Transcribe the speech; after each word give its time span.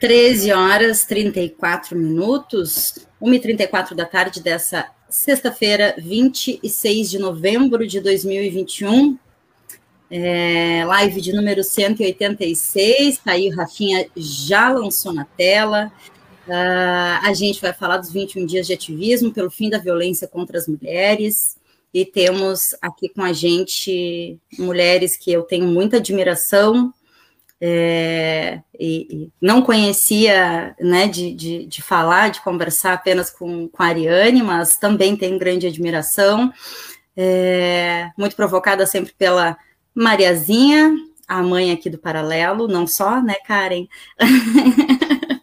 13 0.00 0.52
horas 0.52 1.04
34 1.04 1.98
minutos, 1.98 3.06
1h34 3.20 3.94
da 3.94 4.04
tarde 4.04 4.40
dessa 4.40 4.88
sexta-feira, 5.10 5.96
26 5.98 7.10
de 7.10 7.18
novembro 7.18 7.84
de 7.86 8.00
2021. 8.00 9.18
É, 10.10 10.84
live 10.86 11.20
de 11.20 11.32
número 11.32 11.62
186, 11.62 13.18
tá 13.18 13.32
aí 13.32 13.48
o 13.48 13.56
Rafinha 13.56 14.08
já 14.16 14.70
lançou 14.70 15.12
na 15.12 15.24
tela. 15.24 15.92
Uh, 16.46 17.26
a 17.26 17.32
gente 17.34 17.60
vai 17.60 17.74
falar 17.74 17.98
dos 17.98 18.10
21 18.10 18.46
dias 18.46 18.66
de 18.66 18.72
ativismo 18.72 19.32
pelo 19.32 19.50
fim 19.50 19.68
da 19.68 19.76
violência 19.76 20.26
contra 20.26 20.56
as 20.56 20.66
mulheres. 20.66 21.58
E 21.92 22.04
temos 22.06 22.74
aqui 22.80 23.08
com 23.08 23.22
a 23.22 23.32
gente 23.32 24.38
mulheres 24.58 25.16
que 25.16 25.30
eu 25.30 25.42
tenho 25.42 25.66
muita 25.66 25.98
admiração, 25.98 26.92
é, 27.60 28.60
e, 28.78 29.08
e, 29.10 29.32
não 29.42 29.62
conhecia 29.62 30.76
né, 30.80 31.08
de, 31.08 31.34
de, 31.34 31.66
de, 31.66 31.82
falar, 31.82 32.30
de 32.30 32.40
conversar 32.42 32.92
apenas 32.92 33.30
com, 33.30 33.68
com 33.68 33.82
a 33.82 33.86
Ariane, 33.86 34.42
mas 34.42 34.76
também 34.76 35.16
tenho 35.16 35.38
grande 35.38 35.66
admiração, 35.66 36.52
é, 37.16 38.10
muito 38.16 38.36
provocada 38.36 38.86
sempre 38.86 39.12
pela 39.18 39.56
Mariazinha, 39.98 40.96
a 41.26 41.42
mãe 41.42 41.72
aqui 41.72 41.90
do 41.90 41.98
Paralelo, 41.98 42.68
não 42.68 42.86
só, 42.86 43.20
né, 43.20 43.34
Karen? 43.44 43.88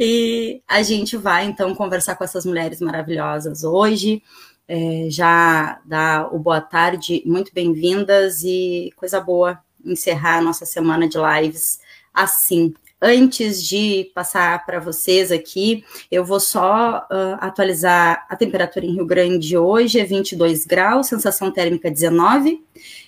e 0.00 0.62
a 0.66 0.82
gente 0.82 1.18
vai, 1.18 1.44
então, 1.44 1.74
conversar 1.74 2.14
com 2.16 2.24
essas 2.24 2.46
mulheres 2.46 2.80
maravilhosas 2.80 3.64
hoje, 3.64 4.22
é, 4.66 5.08
já 5.10 5.82
dá 5.84 6.26
o 6.32 6.38
boa 6.38 6.62
tarde, 6.62 7.22
muito 7.26 7.52
bem-vindas 7.52 8.42
e 8.42 8.90
coisa 8.96 9.20
boa 9.20 9.58
encerrar 9.84 10.38
a 10.38 10.42
nossa 10.42 10.64
semana 10.64 11.06
de 11.06 11.18
lives 11.18 11.78
assim. 12.14 12.72
Antes 13.00 13.62
de 13.62 14.10
passar 14.14 14.64
para 14.64 14.80
vocês 14.80 15.30
aqui, 15.30 15.84
eu 16.10 16.24
vou 16.24 16.40
só 16.40 17.06
uh, 17.10 17.36
atualizar 17.38 18.26
a 18.28 18.34
temperatura 18.34 18.84
em 18.84 18.94
Rio 18.94 19.06
Grande 19.06 19.56
hoje 19.56 20.00
é 20.00 20.04
22 20.04 20.66
graus, 20.66 21.06
sensação 21.06 21.52
térmica 21.52 21.90
19 21.90 22.60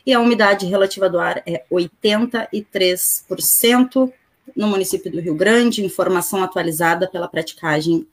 e 0.07 0.13
a 0.13 0.21
umidade 0.21 0.67
relativa 0.67 1.09
do 1.09 1.19
ar 1.19 1.43
é 1.47 1.65
83% 1.71 4.13
no 4.57 4.69
município 4.69 5.11
do 5.11 5.21
Rio 5.21 5.35
Grande. 5.35 5.85
Informação 5.85 6.43
atualizada 6.43 7.09
pela 7.09 7.29
praticagem 7.29 8.07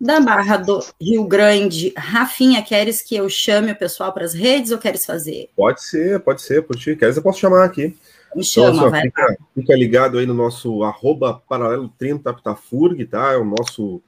da 0.00 0.20
Barra 0.20 0.56
do 0.56 0.80
Rio 1.00 1.24
Grande. 1.24 1.92
Rafinha, 1.96 2.62
queres 2.62 3.00
que 3.00 3.16
eu 3.16 3.28
chame 3.28 3.72
o 3.72 3.76
pessoal 3.76 4.12
para 4.12 4.24
as 4.24 4.34
redes 4.34 4.70
ou 4.70 4.78
queres 4.78 5.06
fazer? 5.06 5.50
Pode 5.56 5.82
ser, 5.82 6.20
pode 6.20 6.42
ser, 6.42 6.62
por 6.62 6.76
ti. 6.76 6.96
Queres, 6.96 7.16
eu 7.16 7.22
posso 7.22 7.40
chamar 7.40 7.64
aqui. 7.64 7.96
Me 8.34 8.42
chama, 8.42 8.76
então, 8.76 8.88
assim, 8.88 9.02
fica, 9.02 9.36
fica, 9.54 9.76
ligado 9.76 10.18
aí 10.18 10.26
no 10.26 10.34
nosso 10.34 10.82
arroba 10.82 11.40
paralelo 11.48 11.88
30 11.96 12.30
Aptafurg, 12.30 13.04
tá? 13.06 13.32
É 13.32 13.36
o 13.36 13.44
nosso, 13.44 14.02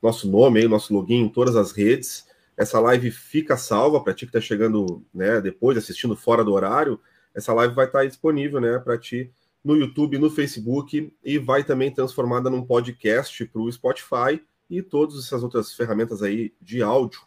nosso 0.00 0.28
nome 0.28 0.60
aí, 0.60 0.68
nosso 0.68 0.94
login 0.94 1.24
em 1.24 1.28
todas 1.28 1.56
as 1.56 1.72
redes. 1.72 2.24
Essa 2.56 2.78
live 2.80 3.10
fica 3.10 3.56
salva 3.56 4.02
para 4.02 4.14
ti 4.14 4.26
que 4.26 4.30
está 4.30 4.40
chegando 4.40 5.04
né, 5.14 5.40
depois, 5.40 5.76
assistindo 5.76 6.16
fora 6.16 6.44
do 6.44 6.52
horário. 6.52 7.00
Essa 7.34 7.52
live 7.52 7.74
vai 7.74 7.86
estar 7.86 8.00
tá 8.00 8.04
disponível 8.04 8.60
né, 8.60 8.78
para 8.78 8.98
ti 8.98 9.32
no 9.64 9.76
YouTube, 9.76 10.18
no 10.18 10.30
Facebook 10.30 11.12
e 11.24 11.38
vai 11.38 11.64
também 11.64 11.92
transformada 11.92 12.50
num 12.50 12.64
podcast 12.64 13.44
para 13.46 13.62
o 13.62 13.70
Spotify 13.70 14.42
e 14.68 14.82
todas 14.82 15.18
essas 15.18 15.42
outras 15.42 15.72
ferramentas 15.72 16.22
aí 16.22 16.52
de 16.60 16.82
áudio. 16.82 17.20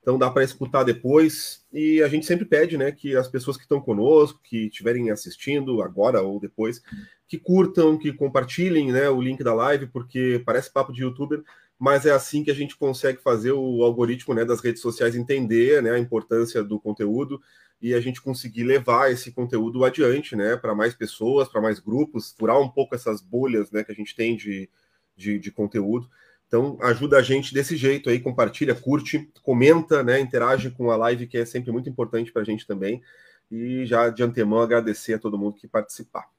Então 0.00 0.18
dá 0.18 0.28
para 0.28 0.42
escutar 0.42 0.82
depois 0.82 1.64
e 1.72 2.02
a 2.02 2.08
gente 2.08 2.26
sempre 2.26 2.44
pede, 2.44 2.76
né, 2.76 2.90
que 2.90 3.14
as 3.14 3.28
pessoas 3.28 3.56
que 3.56 3.62
estão 3.62 3.80
conosco, 3.80 4.40
que 4.42 4.66
estiverem 4.66 5.10
assistindo 5.10 5.80
agora 5.80 6.20
ou 6.20 6.40
depois, 6.40 6.82
que 7.28 7.38
curtam, 7.38 7.96
que 7.96 8.12
compartilhem, 8.12 8.90
né, 8.90 9.08
o 9.08 9.20
link 9.20 9.44
da 9.44 9.54
live, 9.54 9.86
porque 9.86 10.42
parece 10.44 10.72
papo 10.72 10.92
de 10.92 11.02
youtuber, 11.02 11.42
mas 11.82 12.06
é 12.06 12.12
assim 12.12 12.44
que 12.44 12.50
a 12.52 12.54
gente 12.54 12.76
consegue 12.76 13.20
fazer 13.20 13.50
o 13.50 13.82
algoritmo, 13.82 14.32
né, 14.32 14.44
das 14.44 14.60
redes 14.60 14.80
sociais 14.80 15.16
entender, 15.16 15.82
né, 15.82 15.90
a 15.90 15.98
importância 15.98 16.62
do 16.62 16.78
conteúdo 16.78 17.42
e 17.80 17.92
a 17.92 18.00
gente 18.00 18.22
conseguir 18.22 18.62
levar 18.62 19.10
esse 19.10 19.32
conteúdo 19.32 19.84
adiante, 19.84 20.36
né, 20.36 20.56
para 20.56 20.76
mais 20.76 20.94
pessoas, 20.94 21.48
para 21.48 21.60
mais 21.60 21.80
grupos, 21.80 22.36
furar 22.38 22.56
um 22.60 22.68
pouco 22.68 22.94
essas 22.94 23.20
bolhas, 23.20 23.72
né, 23.72 23.82
que 23.82 23.90
a 23.90 23.94
gente 23.96 24.14
tem 24.14 24.36
de, 24.36 24.70
de, 25.16 25.40
de 25.40 25.50
conteúdo. 25.50 26.08
Então, 26.46 26.78
ajuda 26.82 27.18
a 27.18 27.22
gente 27.22 27.52
desse 27.52 27.76
jeito 27.76 28.08
aí, 28.08 28.20
compartilha, 28.20 28.76
curte, 28.76 29.28
comenta, 29.42 30.04
né, 30.04 30.20
interage 30.20 30.70
com 30.70 30.88
a 30.88 30.96
live, 30.96 31.26
que 31.26 31.36
é 31.36 31.44
sempre 31.44 31.72
muito 31.72 31.88
importante 31.88 32.30
para 32.30 32.42
a 32.42 32.44
gente 32.44 32.64
também. 32.64 33.02
E 33.50 33.84
já 33.86 34.08
de 34.08 34.22
antemão 34.22 34.60
agradecer 34.60 35.14
a 35.14 35.18
todo 35.18 35.36
mundo 35.36 35.56
que 35.56 35.66
participar. 35.66 36.30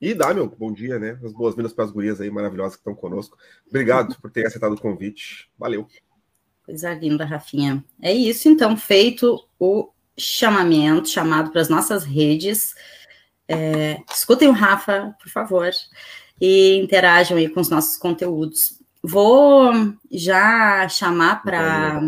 E 0.00 0.12
dá, 0.12 0.34
meu, 0.34 0.46
bom 0.46 0.72
dia, 0.72 0.98
né? 0.98 1.18
As 1.24 1.32
boas-vindas 1.32 1.72
para 1.72 1.84
as 1.84 1.90
gurias 1.90 2.20
aí 2.20 2.30
maravilhosas 2.30 2.74
que 2.74 2.80
estão 2.80 2.94
conosco. 2.94 3.38
Obrigado 3.66 4.14
por 4.20 4.30
ter 4.30 4.46
aceitado 4.46 4.74
o 4.74 4.80
convite. 4.80 5.50
Valeu. 5.58 5.88
Coisa 6.64 6.92
linda, 6.92 7.24
Rafinha. 7.24 7.82
É 8.02 8.12
isso, 8.12 8.48
então, 8.48 8.76
feito 8.76 9.38
o 9.58 9.90
chamamento, 10.18 11.08
chamado 11.08 11.50
para 11.50 11.62
as 11.62 11.68
nossas 11.68 12.04
redes. 12.04 12.74
É, 13.48 13.98
escutem 14.12 14.48
o 14.48 14.52
Rafa, 14.52 15.16
por 15.18 15.30
favor, 15.30 15.70
e 16.38 16.76
interajam 16.76 17.38
aí 17.38 17.48
com 17.48 17.60
os 17.60 17.70
nossos 17.70 17.96
conteúdos. 17.96 18.82
Vou 19.02 19.72
já 20.10 20.86
chamar 20.88 21.42
para. 21.42 22.00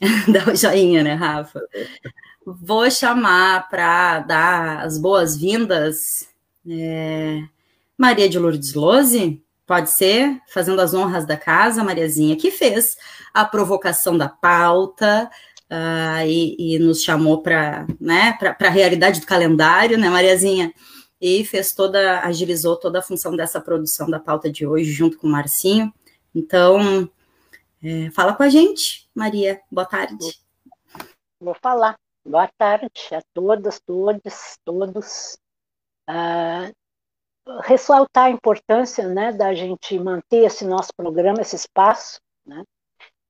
dar 0.28 0.48
o 0.48 0.54
joinha, 0.54 1.02
né, 1.02 1.14
Rafa? 1.14 1.60
Vou 2.44 2.90
chamar 2.90 3.68
para 3.68 4.20
dar 4.20 4.80
as 4.80 4.98
boas-vindas 4.98 6.27
é... 6.68 7.42
Maria 7.96 8.28
de 8.28 8.38
Lourdes 8.38 8.74
Lose, 8.74 9.42
pode 9.66 9.90
ser, 9.90 10.40
fazendo 10.48 10.80
as 10.80 10.94
honras 10.94 11.26
da 11.26 11.36
casa, 11.36 11.84
Mariazinha, 11.84 12.36
que 12.36 12.50
fez 12.50 12.96
a 13.34 13.44
provocação 13.44 14.16
da 14.16 14.28
pauta 14.28 15.30
uh, 15.70 16.26
e, 16.26 16.74
e, 16.74 16.78
nos 16.78 17.02
chamou 17.02 17.42
para 17.42 17.86
né, 18.00 18.36
a 18.40 18.70
realidade 18.70 19.20
do 19.20 19.26
calendário, 19.26 19.98
né, 19.98 20.08
Mariazinha? 20.08 20.72
E 21.20 21.44
fez 21.44 21.74
toda, 21.74 22.20
agilizou 22.20 22.76
toda 22.76 23.00
a 23.00 23.02
função 23.02 23.36
dessa 23.36 23.60
produção 23.60 24.08
da 24.08 24.18
pauta 24.18 24.50
de 24.50 24.66
hoje, 24.66 24.90
junto 24.90 25.18
com 25.18 25.26
o 25.26 25.30
Marcinho. 25.30 25.92
Então, 26.34 27.10
é, 27.82 28.10
fala 28.12 28.34
com 28.34 28.44
a 28.44 28.48
gente, 28.48 29.08
Maria. 29.14 29.60
Boa 29.70 29.84
tarde. 29.84 30.40
Vou 31.40 31.56
falar. 31.60 31.96
Boa 32.24 32.48
tarde 32.56 32.88
a 33.12 33.20
todas, 33.34 33.80
todos, 33.80 34.58
todos. 34.64 35.38
Ah, 36.08 36.70
ressaltar 37.62 38.26
a 38.26 38.30
importância 38.30 39.06
né, 39.06 39.32
da 39.32 39.54
gente 39.54 39.98
manter 39.98 40.44
esse 40.44 40.64
nosso 40.64 40.90
programa, 40.96 41.42
esse 41.42 41.56
espaço, 41.56 42.18
né, 42.46 42.64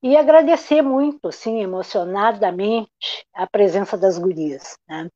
e 0.01 0.15
agradecer 0.15 0.81
muito, 0.81 1.27
assim, 1.27 1.61
emocionadamente, 1.61 3.25
a 3.33 3.45
presença 3.45 3.97
das 3.97 4.17
gurias. 4.17 4.77
Né. 4.87 5.09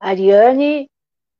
A 0.00 0.08
Ariane 0.08 0.90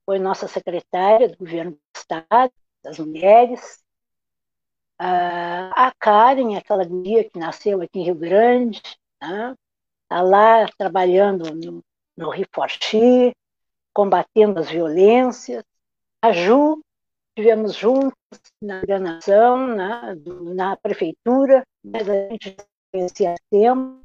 foi 0.04 0.18
nossa 0.18 0.46
secretária 0.46 1.28
do 1.28 1.38
governo 1.38 1.72
do 1.72 1.80
Estado, 1.96 2.52
das 2.82 2.98
mulheres, 2.98 3.82
a 5.04 5.92
Karen, 5.98 6.56
aquela 6.56 6.84
guia 6.84 7.28
que 7.28 7.38
nasceu 7.38 7.80
aqui 7.80 7.98
em 7.98 8.04
Rio 8.04 8.14
Grande, 8.14 8.78
está 8.78 9.28
né? 9.28 9.54
lá 10.22 10.66
trabalhando 10.78 11.52
no, 11.54 11.82
no 12.16 12.30
Riforchi, 12.30 13.32
combatendo 13.92 14.60
as 14.60 14.70
violências. 14.70 15.62
A 16.22 16.32
Ju, 16.32 16.82
estivemos 17.30 17.74
juntos 17.74 18.12
na 18.60 18.78
ordenação, 18.80 19.66
né, 19.66 20.16
na 20.54 20.76
prefeitura, 20.76 21.64
mas 21.84 22.08
a 22.08 22.28
gente 22.30 22.56
conhecia 22.92 23.34
tempo. 23.50 24.00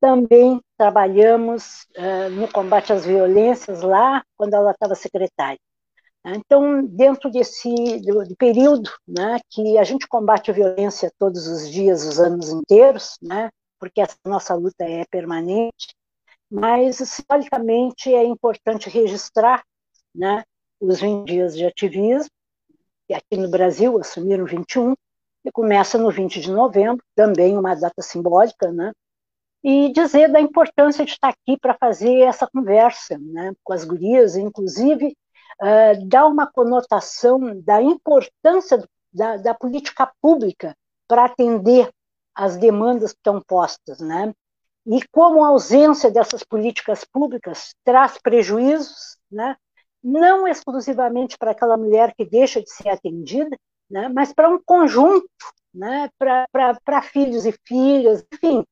Também 0.00 0.60
trabalhamos 0.76 1.86
uh, 1.96 2.30
no 2.30 2.50
combate 2.52 2.92
às 2.92 3.04
violências 3.04 3.82
lá, 3.82 4.22
quando 4.36 4.54
ela 4.54 4.70
estava 4.70 4.94
secretária. 4.94 5.58
Então, 6.24 6.84
dentro 6.84 7.30
desse 7.30 8.00
do, 8.00 8.24
do 8.24 8.36
período 8.36 8.90
né, 9.06 9.38
que 9.50 9.78
a 9.78 9.84
gente 9.84 10.06
combate 10.06 10.50
a 10.50 10.54
violência 10.54 11.12
todos 11.18 11.46
os 11.46 11.70
dias, 11.70 12.04
os 12.04 12.20
anos 12.20 12.50
inteiros, 12.50 13.16
né, 13.22 13.50
porque 13.78 14.00
essa 14.00 14.16
nossa 14.24 14.54
luta 14.54 14.84
é 14.84 15.04
permanente, 15.10 15.94
mas 16.50 16.96
simbolicamente 16.96 18.12
é 18.12 18.24
importante 18.24 18.88
registrar 18.88 19.62
né, 20.14 20.44
os 20.80 21.00
20 21.00 21.26
dias 21.26 21.56
de 21.56 21.64
ativismo, 21.64 22.30
que 23.06 23.14
aqui 23.14 23.36
no 23.36 23.50
Brasil 23.50 23.98
assumiram 23.98 24.44
21, 24.44 24.94
e 25.44 25.52
começa 25.52 25.96
no 25.98 26.10
20 26.10 26.40
de 26.40 26.50
novembro, 26.50 27.02
também 27.14 27.56
uma 27.56 27.74
data 27.74 28.02
simbólica, 28.02 28.72
né, 28.72 28.92
e 29.62 29.92
dizer 29.92 30.30
da 30.30 30.40
importância 30.40 31.04
de 31.04 31.12
estar 31.12 31.28
aqui 31.28 31.58
para 31.58 31.74
fazer 31.74 32.20
essa 32.20 32.46
conversa 32.46 33.18
né, 33.18 33.52
com 33.62 33.72
as 33.72 33.84
gurias, 33.84 34.36
inclusive 34.36 35.16
uh, 35.60 36.06
dá 36.06 36.26
uma 36.26 36.46
conotação 36.46 37.60
da 37.60 37.82
importância 37.82 38.86
da, 39.12 39.36
da 39.36 39.54
política 39.54 40.10
pública 40.20 40.76
para 41.06 41.24
atender 41.24 41.90
as 42.34 42.56
demandas 42.56 43.12
que 43.12 43.18
estão 43.18 43.40
postas, 43.40 43.98
né? 43.98 44.32
E 44.90 45.06
como 45.12 45.44
a 45.44 45.48
ausência 45.48 46.10
dessas 46.10 46.42
políticas 46.42 47.04
públicas 47.04 47.74
traz 47.84 48.18
prejuízos, 48.18 49.18
né? 49.30 49.54
não 50.02 50.46
exclusivamente 50.46 51.36
para 51.36 51.50
aquela 51.50 51.76
mulher 51.76 52.14
que 52.14 52.24
deixa 52.24 52.62
de 52.62 52.70
ser 52.70 52.88
atendida, 52.88 53.56
né, 53.90 54.08
mas 54.08 54.32
para 54.32 54.48
um 54.48 54.60
conjunto, 54.62 55.28
né, 55.74 56.08
para 56.18 57.02
filhos 57.02 57.46
e 57.46 57.52
filhas, 57.66 58.24
enfim. 58.32 58.64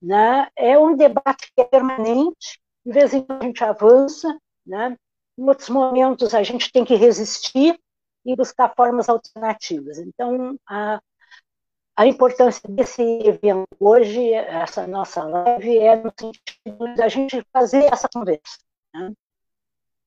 Né, 0.00 0.48
é 0.54 0.78
um 0.78 0.94
debate 0.94 1.50
que 1.54 1.60
é 1.60 1.64
permanente, 1.64 2.60
de 2.84 2.92
vez 2.92 3.14
em 3.14 3.22
quando 3.22 3.42
a 3.42 3.46
gente 3.46 3.64
avança, 3.64 4.38
né, 4.64 4.96
em 5.38 5.48
outros 5.48 5.68
momentos 5.68 6.34
a 6.34 6.42
gente 6.42 6.70
tem 6.70 6.84
que 6.84 6.94
resistir 6.94 7.78
e 8.24 8.36
buscar 8.36 8.72
formas 8.76 9.08
alternativas. 9.08 9.98
Então, 9.98 10.56
a, 10.68 11.00
a 11.96 12.06
importância 12.06 12.60
desse 12.68 13.02
evento 13.02 13.66
hoje, 13.80 14.32
essa 14.32 14.86
nossa 14.86 15.24
live, 15.24 15.78
é 15.78 15.96
no 15.96 16.12
sentido 16.18 16.94
da 16.94 17.08
gente 17.08 17.42
fazer 17.50 17.84
essa 17.90 18.06
conversa. 18.12 18.58
Né? 18.94 19.12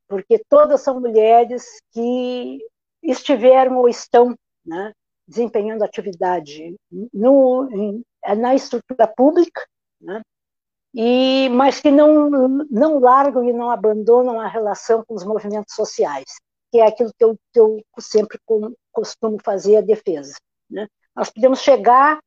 Porque 0.07 0.39
todas 0.47 0.81
são 0.81 0.99
mulheres 0.99 1.81
que 1.91 2.59
estiveram 3.01 3.77
ou 3.77 3.89
estão 3.89 4.35
né, 4.63 4.93
desempenhando 5.27 5.83
atividade 5.83 6.75
no, 7.11 7.67
em, 7.71 8.05
na 8.37 8.53
estrutura 8.53 9.07
pública, 9.07 9.65
né, 9.99 10.21
e, 10.93 11.49
mas 11.49 11.79
que 11.79 11.89
não, 11.89 12.29
não 12.69 12.99
largam 12.99 13.43
e 13.43 13.53
não 13.53 13.69
abandonam 13.69 14.39
a 14.39 14.47
relação 14.47 15.03
com 15.05 15.15
os 15.15 15.23
movimentos 15.23 15.73
sociais, 15.73 16.35
que 16.71 16.79
é 16.79 16.87
aquilo 16.87 17.11
que 17.17 17.23
eu, 17.23 17.35
que 17.51 17.59
eu 17.59 17.83
sempre 17.99 18.39
costumo 18.91 19.37
fazer 19.43 19.77
a 19.77 19.81
defesa. 19.81 20.35
Né? 20.69 20.87
Nós 21.19 21.29
podemos 21.29 21.59
chegar 21.59 22.17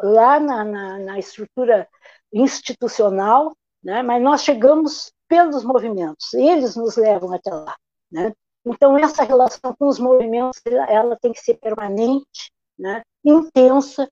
lá 0.00 0.38
na, 0.38 0.64
na, 0.64 0.98
na 1.00 1.18
estrutura 1.18 1.88
institucional, 2.32 3.52
né? 3.82 4.00
mas 4.00 4.22
nós 4.22 4.44
chegamos 4.44 5.12
pelos 5.26 5.64
movimentos, 5.64 6.32
eles 6.34 6.76
nos 6.76 6.94
levam 6.94 7.34
até 7.34 7.50
lá. 7.52 7.76
Né? 8.08 8.32
Então, 8.64 8.96
essa 8.96 9.24
relação 9.24 9.74
com 9.76 9.88
os 9.88 9.98
movimentos, 9.98 10.60
ela 10.88 11.16
tem 11.16 11.32
que 11.32 11.40
ser 11.40 11.54
permanente, 11.54 12.52
né? 12.78 13.02
intensa, 13.24 14.08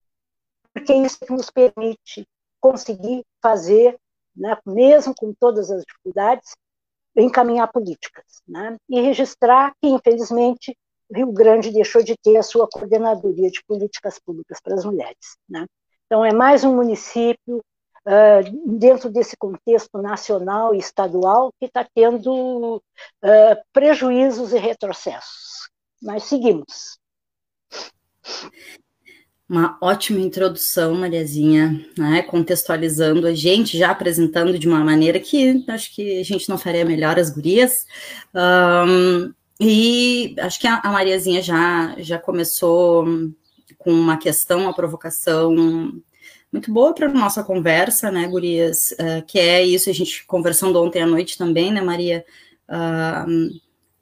porque 0.74 0.92
é 0.92 0.96
isso 0.96 1.20
que 1.20 1.32
nos 1.32 1.48
permite 1.48 2.26
conseguir 2.60 3.24
fazer, 3.40 3.96
né? 4.34 4.58
mesmo 4.66 5.14
com 5.16 5.32
todas 5.38 5.70
as 5.70 5.84
dificuldades, 5.84 6.56
encaminhar 7.16 7.70
políticas. 7.70 8.42
Né? 8.48 8.76
E 8.88 9.00
registrar 9.00 9.72
que, 9.80 9.86
infelizmente, 9.86 10.76
Rio 11.12 11.32
Grande 11.32 11.72
deixou 11.72 12.02
de 12.02 12.16
ter 12.16 12.36
a 12.36 12.42
sua 12.42 12.68
coordenadoria 12.68 13.50
de 13.50 13.62
políticas 13.66 14.18
públicas 14.18 14.58
para 14.60 14.74
as 14.74 14.84
mulheres. 14.84 15.36
Né? 15.48 15.66
Então, 16.06 16.24
é 16.24 16.32
mais 16.32 16.64
um 16.64 16.74
município 16.74 17.58
uh, 18.06 18.78
dentro 18.78 19.10
desse 19.10 19.36
contexto 19.36 20.00
nacional 20.00 20.74
e 20.74 20.78
estadual 20.78 21.52
que 21.58 21.66
está 21.66 21.86
tendo 21.94 22.76
uh, 22.76 23.62
prejuízos 23.72 24.52
e 24.52 24.58
retrocessos. 24.58 25.68
Mas 26.02 26.24
seguimos. 26.24 26.98
Uma 29.48 29.78
ótima 29.80 30.18
introdução, 30.18 30.92
Mariazinha, 30.96 31.88
né? 31.96 32.22
contextualizando 32.22 33.28
a 33.28 33.32
gente, 33.32 33.78
já 33.78 33.92
apresentando 33.92 34.58
de 34.58 34.66
uma 34.66 34.84
maneira 34.84 35.20
que 35.20 35.64
acho 35.68 35.94
que 35.94 36.18
a 36.18 36.24
gente 36.24 36.48
não 36.48 36.58
faria 36.58 36.84
melhor 36.84 37.16
as 37.16 37.30
gurias. 37.30 37.86
Um, 38.34 39.32
e 39.60 40.34
acho 40.38 40.60
que 40.60 40.66
a, 40.66 40.80
Mariazinha 40.84 41.42
já, 41.42 41.94
já 41.98 42.18
começou 42.18 43.04
com 43.78 43.92
uma 43.92 44.16
questão, 44.16 44.60
uma 44.62 44.74
provocação 44.74 45.54
muito 46.52 46.72
boa 46.72 46.94
para 46.94 47.08
nossa 47.08 47.42
conversa, 47.42 48.10
né, 48.10 48.26
Gurias? 48.26 48.92
Uh, 48.92 49.24
que 49.26 49.38
é 49.38 49.64
isso, 49.64 49.90
a 49.90 49.92
gente 49.92 50.24
conversando 50.26 50.82
ontem 50.82 51.02
à 51.02 51.06
noite 51.06 51.36
também, 51.36 51.72
né, 51.72 51.80
Maria? 51.80 52.24
Uh, 52.68 53.60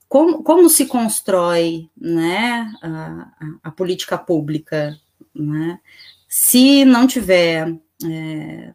como, 0.09 0.43
como 0.43 0.69
se 0.69 0.87
constrói 0.87 1.89
né, 1.97 2.73
a, 2.83 3.59
a 3.65 3.71
política 3.71 4.17
pública 4.17 4.99
né? 5.35 5.81
Se 6.29 6.85
não 6.85 7.07
tiver 7.07 7.75
é, 8.05 8.75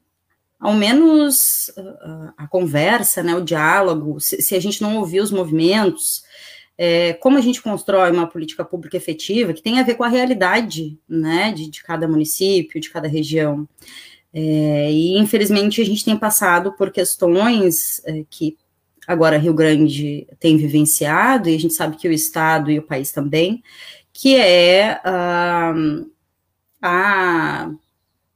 ao 0.59 0.73
menos 0.73 1.71
a, 1.77 2.43
a, 2.43 2.47
conversa, 2.47 3.23
né, 3.23 3.33
o 3.35 3.43
diálogo, 3.43 4.19
se, 4.19 4.41
se, 4.41 4.55
a 4.55 4.59
gente 4.59 4.81
não 4.81 4.97
ouvir 4.97 5.21
os 5.21 5.31
movimentos, 5.31 6.23
é, 6.81 7.11
como 7.11 7.37
a 7.37 7.41
gente 7.41 7.61
constrói 7.61 8.09
uma 8.09 8.25
política 8.25 8.63
pública 8.63 8.95
efetiva 8.95 9.51
que 9.51 9.61
tem 9.61 9.81
a 9.81 9.83
ver 9.83 9.95
com 9.95 10.03
a 10.05 10.07
realidade 10.07 10.97
né, 11.09 11.51
de, 11.51 11.69
de 11.69 11.83
cada 11.83 12.07
município, 12.07 12.79
de 12.79 12.89
cada 12.89 13.05
região. 13.05 13.67
É, 14.33 14.89
e 14.89 15.17
infelizmente 15.17 15.81
a 15.81 15.85
gente 15.85 16.05
tem 16.05 16.15
passado 16.15 16.71
por 16.77 16.89
questões 16.89 18.01
é, 18.05 18.23
que 18.29 18.57
agora 19.05 19.37
Rio 19.37 19.53
Grande 19.53 20.25
tem 20.39 20.55
vivenciado, 20.55 21.49
e 21.49 21.55
a 21.55 21.59
gente 21.59 21.73
sabe 21.73 21.97
que 21.97 22.07
o 22.07 22.13
Estado 22.13 22.71
e 22.71 22.79
o 22.79 22.83
país 22.83 23.11
também, 23.11 23.61
que 24.13 24.37
é 24.37 25.01
uh, 25.03 26.09
a, 26.81 27.71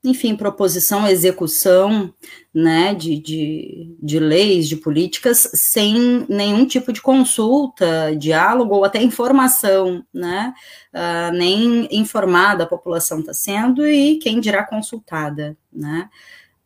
enfim, 0.04 0.36
proposição, 0.36 1.08
execução, 1.08 2.14
né, 2.54 2.94
de, 2.94 3.18
de, 3.18 3.96
de 4.02 4.20
leis, 4.20 4.68
de 4.68 4.76
políticas, 4.76 5.50
sem 5.54 6.26
nenhum 6.28 6.66
tipo 6.66 6.92
de 6.92 7.02
consulta, 7.02 8.14
diálogo 8.16 8.76
ou 8.76 8.84
até 8.84 9.02
informação, 9.02 10.06
né, 10.14 10.54
uh, 10.94 11.36
nem 11.36 11.88
informada 11.90 12.66
a 12.66 12.68
população 12.68 13.22
está 13.22 13.34
sendo 13.34 13.88
e 13.88 14.18
quem 14.20 14.42
dirá 14.42 14.64
consultada, 14.66 15.58
né. 15.72 16.10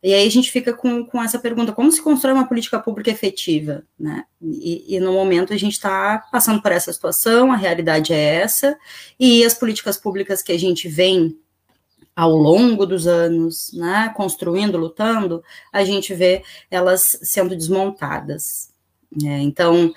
E 0.01 0.13
aí 0.13 0.27
a 0.27 0.31
gente 0.31 0.51
fica 0.51 0.73
com, 0.73 1.05
com 1.05 1.21
essa 1.21 1.39
pergunta, 1.39 1.73
como 1.73 1.91
se 1.91 2.01
constrói 2.01 2.33
uma 2.33 2.47
política 2.47 2.79
pública 2.79 3.09
efetiva, 3.09 3.83
né? 3.99 4.25
E, 4.41 4.95
e 4.95 4.99
no 4.99 5.11
momento 5.11 5.51
a 5.51 5.57
gente 5.57 5.73
está 5.73 6.23
passando 6.31 6.61
por 6.61 6.71
essa 6.71 6.93
situação, 6.93 7.51
a 7.51 7.55
realidade 7.55 8.13
é 8.13 8.35
essa, 8.35 8.77
e 9.19 9.43
as 9.43 9.55
políticas 9.55 9.97
públicas 9.97 10.43
que 10.43 10.51
a 10.51 10.57
gente 10.57 10.87
vem 10.87 11.35
ao 12.17 12.35
longo 12.35 12.83
dos 12.83 13.05
anos, 13.05 13.71
né, 13.73 14.11
construindo, 14.17 14.75
lutando, 14.75 15.43
a 15.71 15.83
gente 15.83 16.15
vê 16.15 16.41
elas 16.71 17.19
sendo 17.21 17.55
desmontadas. 17.55 18.73
É, 19.23 19.37
então, 19.37 19.93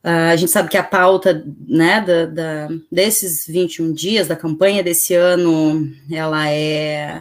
a 0.00 0.36
gente 0.36 0.52
sabe 0.52 0.68
que 0.68 0.76
a 0.76 0.84
pauta 0.84 1.44
né, 1.66 2.00
da, 2.00 2.26
da, 2.26 2.68
desses 2.90 3.48
21 3.48 3.92
dias, 3.92 4.28
da 4.28 4.36
campanha 4.36 4.80
desse 4.80 5.12
ano, 5.12 5.92
ela 6.08 6.48
é, 6.48 7.20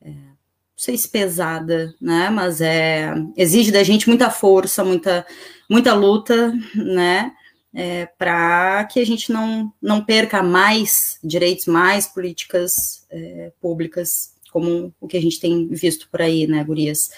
é 0.00 0.08
não 0.08 0.76
sei 0.76 0.96
se 0.96 1.08
pesada, 1.08 1.92
né, 2.00 2.30
mas 2.30 2.60
é, 2.60 3.12
exige 3.36 3.72
da 3.72 3.82
gente 3.82 4.08
muita 4.08 4.30
força, 4.30 4.84
muita, 4.84 5.26
muita 5.68 5.92
luta, 5.94 6.54
né, 6.76 7.32
é, 7.74 8.06
para 8.06 8.84
que 8.84 9.00
a 9.00 9.06
gente 9.06 9.32
não, 9.32 9.72
não 9.80 10.04
perca 10.04 10.42
mais 10.42 11.18
direitos, 11.22 11.66
mais 11.66 12.06
políticas 12.06 13.06
é, 13.10 13.52
públicas, 13.60 14.34
como 14.52 14.94
o 15.00 15.08
que 15.08 15.16
a 15.16 15.22
gente 15.22 15.40
tem 15.40 15.68
visto 15.68 16.08
por 16.10 16.20
aí, 16.20 16.46
né, 16.46 16.62
Gurias? 16.62 17.10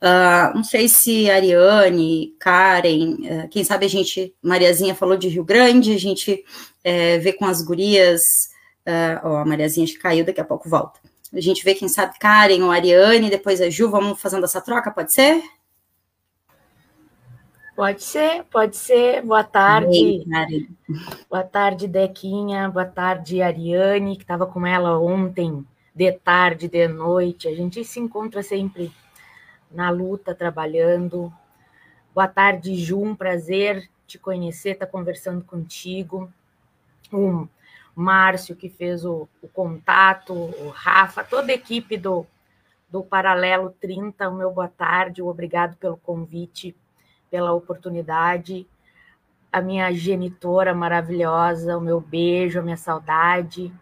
Uh, 0.00 0.54
não 0.54 0.62
sei 0.62 0.88
se 0.88 1.28
Ariane, 1.28 2.32
Karen, 2.38 3.14
uh, 3.14 3.48
quem 3.50 3.64
sabe 3.64 3.84
a 3.84 3.88
gente, 3.88 4.32
Mariazinha 4.40 4.94
falou 4.94 5.16
de 5.16 5.26
Rio 5.28 5.42
Grande, 5.42 5.92
a 5.92 5.98
gente 5.98 6.32
uh, 6.32 7.20
vê 7.20 7.32
com 7.32 7.44
as 7.44 7.60
gurias, 7.62 8.22
ó, 9.24 9.38
a 9.38 9.44
Mariazinha 9.44 9.86
caiu, 10.00 10.24
daqui 10.24 10.40
a 10.40 10.44
pouco 10.44 10.68
volta. 10.68 11.00
A 11.34 11.40
gente 11.40 11.62
vê, 11.62 11.74
quem 11.74 11.88
sabe, 11.88 12.18
Karen 12.18 12.62
ou 12.62 12.70
Ariane, 12.70 13.28
depois 13.28 13.60
a 13.60 13.68
Ju, 13.68 13.90
vamos 13.90 14.20
fazendo 14.20 14.44
essa 14.44 14.60
troca, 14.62 14.90
pode 14.90 15.12
ser? 15.12 15.42
Pode 17.78 18.02
ser, 18.02 18.42
pode 18.46 18.76
ser. 18.76 19.22
Boa 19.22 19.44
tarde. 19.44 20.24
Bem, 20.26 20.68
boa 21.30 21.44
tarde, 21.44 21.86
Dequinha. 21.86 22.68
Boa 22.68 22.84
tarde, 22.84 23.40
Ariane, 23.40 24.16
que 24.16 24.24
estava 24.24 24.48
com 24.48 24.66
ela 24.66 24.98
ontem, 24.98 25.64
de 25.94 26.10
tarde, 26.10 26.66
de 26.66 26.88
noite. 26.88 27.46
A 27.46 27.54
gente 27.54 27.84
se 27.84 28.00
encontra 28.00 28.42
sempre 28.42 28.90
na 29.70 29.90
luta, 29.90 30.34
trabalhando. 30.34 31.32
Boa 32.12 32.26
tarde, 32.26 32.74
Ju. 32.74 33.00
Um 33.00 33.14
prazer 33.14 33.88
te 34.08 34.18
conhecer, 34.18 34.70
estar 34.70 34.86
tá 34.86 34.90
conversando 34.90 35.44
contigo. 35.44 36.28
O 37.12 37.46
Márcio, 37.94 38.56
que 38.56 38.68
fez 38.68 39.04
o, 39.04 39.28
o 39.40 39.46
contato, 39.46 40.32
o 40.34 40.68
Rafa, 40.74 41.22
toda 41.22 41.52
a 41.52 41.54
equipe 41.54 41.96
do, 41.96 42.26
do 42.90 43.04
Paralelo 43.04 43.72
30. 43.80 44.28
O 44.28 44.34
meu 44.34 44.50
boa 44.50 44.66
tarde, 44.66 45.22
obrigado 45.22 45.76
pelo 45.76 45.96
convite 45.96 46.74
pela 47.30 47.52
oportunidade, 47.52 48.66
a 49.52 49.60
minha 49.60 49.92
genitora 49.92 50.74
maravilhosa, 50.74 51.76
o 51.76 51.80
meu 51.80 52.00
beijo, 52.00 52.58
a 52.58 52.62
minha 52.62 52.76
saudade. 52.76 53.72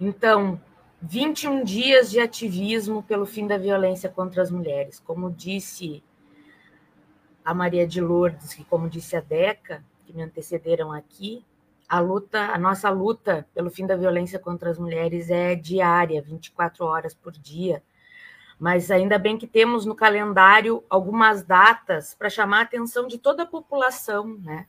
Então, 0.00 0.60
21 1.02 1.64
dias 1.64 2.10
de 2.10 2.20
ativismo 2.20 3.02
pelo 3.02 3.24
fim 3.24 3.46
da 3.46 3.56
violência 3.56 4.08
contra 4.08 4.42
as 4.42 4.50
mulheres. 4.50 5.00
Como 5.00 5.30
disse 5.30 6.02
a 7.44 7.54
Maria 7.54 7.86
de 7.86 8.00
Lourdes, 8.00 8.58
e 8.58 8.64
como 8.64 8.88
disse 8.88 9.16
a 9.16 9.20
Deca, 9.20 9.82
que 10.04 10.12
me 10.12 10.22
antecederam 10.22 10.92
aqui, 10.92 11.44
a 11.88 11.98
luta, 11.98 12.52
a 12.52 12.58
nossa 12.58 12.88
luta 12.90 13.46
pelo 13.52 13.70
fim 13.70 13.86
da 13.86 13.96
violência 13.96 14.38
contra 14.38 14.70
as 14.70 14.78
mulheres 14.78 15.28
é 15.30 15.54
diária, 15.54 16.22
24 16.22 16.84
horas 16.84 17.14
por 17.14 17.32
dia, 17.32 17.82
Mas 18.60 18.90
ainda 18.90 19.18
bem 19.18 19.38
que 19.38 19.46
temos 19.46 19.86
no 19.86 19.94
calendário 19.94 20.84
algumas 20.90 21.42
datas 21.42 22.14
para 22.14 22.28
chamar 22.28 22.58
a 22.58 22.62
atenção 22.62 23.06
de 23.06 23.16
toda 23.16 23.44
a 23.44 23.46
população, 23.46 24.36
né? 24.36 24.66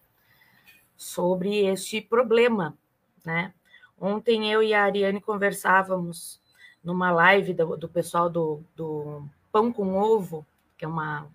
Sobre 0.95 1.65
este 1.65 1.99
problema, 1.99 2.77
né? 3.25 3.53
Ontem 3.99 4.49
eu 4.49 4.63
e 4.63 4.73
a 4.73 4.85
Ariane 4.85 5.19
conversávamos 5.19 6.39
numa 6.81 7.11
live 7.11 7.53
do, 7.53 7.75
do 7.75 7.89
pessoal 7.89 8.29
do, 8.29 8.63
do 8.77 9.25
Pão 9.51 9.73
com 9.73 9.99
Ovo, 9.99 10.45
que 10.77 10.85
é 10.85 10.87
uma, 10.87 11.27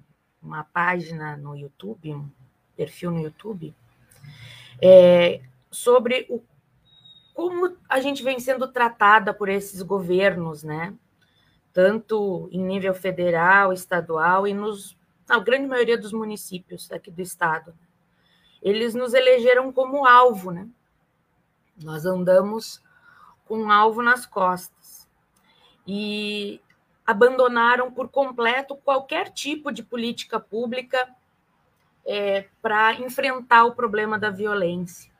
uma 0.42 0.64
página 0.64 1.36
no 1.36 1.54
YouTube, 1.54 2.14
um 2.14 2.28
perfil 2.74 3.10
no 3.10 3.20
YouTube, 3.20 3.74
é, 4.80 5.42
sobre 5.70 6.26
o, 6.30 6.42
como 7.34 7.76
a 7.86 8.00
gente 8.00 8.22
vem 8.22 8.40
sendo 8.40 8.66
tratada 8.66 9.34
por 9.34 9.50
esses 9.50 9.82
governos, 9.82 10.62
né? 10.62 10.94
Tanto 11.76 12.48
em 12.50 12.64
nível 12.64 12.94
federal, 12.94 13.70
estadual 13.70 14.48
e 14.48 14.54
nos, 14.54 14.96
na 15.28 15.38
grande 15.38 15.66
maioria 15.66 15.98
dos 15.98 16.10
municípios 16.10 16.90
aqui 16.90 17.10
do 17.10 17.20
estado. 17.20 17.74
Eles 18.62 18.94
nos 18.94 19.12
elegeram 19.12 19.70
como 19.70 20.06
alvo, 20.06 20.50
né? 20.50 20.66
Nós 21.84 22.06
andamos 22.06 22.82
com 23.44 23.58
um 23.58 23.70
alvo 23.70 24.00
nas 24.02 24.24
costas. 24.24 25.06
E 25.86 26.62
abandonaram 27.06 27.92
por 27.92 28.08
completo 28.08 28.74
qualquer 28.76 29.30
tipo 29.30 29.70
de 29.70 29.82
política 29.82 30.40
pública 30.40 31.06
é, 32.06 32.48
para 32.62 32.94
enfrentar 32.94 33.66
o 33.66 33.74
problema 33.74 34.18
da 34.18 34.30
violência. 34.30 35.12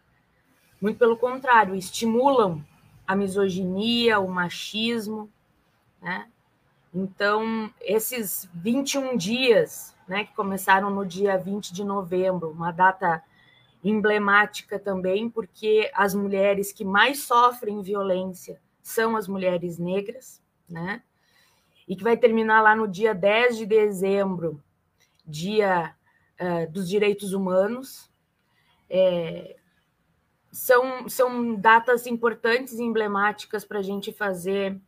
Muito 0.81 0.99
pelo 0.99 1.19
contrário, 1.19 1.75
estimulam 1.75 2.65
a 3.07 3.15
misoginia, 3.15 4.19
o 4.19 4.27
machismo. 4.31 5.31
Né? 6.01 6.31
Então, 6.95 7.71
esses 7.81 8.49
21 8.55 9.17
dias, 9.17 9.95
né, 10.09 10.25
que 10.25 10.35
começaram 10.35 10.91
no 10.91 11.05
dia 11.05 11.37
20 11.37 11.73
de 11.73 11.85
novembro, 11.85 12.51
uma 12.51 12.71
data 12.71 13.23
emblemática 13.85 14.79
também, 14.79 15.29
porque 15.29 15.91
as 15.95 16.15
mulheres 16.15 16.73
que 16.73 16.85
mais 16.85 17.21
sofrem 17.21 17.83
violência 17.83 18.61
são 18.83 19.17
as 19.17 19.29
mulheres 19.29 19.79
negras, 19.79 20.43
né? 20.69 21.03
E 21.87 21.95
que 21.95 22.03
vai 22.03 22.17
terminar 22.17 22.63
lá 22.63 22.75
no 22.75 22.89
dia 22.89 23.15
10 23.15 23.59
de 23.59 23.67
dezembro, 23.67 24.63
dia 25.25 25.95
uh, 26.41 26.71
dos 26.73 26.89
direitos 26.89 27.33
humanos. 27.33 28.11
É, 28.89 29.57
são, 30.51 31.09
são 31.09 31.55
datas 31.55 32.07
importantes 32.07 32.75
e 32.75 32.83
emblemáticas 32.83 33.65
para 33.65 33.81
a 33.81 33.83
gente 33.83 34.13
fazer 34.13 34.81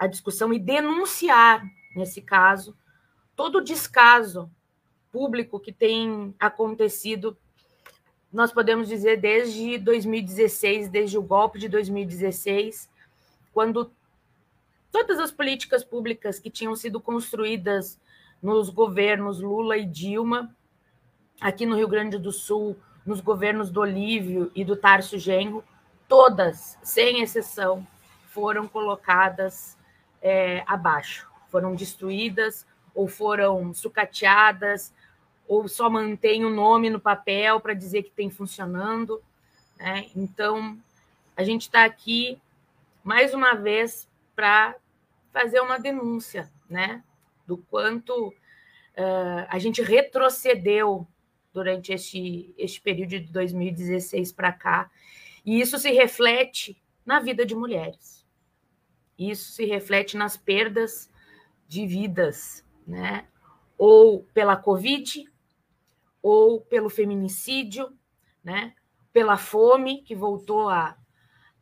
a 0.00 0.06
discussão 0.06 0.50
e 0.50 0.58
denunciar, 0.58 1.62
nesse 1.94 2.22
caso, 2.22 2.74
todo 3.36 3.58
o 3.58 3.60
descaso 3.60 4.50
público 5.12 5.60
que 5.60 5.70
tem 5.70 6.34
acontecido, 6.40 7.36
nós 8.32 8.50
podemos 8.50 8.88
dizer, 8.88 9.20
desde 9.20 9.76
2016, 9.76 10.88
desde 10.88 11.18
o 11.18 11.22
golpe 11.22 11.58
de 11.58 11.68
2016, 11.68 12.88
quando 13.52 13.92
todas 14.90 15.18
as 15.18 15.30
políticas 15.30 15.84
públicas 15.84 16.38
que 16.38 16.48
tinham 16.48 16.74
sido 16.74 16.98
construídas 16.98 18.00
nos 18.42 18.70
governos 18.70 19.38
Lula 19.38 19.76
e 19.76 19.84
Dilma, 19.84 20.56
aqui 21.38 21.66
no 21.66 21.76
Rio 21.76 21.88
Grande 21.88 22.16
do 22.16 22.32
Sul, 22.32 22.74
nos 23.04 23.20
governos 23.20 23.70
do 23.70 23.82
Olívio 23.82 24.50
e 24.54 24.64
do 24.64 24.76
Tarso 24.76 25.18
Genro, 25.18 25.62
todas, 26.08 26.78
sem 26.82 27.20
exceção, 27.20 27.86
foram 28.28 28.66
colocadas 28.66 29.78
é, 30.20 30.62
abaixo, 30.66 31.28
foram 31.48 31.74
destruídas 31.74 32.66
ou 32.94 33.08
foram 33.08 33.72
sucateadas, 33.72 34.92
ou 35.46 35.66
só 35.68 35.90
mantém 35.90 36.44
o 36.44 36.50
nome 36.50 36.90
no 36.90 37.00
papel 37.00 37.60
para 37.60 37.74
dizer 37.74 38.04
que 38.04 38.10
tem 38.10 38.30
funcionando. 38.30 39.22
Né? 39.76 40.08
Então, 40.14 40.78
a 41.36 41.42
gente 41.42 41.62
está 41.62 41.84
aqui 41.84 42.40
mais 43.02 43.34
uma 43.34 43.54
vez 43.54 44.08
para 44.36 44.76
fazer 45.32 45.60
uma 45.60 45.78
denúncia 45.78 46.50
né? 46.68 47.02
do 47.46 47.58
quanto 47.58 48.28
uh, 48.28 49.46
a 49.48 49.58
gente 49.58 49.82
retrocedeu 49.82 51.06
durante 51.52 51.92
este, 51.92 52.54
este 52.56 52.80
período 52.80 53.10
de 53.10 53.32
2016 53.32 54.32
para 54.32 54.52
cá. 54.52 54.90
E 55.44 55.60
isso 55.60 55.78
se 55.78 55.90
reflete 55.90 56.80
na 57.04 57.18
vida 57.18 57.44
de 57.44 57.54
mulheres. 57.54 58.19
Isso 59.20 59.52
se 59.52 59.66
reflete 59.66 60.16
nas 60.16 60.34
perdas 60.34 61.10
de 61.68 61.86
vidas, 61.86 62.64
né? 62.86 63.26
Ou 63.76 64.24
pela 64.32 64.56
Covid, 64.56 65.30
ou 66.22 66.62
pelo 66.62 66.88
feminicídio, 66.88 67.92
né? 68.42 68.74
Pela 69.12 69.36
fome 69.36 70.00
que 70.00 70.14
voltou 70.14 70.70
a, 70.70 70.96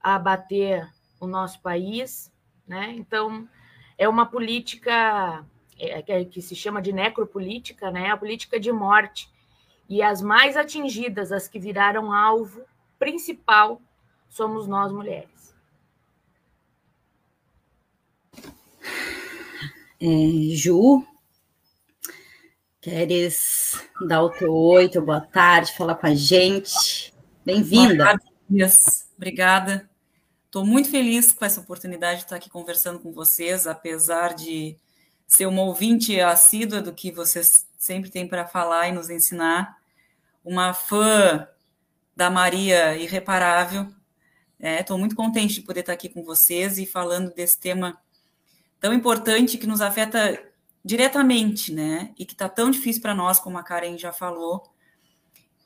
a 0.01 0.15
abater 0.15 0.89
o 1.19 1.27
nosso 1.27 1.61
país, 1.61 2.33
né? 2.65 2.93
Então, 2.93 3.49
é 3.99 4.09
uma 4.09 4.27
política 4.27 5.45
é, 5.77 6.01
que, 6.01 6.25
que 6.27 6.41
se 6.41 6.55
chama 6.55 6.81
de 6.81 6.93
necropolítica, 6.93 7.91
né? 7.91 8.11
A 8.11 8.17
política 8.17 8.61
de 8.61 8.71
morte 8.71 9.29
e 9.89 10.01
as 10.01 10.23
mais 10.23 10.57
atingidas, 10.57 11.33
as 11.33 11.49
que 11.49 11.59
viraram 11.59 12.13
alvo 12.13 12.63
principal, 13.01 13.83
somos 14.29 14.69
nós 14.69 14.93
mulheres. 14.93 15.58
É, 20.01 20.07
Ju, 20.55 21.05
queres 22.81 23.83
dar 24.07 24.23
o 24.23 24.31
teu 24.31 24.55
oi, 24.55 24.89
teu 24.89 25.05
boa 25.05 25.21
tarde, 25.21 25.77
falar 25.77 25.97
com 25.97 26.07
a 26.07 26.15
gente? 26.15 27.13
Bem-vinda. 27.45 28.17
Obrigada. 29.17 29.91
Estou 30.47 30.65
muito 30.65 30.89
feliz 30.89 31.33
com 31.33 31.45
essa 31.45 31.61
oportunidade 31.61 32.19
de 32.19 32.27
estar 32.27 32.37
aqui 32.37 32.49
conversando 32.49 33.01
com 33.01 33.13
vocês, 33.13 33.67
apesar 33.67 34.35
de 34.35 34.79
ser 35.27 35.47
uma 35.47 35.63
ouvinte 35.63 36.21
assídua 36.21 36.81
do 36.81 36.95
que 36.95 37.11
vocês 37.11 37.67
sempre 37.77 38.09
têm 38.09 38.29
para 38.29 38.47
falar 38.47 38.89
e 38.89 38.93
nos 38.93 39.11
ensinar 39.11 39.79
uma 40.45 40.73
fã 40.73 41.49
da 42.15 42.31
Maria 42.31 42.97
irreparável. 42.97 43.93
Estou 44.61 44.97
é, 44.97 45.01
muito 45.01 45.17
contente 45.17 45.55
de 45.55 45.63
poder 45.63 45.81
estar 45.81 45.93
aqui 45.93 46.09
com 46.09 46.23
vocês 46.23 46.79
e 46.79 46.87
falando 46.87 47.35
desse 47.35 47.59
tema 47.59 47.99
tão 48.81 48.93
importante 48.93 49.59
que 49.59 49.67
nos 49.67 49.81
afeta 49.81 50.43
diretamente, 50.85 51.73
né? 51.73 52.15
E 52.19 52.25
que 52.25 52.33
está 52.33 52.49
tão 52.49 52.71
difícil 52.71 53.03
para 53.03 53.15
nós, 53.15 53.39
como 53.39 53.59
a 53.59 53.63
Karen 53.63 53.99
já 53.99 54.13
falou, 54.13 54.63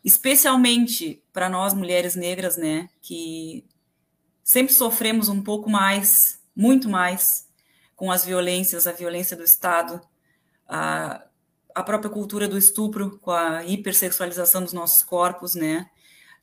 especialmente 0.05 1.23
para 1.33 1.49
nós 1.49 1.75
mulheres 1.75 2.17
negras, 2.17 2.57
né? 2.57 2.89
Que 3.01 3.65
sempre 4.43 4.75
sofremos 4.75 5.29
um 5.29 5.43
pouco 5.43 5.71
mais, 5.71 6.41
muito 6.55 6.89
mais, 6.89 7.49
com 7.95 8.11
as 8.11 8.25
violências, 8.25 8.87
a 8.87 8.93
violência 8.93 9.37
do 9.37 9.45
Estado, 9.45 10.01
a, 10.69 11.23
a 11.75 11.83
própria 11.83 12.11
cultura 12.11 12.49
do 12.49 12.59
estupro, 12.59 13.19
com 13.19 13.31
a 13.31 13.65
hipersexualização 13.65 14.63
dos 14.63 14.73
nossos 14.73 15.05
corpos, 15.05 15.55
né? 15.55 15.89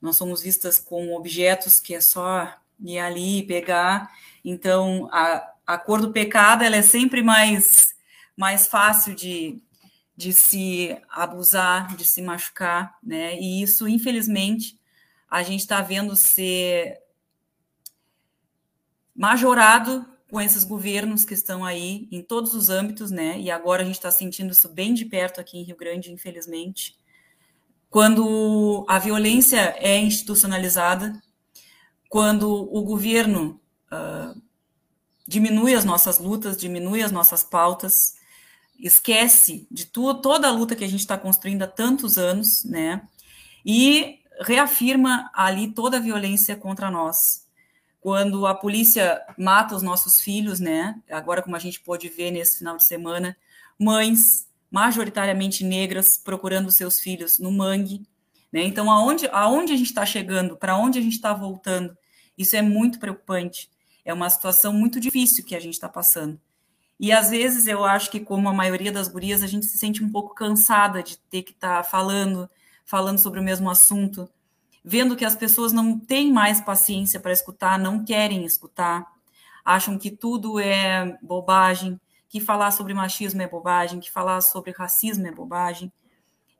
Nós 0.02 0.16
somos 0.16 0.42
vistas 0.42 0.80
como 0.80 1.18
objetos 1.18 1.80
que 1.80 1.94
é 1.94 2.00
só 2.00 2.56
ir 2.80 3.00
ali 3.00 3.44
pegar. 3.44 4.10
Então, 4.46 5.10
a, 5.12 5.54
a 5.70 5.78
cor 5.78 6.02
do 6.02 6.12
pecado 6.12 6.64
ela 6.64 6.78
é 6.78 6.82
sempre 6.82 7.22
mais, 7.22 7.94
mais 8.36 8.66
fácil 8.66 9.14
de, 9.14 9.62
de 10.18 10.34
se 10.34 11.00
abusar, 11.12 11.96
de 11.96 12.06
se 12.06 12.24
machucar, 12.24 12.98
né? 13.04 13.40
E 13.40 13.62
isso, 13.62 13.88
infelizmente, 13.88 14.80
a 15.30 15.44
gente 15.44 15.60
está 15.60 15.80
vendo 15.80 16.16
ser 16.16 16.98
majorado 19.16 20.04
com 20.28 20.42
esses 20.42 20.64
governos 20.64 21.24
que 21.24 21.36
estão 21.36 21.64
aí 21.64 22.08
em 22.12 22.24
todos 22.24 22.56
os 22.56 22.70
âmbitos, 22.72 23.12
né? 23.12 23.40
E 23.40 23.52
agora 23.52 23.84
a 23.84 23.86
gente 23.86 23.94
está 23.94 24.10
sentindo 24.10 24.52
isso 24.52 24.70
bem 24.70 24.96
de 24.96 25.06
perto 25.06 25.40
aqui 25.40 25.60
em 25.60 25.64
Rio 25.64 25.78
Grande, 25.78 26.12
infelizmente. 26.12 26.98
Quando 27.92 28.88
a 28.90 28.98
violência 28.98 29.76
é 29.78 30.00
institucionalizada, 30.00 31.22
quando 32.10 32.50
o 32.50 32.82
governo 32.82 33.62
uh, 33.92 34.49
diminui 35.30 35.76
as 35.76 35.86
nossas 35.86 36.18
lutas, 36.18 36.58
diminui 36.58 37.04
as 37.04 37.12
nossas 37.12 37.44
pautas, 37.44 38.16
esquece 38.80 39.68
de 39.70 39.86
tu, 39.86 40.12
toda 40.16 40.48
a 40.48 40.52
luta 40.52 40.76
que 40.76 40.84
a 40.84 40.88
gente 40.88 41.02
está 41.02 41.16
construindo 41.20 41.62
há 41.62 41.68
tantos 41.68 42.18
anos, 42.18 42.64
né? 42.64 43.08
E 43.64 44.22
reafirma 44.42 45.30
ali 45.32 45.72
toda 45.72 45.98
a 45.98 46.00
violência 46.00 46.56
contra 46.56 46.90
nós 46.90 47.48
quando 48.02 48.48
a 48.48 48.56
polícia 48.56 49.22
mata 49.38 49.76
os 49.76 49.84
nossos 49.84 50.20
filhos, 50.20 50.60
né? 50.60 51.00
Agora, 51.12 51.44
como 51.44 51.56
a 51.56 51.60
gente 51.60 51.80
pôde 51.80 52.10
ver 52.10 52.32
nesse 52.32 52.58
final 52.58 52.76
de 52.76 52.86
semana, 52.86 53.38
mães 53.78 54.48
majoritariamente 54.72 55.64
negras 55.64 56.18
procurando 56.18 56.72
seus 56.72 57.00
filhos 57.00 57.38
no 57.38 57.52
mangue, 57.52 58.02
né? 58.52 58.64
Então, 58.64 58.90
aonde, 58.90 59.28
aonde 59.32 59.74
a 59.74 59.78
gente 59.78 59.90
está 59.90 60.08
chegando, 60.08 60.58
para 60.58 60.76
onde 60.76 60.98
a 60.98 61.02
gente 61.04 61.14
está 61.14 61.34
voltando, 61.34 61.96
isso 62.36 62.56
é 62.56 62.64
muito 62.64 62.98
preocupante. 62.98 63.70
É 64.10 64.14
uma 64.14 64.30
situação 64.30 64.74
muito 64.74 65.00
difícil 65.00 65.46
que 65.46 65.56
a 65.56 65.60
gente 65.60 65.76
está 65.76 65.88
passando. 65.88 66.42
E 67.00 67.12
às 67.12 67.30
vezes 67.30 67.68
eu 67.68 67.86
acho 67.86 68.10
que, 68.10 68.20
como 68.20 68.50
a 68.50 68.54
maioria 68.54 68.92
das 68.92 69.08
gurias, 69.08 69.44
a 69.44 69.48
gente 69.48 69.68
se 69.68 69.78
sente 69.78 70.04
um 70.04 70.12
pouco 70.12 70.34
cansada 70.34 71.04
de 71.04 71.18
ter 71.30 71.44
que 71.44 71.52
estar 71.52 71.78
tá 71.78 71.84
falando, 71.84 72.50
falando 72.84 73.20
sobre 73.20 73.40
o 73.40 73.44
mesmo 73.44 73.70
assunto, 73.70 74.28
vendo 74.84 75.16
que 75.16 75.24
as 75.24 75.36
pessoas 75.36 75.72
não 75.72 76.00
têm 76.00 76.34
mais 76.34 76.60
paciência 76.60 77.20
para 77.20 77.32
escutar, 77.32 77.78
não 77.78 78.04
querem 78.04 78.44
escutar, 78.44 79.06
acham 79.64 79.96
que 79.96 80.10
tudo 80.10 80.60
é 80.60 81.16
bobagem, 81.22 82.02
que 82.28 82.40
falar 82.40 82.72
sobre 82.72 82.96
machismo 82.96 83.44
é 83.44 83.48
bobagem, 83.48 84.00
que 84.00 84.10
falar 84.10 84.42
sobre 84.42 84.72
racismo 84.72 85.28
é 85.28 85.32
bobagem. 85.32 85.94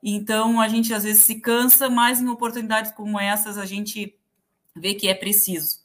Então 0.00 0.60
a 0.60 0.68
gente 0.68 0.94
às 0.94 1.02
vezes 1.02 1.24
se 1.24 1.40
cansa, 1.40 1.90
mas 1.90 2.20
em 2.20 2.28
oportunidades 2.28 2.92
como 2.92 3.18
essas 3.18 3.58
a 3.58 3.66
gente 3.66 4.16
vê 4.76 4.94
que 4.94 5.08
é 5.08 5.14
preciso. 5.14 5.79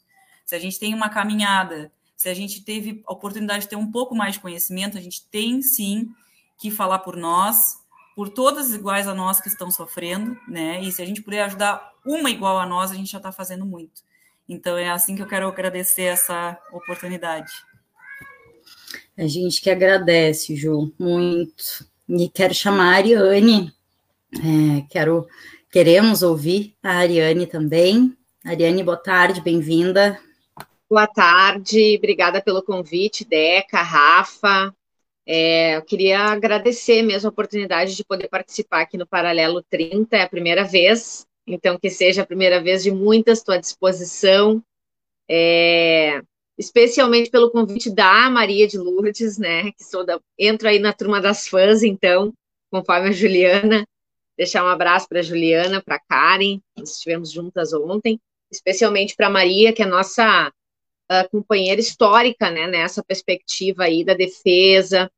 Se 0.46 0.56
a 0.56 0.60
gente 0.60 0.80
tem 0.80 0.94
uma 0.94 1.10
caminhada 1.10 1.92
se 2.16 2.30
a 2.30 2.34
gente 2.34 2.64
teve 2.64 3.04
a 3.06 3.14
oportunidade 3.14 3.64
de 3.64 3.70
ter 3.70 3.75
um 3.75 3.92
pouco 3.92 4.16
mais 4.16 4.36
de 4.36 4.40
conhecimento, 4.40 4.98
a 4.98 5.02
gente 5.02 5.25
tem 5.30 5.62
sim 5.62 6.10
que 6.58 6.72
falar 6.72 7.00
por 7.00 7.18
nós, 7.18 7.78
por 8.16 8.30
todas 8.30 8.74
iguais 8.74 9.08
a 9.08 9.14
nós 9.14 9.42
que 9.42 9.50
estão 9.50 9.70
sofrendo, 9.70 10.38
né? 10.48 10.82
E 10.82 10.92
se 10.92 11.02
a 11.02 11.06
gente 11.06 11.22
puder 11.22 11.44
ajudar 11.44 11.94
uma 12.06 12.30
igual 12.30 12.58
a 12.58 12.66
nós, 12.66 12.92
a 12.92 12.96
gente 12.96 13.12
já 13.12 13.18
está 13.18 13.32
fazendo 13.32 13.66
muito. 13.66 14.02
Então 14.48 14.78
é 14.78 14.90
assim 14.90 15.16
que 15.16 15.22
eu 15.22 15.28
quero 15.28 15.48
agradecer 15.48 16.04
essa 16.04 16.58
oportunidade. 16.72 17.52
A 19.18 19.28
gente 19.28 19.62
que 19.62 19.70
agradece, 19.70 20.56
Ju, 20.56 20.94
muito. 20.98 21.86
E 22.08 22.30
quero 22.30 22.54
chamar 22.54 22.94
a 22.94 22.96
Ariane. 22.98 23.74
É, 24.34 24.86
quero, 24.90 25.28
queremos 25.72 26.24
ouvir 26.24 26.75
a 26.82 26.92
Ariane 26.98 27.46
também. 27.46 28.16
Ariane, 28.46 28.84
boa 28.84 28.98
tarde, 28.98 29.42
bem-vinda. 29.42 30.20
Boa 30.88 31.08
tarde, 31.08 31.96
obrigada 31.98 32.39
pelo 32.39 32.62
convite, 32.62 33.25
Deca, 33.25 33.82
Rafa. 33.82 34.72
É, 35.25 35.77
eu 35.77 35.82
queria 35.82 36.20
agradecer 36.20 37.01
mesmo 37.01 37.27
a 37.27 37.32
oportunidade 37.32 37.96
de 37.96 38.06
poder 38.06 38.27
participar 38.27 38.82
aqui 38.82 38.96
no 38.96 39.08
Paralelo 39.08 39.63
30, 39.68 40.15
é 40.15 40.22
a 40.22 40.30
primeira 40.30 40.63
vez, 40.63 41.25
então 41.48 41.80
que 41.80 41.89
seja 41.89 42.22
a 42.22 42.25
primeira 42.25 42.62
vez 42.62 42.84
de 42.84 42.92
muitas, 42.92 43.39
estou 43.39 43.56
à 43.56 43.58
disposição, 43.58 44.63
é, 45.27 46.22
especialmente 46.56 47.32
pelo 47.32 47.50
convite 47.50 47.89
da 47.89 48.30
Maria 48.30 48.68
de 48.68 48.77
Lourdes, 48.77 49.39
né, 49.39 49.72
que 49.72 49.84
sou 49.84 50.06
da, 50.06 50.20
entro 50.38 50.68
aí 50.68 50.77
na 50.77 50.94
turma 50.94 51.20
das 51.20 51.48
fãs, 51.48 51.82
então, 51.82 52.32
conforme 52.70 53.10
a 53.10 53.12
Juliana, 53.12 53.88
deixar 54.38 54.63
um 54.63 54.68
abraço 54.68 55.10
para 55.10 55.22
a 55.22 55.24
Juliana, 55.24 55.82
para 55.82 55.96
a 55.96 56.00
Karen, 56.00 56.60
nós 56.77 56.92
estivemos 56.92 57.32
juntas 57.32 57.74
ontem, 57.74 58.20
especialmente 58.51 59.15
para 59.15 59.25
a 59.25 59.32
Maria, 59.32 59.74
que 59.74 59.81
é 59.81 59.88
nossa 59.88 60.53
uh, 61.11 61.29
companheira 61.29 61.79
histórica, 61.79 62.50
né, 62.50 62.68
nessa 62.68 63.03
perspectiva 63.03 63.83
aí 63.83 64.03
da 64.03 64.13
defesa 64.13 65.09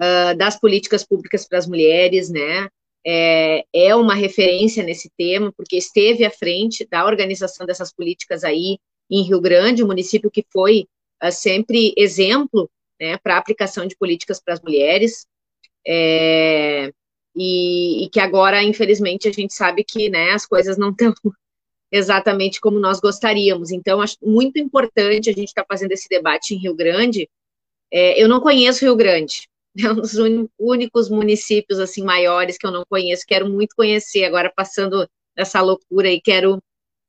uh, 0.00 0.36
das 0.36 0.58
políticas 0.58 1.04
públicas 1.04 1.46
para 1.46 1.58
as 1.58 1.66
mulheres, 1.66 2.30
né, 2.30 2.68
é, 3.06 3.64
é 3.72 3.94
uma 3.94 4.14
referência 4.14 4.82
nesse 4.82 5.10
tema, 5.16 5.52
porque 5.56 5.76
esteve 5.76 6.24
à 6.24 6.30
frente 6.30 6.86
da 6.86 7.04
organização 7.06 7.66
dessas 7.66 7.92
políticas 7.92 8.44
aí 8.44 8.78
em 9.10 9.22
Rio 9.22 9.40
Grande, 9.40 9.82
um 9.82 9.88
município 9.88 10.30
que 10.30 10.44
foi 10.52 10.86
uh, 11.22 11.32
sempre 11.32 11.94
exemplo, 11.96 12.70
né, 13.00 13.16
para 13.18 13.36
a 13.36 13.38
aplicação 13.38 13.86
de 13.86 13.96
políticas 13.96 14.40
para 14.40 14.54
as 14.54 14.60
mulheres, 14.60 15.26
é, 15.86 16.92
e, 17.34 18.04
e, 18.04 18.08
que 18.10 18.20
agora, 18.20 18.62
infelizmente, 18.62 19.28
a 19.28 19.32
gente 19.32 19.54
sabe 19.54 19.82
que 19.82 20.10
né, 20.10 20.32
as 20.32 20.44
coisas 20.44 20.76
não 20.76 20.90
estão 20.90 21.14
exatamente 21.90 22.60
como 22.60 22.78
nós 22.78 23.00
gostaríamos. 23.00 23.70
Então, 23.70 24.00
acho 24.00 24.16
muito 24.22 24.58
importante 24.58 25.30
a 25.30 25.32
gente 25.32 25.48
estar 25.48 25.62
tá 25.62 25.66
fazendo 25.68 25.92
esse 25.92 26.08
debate 26.08 26.54
em 26.54 26.58
Rio 26.58 26.74
Grande. 26.74 27.28
É, 27.92 28.22
eu 28.22 28.28
não 28.28 28.40
conheço 28.40 28.84
Rio 28.84 28.96
Grande, 28.96 29.48
é 29.78 29.90
um 29.90 29.96
dos 29.96 30.14
únicos 30.58 31.08
municípios 31.08 31.78
assim 31.78 32.04
maiores 32.04 32.56
que 32.56 32.66
eu 32.66 32.70
não 32.70 32.84
conheço. 32.88 33.24
Quero 33.26 33.48
muito 33.48 33.74
conhecer. 33.74 34.24
Agora, 34.24 34.52
passando 34.54 35.08
essa 35.36 35.60
loucura 35.60 36.10
e 36.10 36.20
quero 36.20 36.62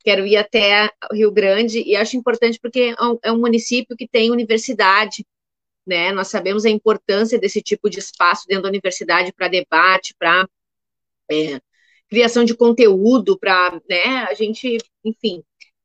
quero 0.03 0.25
ir 0.25 0.35
até 0.35 0.89
Rio 1.11 1.31
Grande 1.31 1.83
e 1.83 1.95
acho 1.95 2.17
importante 2.17 2.59
porque 2.59 2.95
é 2.97 3.03
um 3.03 3.19
é 3.23 3.31
município 3.31 3.95
que 3.95 4.07
tem 4.07 4.31
universidade, 4.31 5.25
né? 5.85 6.11
Nós 6.11 6.27
sabemos 6.27 6.65
a 6.65 6.69
importância 6.69 7.39
desse 7.39 7.61
tipo 7.61 7.89
de 7.89 7.99
espaço 7.99 8.47
dentro 8.47 8.63
da 8.63 8.69
universidade 8.69 9.31
para 9.33 9.47
debate, 9.47 10.15
para 10.17 10.47
é, 11.29 11.61
criação 12.11 12.43
de 12.43 12.53
conteúdo 12.53 13.39
para 13.39 13.81
né, 13.89 14.25
a 14.29 14.33
gente, 14.33 14.77
enfim, 15.03 15.41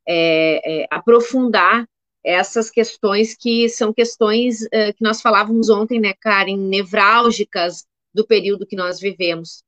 é, 0.07 0.83
é, 0.83 0.87
aprofundar 0.91 1.89
essas 2.25 2.69
questões 2.69 3.37
que 3.37 3.69
são 3.69 3.93
questões 3.93 4.63
uh, 4.63 4.93
que 4.97 5.03
nós 5.05 5.23
falávamos 5.23 5.71
ontem, 5.71 6.01
né, 6.01 6.13
Karen, 6.21 6.57
nevrálgicas 6.57 7.87
do 8.13 8.27
período 8.27 8.67
que 8.67 8.75
nós 8.75 8.99
vivemos. 8.99 9.63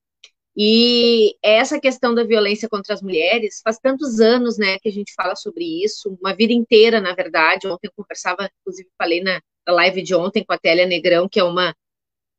E 0.57 1.37
essa 1.41 1.79
questão 1.79 2.13
da 2.13 2.25
violência 2.25 2.67
contra 2.67 2.93
as 2.93 3.01
mulheres, 3.01 3.61
faz 3.63 3.79
tantos 3.79 4.19
anos, 4.19 4.57
né, 4.57 4.77
que 4.79 4.89
a 4.89 4.91
gente 4.91 5.13
fala 5.13 5.37
sobre 5.37 5.63
isso, 5.85 6.17
uma 6.21 6.35
vida 6.35 6.51
inteira, 6.51 6.99
na 6.99 7.15
verdade. 7.15 7.65
Ontem 7.65 7.87
eu 7.87 7.93
conversava, 7.95 8.49
inclusive 8.59 8.89
falei 8.97 9.21
na 9.23 9.41
live 9.65 10.01
de 10.01 10.13
ontem 10.13 10.43
com 10.43 10.51
a 10.51 10.57
Télia 10.57 10.85
Negrão, 10.85 11.29
que 11.29 11.39
é 11.39 11.43
uma 11.45 11.73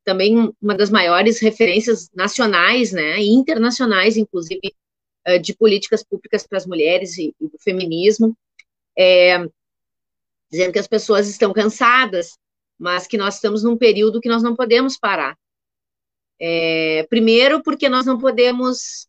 também 0.04 0.52
uma 0.60 0.74
das 0.74 0.90
maiores 0.90 1.40
referências 1.40 2.10
nacionais, 2.14 2.92
né, 2.92 3.20
e 3.20 3.28
internacionais, 3.28 4.16
inclusive, 4.16 4.74
eh, 5.24 5.38
de 5.38 5.54
políticas 5.54 6.02
públicas 6.02 6.46
para 6.46 6.58
as 6.58 6.66
mulheres 6.66 7.18
e, 7.18 7.34
e 7.40 7.48
do 7.48 7.58
feminismo, 7.58 8.36
é, 8.98 9.38
dizendo 10.50 10.72
que 10.72 10.78
as 10.78 10.88
pessoas 10.88 11.28
estão 11.28 11.52
cansadas, 11.52 12.38
mas 12.78 13.06
que 13.06 13.18
nós 13.18 13.34
estamos 13.34 13.62
num 13.62 13.76
período 13.76 14.20
que 14.20 14.28
nós 14.28 14.42
não 14.42 14.56
podemos 14.56 14.98
parar. 14.98 15.36
É, 16.40 17.06
primeiro, 17.10 17.62
porque 17.62 17.88
nós 17.88 18.06
não 18.06 18.18
podemos 18.18 19.06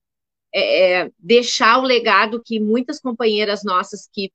é, 0.54 1.10
deixar 1.18 1.80
o 1.80 1.84
legado 1.84 2.44
que 2.44 2.60
muitas 2.60 3.00
companheiras 3.00 3.64
nossas 3.64 4.10
que 4.12 4.32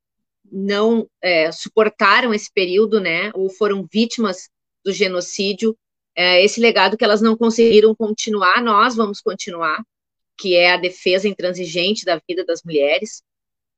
não 0.51 1.09
suportaram 1.53 2.33
esse 2.33 2.51
período, 2.53 3.01
né, 3.01 3.33
ou 3.35 3.51
foram 3.51 3.87
vítimas 3.93 4.49
do 4.85 4.93
genocídio, 4.93 5.77
é, 6.17 6.43
esse 6.43 6.59
legado 6.59 6.97
que 6.97 7.05
elas 7.05 7.21
não 7.21 7.37
conseguiram 7.37 7.95
continuar, 7.95 8.63
nós 8.63 8.97
vamos 8.97 9.21
continuar, 9.21 9.85
que 10.39 10.57
é 10.57 10.73
a 10.73 10.79
defesa 10.79 11.29
intransigente 11.29 12.05
da 12.05 12.21
vida 12.27 12.45
das 12.45 12.63
mulheres, 12.63 13.23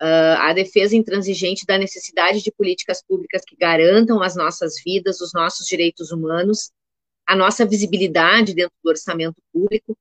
uh, 0.00 0.38
a 0.38 0.52
defesa 0.52 0.94
intransigente 0.96 1.66
da 1.66 1.76
necessidade 1.76 2.40
de 2.40 2.52
políticas 2.52 3.02
públicas 3.02 3.42
que 3.44 3.56
garantam 3.56 4.22
as 4.22 4.36
nossas 4.36 4.74
vidas, 4.84 5.20
os 5.20 5.32
nossos 5.32 5.66
direitos 5.66 6.12
humanos, 6.12 6.70
a 7.26 7.34
nossa 7.34 7.66
visibilidade 7.66 8.54
dentro 8.54 8.74
do 8.82 8.88
orçamento 8.88 9.36
público 9.52 9.96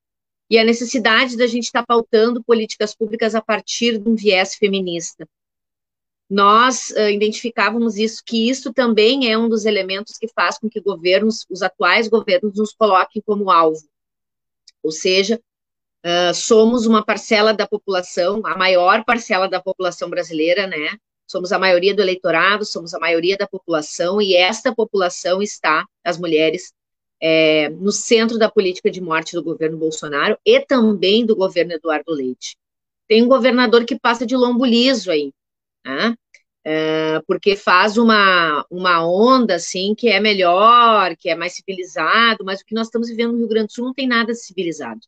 e 0.49 0.57
a 0.57 0.63
necessidade 0.63 1.35
da 1.35 1.47
gente 1.47 1.65
estar 1.65 1.81
tá 1.81 1.87
pautando 1.87 2.43
políticas 2.43 2.95
públicas 2.95 3.35
a 3.35 3.41
partir 3.41 3.97
de 3.97 4.07
um 4.07 4.15
viés 4.15 4.55
feminista 4.55 5.27
nós 6.29 6.89
uh, 6.91 7.09
identificávamos 7.09 7.97
isso, 7.97 8.21
que 8.25 8.49
isso 8.49 8.73
também 8.73 9.31
é 9.31 9.37
um 9.37 9.47
dos 9.47 9.65
elementos 9.65 10.17
que 10.17 10.27
faz 10.27 10.57
com 10.57 10.69
que 10.69 10.81
governos, 10.81 11.45
os 11.49 11.61
atuais 11.61 12.07
governos, 12.07 12.57
nos 12.57 12.73
coloquem 12.73 13.21
como 13.25 13.49
alvo. 13.49 13.87
Ou 14.83 14.91
seja, 14.91 15.39
uh, 16.05 16.33
somos 16.33 16.85
uma 16.85 17.03
parcela 17.03 17.53
da 17.53 17.65
população, 17.65 18.41
a 18.45 18.57
maior 18.57 19.05
parcela 19.05 19.47
da 19.47 19.61
população 19.61 20.09
brasileira, 20.09 20.67
né? 20.67 20.97
Somos 21.29 21.51
a 21.51 21.59
maioria 21.59 21.93
do 21.93 22.01
eleitorado, 22.01 22.65
somos 22.65 22.93
a 22.93 22.99
maioria 22.99 23.37
da 23.37 23.47
população, 23.47 24.21
e 24.21 24.33
esta 24.33 24.73
população 24.73 25.41
está, 25.41 25.85
as 26.03 26.17
mulheres, 26.17 26.73
é, 27.21 27.69
no 27.69 27.91
centro 27.91 28.37
da 28.37 28.49
política 28.49 28.91
de 28.91 29.01
morte 29.01 29.33
do 29.33 29.43
governo 29.43 29.77
Bolsonaro 29.77 30.37
e 30.45 30.59
também 30.59 31.25
do 31.25 31.35
governo 31.35 31.73
Eduardo 31.73 32.13
Leite. 32.13 32.55
Tem 33.07 33.23
um 33.23 33.27
governador 33.27 33.85
que 33.85 33.99
passa 33.99 34.25
de 34.25 34.35
lombo 34.35 34.65
liso 34.65 35.09
aí, 35.11 35.31
né? 35.87 36.15
É, 36.69 37.21
porque 37.21 37.55
faz 37.55 37.97
uma, 37.97 38.65
uma 38.69 39.07
onda 39.07 39.55
assim 39.55 39.95
que 39.95 40.09
é 40.09 40.19
melhor, 40.19 41.15
que 41.15 41.29
é 41.29 41.35
mais 41.35 41.53
civilizado, 41.53 42.43
mas 42.43 42.59
o 42.59 42.65
que 42.65 42.75
nós 42.75 42.87
estamos 42.87 43.07
vivendo 43.07 43.31
no 43.31 43.37
Rio 43.37 43.47
Grande 43.47 43.67
do 43.67 43.73
Sul 43.73 43.85
não 43.85 43.93
tem 43.93 44.05
nada 44.05 44.35
civilizado. 44.35 44.99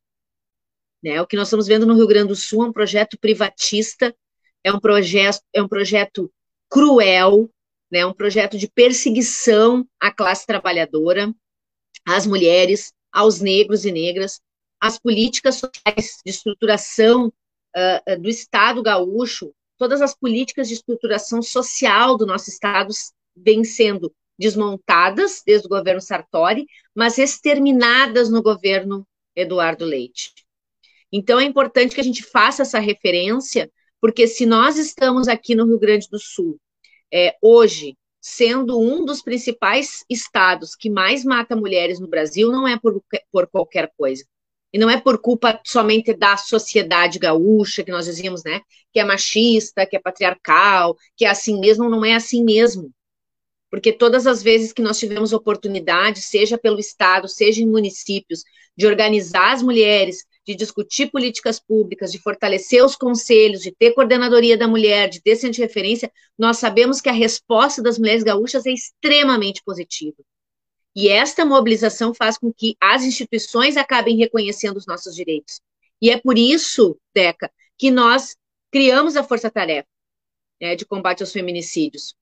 Né? 1.04 1.22
O 1.22 1.28
que 1.28 1.36
nós 1.36 1.48
estamos 1.48 1.68
vendo 1.68 1.86
no 1.86 1.96
Rio 1.96 2.08
Grande 2.08 2.30
do 2.30 2.36
Sul 2.36 2.64
é 2.64 2.68
um 2.70 2.74
projeto 2.74 3.18
privatista, 3.20 4.16
é 4.64 4.72
um 4.72 4.80
projeto, 4.80 5.42
é 5.54 5.62
um 5.62 5.68
projeto 5.68 6.32
cruel, 6.70 7.50
né? 7.92 8.06
um 8.06 8.14
projeto 8.14 8.58
de 8.58 8.70
perseguição 8.70 9.86
à 10.00 10.12
classe 10.14 10.46
trabalhadora, 10.46 11.34
às 12.06 12.26
mulheres, 12.26 12.94
aos 13.12 13.42
negros 13.42 13.84
e 13.84 13.92
negras, 13.92 14.40
às 14.80 14.98
políticas 14.98 15.56
sociais 15.56 16.20
de 16.26 16.32
estruturação 16.32 17.28
uh, 17.28 18.22
do 18.22 18.30
Estado 18.30 18.82
gaúcho, 18.82 19.54
todas 19.80 20.02
as 20.02 20.14
políticas 20.14 20.68
de 20.68 20.76
estruturação 20.76 21.42
social 21.42 22.18
do 22.18 22.26
nosso 22.26 22.50
Estado 22.50 22.94
vêm 23.36 23.64
sendo 23.64 24.14
desmontadas 24.38 25.42
desde 25.46 25.66
o 25.66 25.70
governo 25.70 26.02
Sartori, 26.02 26.68
mas 26.94 27.18
exterminadas 27.18 28.30
no 28.30 28.44
governo 28.44 29.08
Eduardo 29.36 29.86
Leite. 29.86 30.34
Então 31.12 31.40
é 31.40 31.46
importante 31.46 31.96
que 31.96 32.02
a 32.02 32.04
gente 32.04 32.24
faça 32.24 32.62
essa 32.62 32.80
referência, 32.80 33.72
porque 34.00 34.28
se 34.28 34.46
nós 34.46 34.78
estamos 34.78 35.28
aqui 35.28 35.56
no 35.56 35.66
Rio 35.66 35.80
Grande 35.80 36.08
do 36.10 36.20
Sul, 36.20 36.60
é, 37.12 37.36
hoje, 37.42 37.98
sendo 38.22 38.80
um 38.80 39.04
dos 39.06 39.22
principais 39.22 40.04
estados 40.10 40.76
que 40.76 40.90
mais 40.90 41.24
mata 41.24 41.56
mulheres 41.56 42.00
no 42.00 42.08
Brasil, 42.08 42.52
não 42.52 42.68
é 42.68 42.78
por, 42.78 43.02
por 43.32 43.48
qualquer 43.48 43.92
coisa. 43.98 44.26
E 44.72 44.78
não 44.78 44.90
é 44.90 45.00
por 45.00 45.20
culpa 45.20 45.60
somente 45.66 46.14
da 46.14 46.38
sociedade 46.38 47.18
gaúcha, 47.18 47.84
que 47.84 47.92
nós 47.92 48.06
dizíamos, 48.06 48.44
né? 48.44 48.62
Que 48.94 49.00
é 49.00 49.06
machista, 49.06 49.86
que 49.86 49.96
é 49.96 50.00
patriarcal, 50.00 50.96
que 51.18 51.26
é 51.26 51.30
assim 51.30 51.60
mesmo, 51.60 51.90
não 51.90 52.06
é 52.06 52.14
assim 52.14 52.44
mesmo. 52.44 52.92
Porque 53.72 53.92
todas 53.92 54.26
as 54.26 54.42
vezes 54.42 54.74
que 54.74 54.82
nós 54.82 54.98
tivemos 55.00 55.34
oportunidade, 55.34 56.22
seja 56.22 56.58
pelo 56.58 56.80
Estado, 56.80 57.28
seja 57.28 57.62
em 57.62 57.68
municípios, 57.68 58.44
de 58.76 58.88
organizar 58.88 59.54
as 59.54 59.62
mulheres, 59.62 60.26
de 60.46 60.56
discutir 60.56 61.12
políticas 61.12 61.60
públicas, 61.60 62.12
de 62.12 62.18
fortalecer 62.18 62.84
os 62.84 62.96
conselhos, 62.96 63.62
de 63.62 63.72
ter 63.72 63.94
coordenadoria 63.94 64.58
da 64.58 64.68
mulher, 64.68 65.10
de 65.10 65.22
ter 65.22 65.36
centro 65.36 65.56
de 65.56 65.62
referência, 65.62 66.12
nós 66.38 66.58
sabemos 66.58 67.02
que 67.02 67.10
a 67.10 67.14
resposta 67.14 67.84
das 67.84 68.00
mulheres 68.00 68.24
gaúchas 68.24 68.66
é 68.66 68.72
extremamente 68.72 69.62
positiva. 69.64 70.18
E 70.96 71.08
esta 71.08 71.46
mobilização 71.46 72.14
faz 72.14 72.38
com 72.38 72.52
que 72.52 72.76
as 72.82 73.04
instituições 73.04 73.78
acabem 73.78 74.18
reconhecendo 74.18 74.78
os 74.78 74.86
nossos 74.86 75.16
direitos. 75.16 75.62
E 76.02 76.10
é 76.10 76.20
por 76.20 76.38
isso, 76.38 76.98
Deca, 77.14 77.52
que 77.78 77.92
nós 77.92 78.36
criamos 78.72 79.16
a 79.16 79.24
Força 79.24 79.50
Tarefa 79.50 79.88
né, 80.60 80.76
de 80.76 80.86
combate 80.86 81.22
aos 81.22 81.32
feminicídios, 81.32 82.14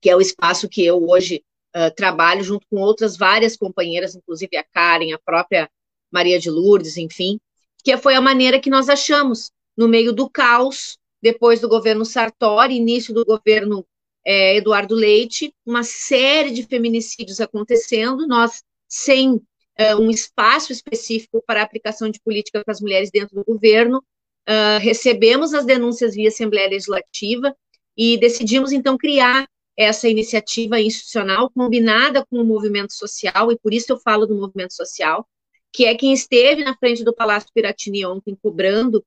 que 0.00 0.10
é 0.10 0.16
o 0.16 0.20
espaço 0.20 0.68
que 0.68 0.84
eu 0.84 1.08
hoje 1.08 1.44
uh, 1.74 1.94
trabalho 1.94 2.42
junto 2.42 2.66
com 2.68 2.80
outras 2.80 3.16
várias 3.16 3.56
companheiras, 3.56 4.14
inclusive 4.14 4.56
a 4.56 4.64
Karen, 4.64 5.12
a 5.12 5.18
própria 5.18 5.70
Maria 6.10 6.38
de 6.38 6.50
Lourdes, 6.50 6.96
enfim, 6.96 7.40
que 7.82 7.96
foi 7.96 8.14
a 8.14 8.20
maneira 8.20 8.60
que 8.60 8.70
nós 8.70 8.88
achamos, 8.88 9.50
no 9.76 9.88
meio 9.88 10.12
do 10.12 10.28
caos, 10.28 10.98
depois 11.22 11.60
do 11.60 11.68
governo 11.68 12.04
Sartori, 12.04 12.74
início 12.74 13.14
do 13.14 13.24
governo 13.24 13.86
é, 14.26 14.56
Eduardo 14.56 14.96
Leite, 14.96 15.54
uma 15.64 15.84
série 15.84 16.50
de 16.50 16.64
feminicídios 16.64 17.40
acontecendo, 17.40 18.26
nós 18.26 18.64
sem 18.88 19.40
é, 19.78 19.94
um 19.94 20.10
espaço 20.10 20.72
específico 20.72 21.42
para 21.46 21.60
a 21.60 21.64
aplicação 21.64 22.10
de 22.10 22.20
política 22.20 22.62
para 22.64 22.72
as 22.72 22.80
mulheres 22.80 23.08
dentro 23.10 23.36
do 23.36 23.44
governo, 23.44 23.98
uh, 23.98 24.80
recebemos 24.80 25.54
as 25.54 25.64
denúncias 25.64 26.14
via 26.14 26.28
Assembleia 26.28 26.68
Legislativa 26.68 27.54
e 27.96 28.18
decidimos 28.18 28.72
então 28.72 28.98
criar 28.98 29.46
essa 29.76 30.08
iniciativa 30.08 30.80
institucional 30.80 31.50
combinada 31.50 32.24
com 32.26 32.38
o 32.40 32.44
movimento 32.44 32.94
social, 32.94 33.52
e 33.52 33.58
por 33.58 33.72
isso 33.72 33.92
eu 33.92 33.98
falo 33.98 34.26
do 34.26 34.34
movimento 34.34 34.72
social, 34.72 35.28
que 35.72 35.84
é 35.84 35.94
quem 35.94 36.12
esteve 36.12 36.64
na 36.64 36.74
frente 36.74 37.04
do 37.04 37.14
Palácio 37.14 37.50
Piratini 37.54 38.04
ontem 38.06 38.36
cobrando 38.42 39.04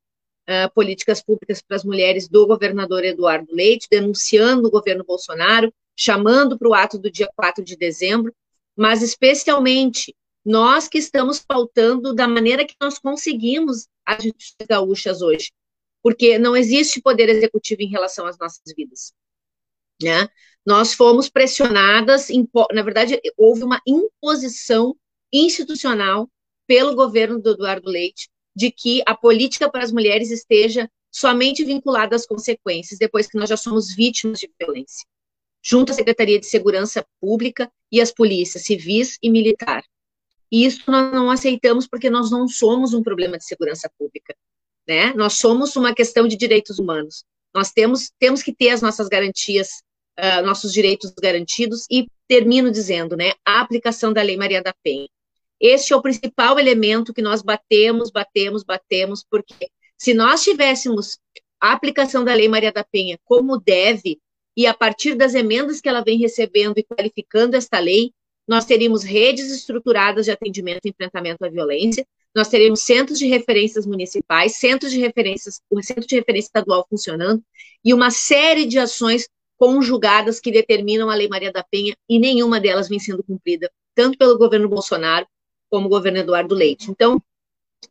uh, 0.50 0.74
políticas 0.74 1.22
públicas 1.22 1.62
para 1.62 1.78
as 1.78 1.84
mulheres 1.84 2.28
do 2.28 2.48
governador 2.48 3.06
Eduardo 3.06 3.54
Leite, 3.54 3.88
denunciando 3.90 4.68
o 4.68 4.72
governo 4.72 5.04
Bolsonaro, 5.04 5.72
chamando 5.96 6.58
para 6.58 6.68
o 6.68 6.74
ato 6.74 6.98
do 6.98 7.12
dia 7.12 7.30
4 7.36 7.64
de 7.64 7.76
dezembro, 7.78 8.34
mas 8.76 9.04
especialmente 9.04 10.16
nós 10.44 10.88
que 10.88 10.98
estamos 10.98 11.40
pautando 11.40 12.14
da 12.14 12.28
maneira 12.28 12.66
que 12.66 12.76
nós 12.82 12.98
conseguimos 12.98 13.88
as 14.06 14.24
justiças 14.24 14.68
gaúchas 14.68 15.22
hoje, 15.22 15.52
porque 16.02 16.40
não 16.40 16.56
existe 16.56 17.02
poder 17.02 17.30
executivo 17.30 17.82
em 17.82 17.90
relação 17.90 18.26
às 18.26 18.38
nossas 18.40 18.62
vidas, 18.76 19.14
né? 20.02 20.28
Nós 20.66 20.94
fomos 20.94 21.30
pressionadas, 21.30 22.28
na 22.74 22.82
verdade, 22.82 23.20
houve 23.38 23.64
uma 23.64 23.82
imposição 23.86 24.96
institucional 25.32 26.30
pelo 26.66 26.96
governo 26.96 27.40
do 27.40 27.52
Eduardo 27.52 27.90
Leite 27.90 28.30
de 28.60 28.70
que 28.70 29.02
a 29.06 29.16
política 29.16 29.72
para 29.72 29.86
as 29.86 29.92
mulheres 29.92 30.30
esteja 30.32 30.92
somente 31.10 31.64
vinculada 31.64 32.14
às 32.14 32.26
consequências 32.26 33.00
depois 33.00 33.26
que 33.26 33.38
nós 33.38 33.48
já 33.48 33.56
somos 33.56 33.96
vítimas 33.96 34.38
de 34.38 34.52
violência, 34.60 35.08
junto 35.64 35.94
à 35.94 35.96
Secretaria 35.96 36.38
de 36.38 36.46
Segurança 36.46 37.06
Pública 37.22 37.72
e 37.90 38.02
às 38.02 38.12
polícias 38.12 38.66
civis 38.66 39.18
e 39.24 39.30
militar. 39.30 39.82
E 40.52 40.66
isso 40.66 40.92
nós 40.92 41.10
não 41.14 41.32
aceitamos 41.32 41.88
porque 41.88 42.10
nós 42.10 42.30
não 42.30 42.50
somos 42.50 42.94
um 42.94 43.02
problema 43.02 43.38
de 43.38 43.46
segurança 43.46 43.90
pública, 43.98 44.36
né? 44.86 45.14
Nós 45.14 45.36
somos 45.36 45.78
uma 45.78 45.96
questão 45.96 46.28
de 46.28 46.36
direitos 46.36 46.80
humanos. 46.80 47.24
Nós 47.56 47.72
temos 47.72 48.12
temos 48.20 48.44
que 48.44 48.54
ter 48.54 48.72
as 48.72 48.82
nossas 48.82 49.08
garantias, 49.08 49.82
uh, 50.20 50.46
nossos 50.46 50.74
direitos 50.74 51.12
garantidos 51.12 51.86
e 51.90 52.08
termino 52.28 52.70
dizendo, 52.72 53.16
né, 53.16 53.32
a 53.46 53.62
aplicação 53.62 54.12
da 54.12 54.22
Lei 54.22 54.36
Maria 54.36 54.62
da 54.62 54.74
Penha. 54.84 55.08
Este 55.60 55.94
é 55.94 55.96
o 55.96 56.02
principal 56.02 56.58
elemento 56.58 57.14
que 57.14 57.22
nós 57.22 57.42
batemos, 57.42 58.10
batemos, 58.10 58.64
batemos, 58.64 59.26
porque 59.30 59.70
se 59.98 60.14
nós 60.14 60.44
tivéssemos 60.44 61.20
a 61.60 61.74
aplicação 61.74 62.24
da 62.24 62.34
Lei 62.34 62.48
Maria 62.48 62.72
da 62.72 62.84
Penha 62.84 63.20
como 63.26 63.60
deve, 63.60 64.20
e 64.56 64.66
a 64.66 64.74
partir 64.74 65.16
das 65.16 65.36
emendas 65.36 65.82
que 65.82 65.90
ela 65.90 66.02
vem 66.02 66.18
recebendo 66.18 66.78
e 66.78 66.84
qualificando 66.84 67.56
esta 67.56 67.80
lei, 67.80 68.12
nós 68.48 68.66
teríamos 68.66 69.04
redes 69.04 69.52
estruturadas 69.52 70.26
de 70.26 70.32
atendimento 70.32 70.86
e 70.86 70.90
enfrentamento 70.90 71.46
à 71.46 71.50
violência, 71.50 72.06
nós 72.34 72.48
teríamos 72.48 72.82
centros 72.82 73.20
de 73.20 73.28
referências 73.28 73.86
municipais, 73.86 74.56
centros 74.56 74.92
de 74.92 75.00
referências, 75.00 75.62
o 75.70 75.82
centro 75.82 76.08
de 76.08 76.16
referência 76.16 76.48
estadual 76.48 76.86
funcionando, 76.90 77.44
e 77.84 77.94
uma 77.94 78.12
série 78.12 78.66
de 78.66 78.80
ações 78.80 79.28
conjugadas 79.58 80.40
que 80.40 80.52
determinam 80.52 81.10
a 81.10 81.16
Lei 81.16 81.28
Maria 81.28 81.52
da 81.52 81.64
Penha, 81.64 81.96
e 82.08 82.18
nenhuma 82.18 82.60
delas 82.60 82.88
vem 82.88 83.00
sendo 83.00 83.24
cumprida, 83.24 83.70
tanto 83.94 84.18
pelo 84.18 84.38
governo 84.38 84.70
Bolsonaro 84.70 85.28
como 85.70 85.88
o 85.88 85.90
governo 85.90 86.20
Eduardo 86.20 86.56
Leite. 86.56 86.90
Então, 86.90 87.22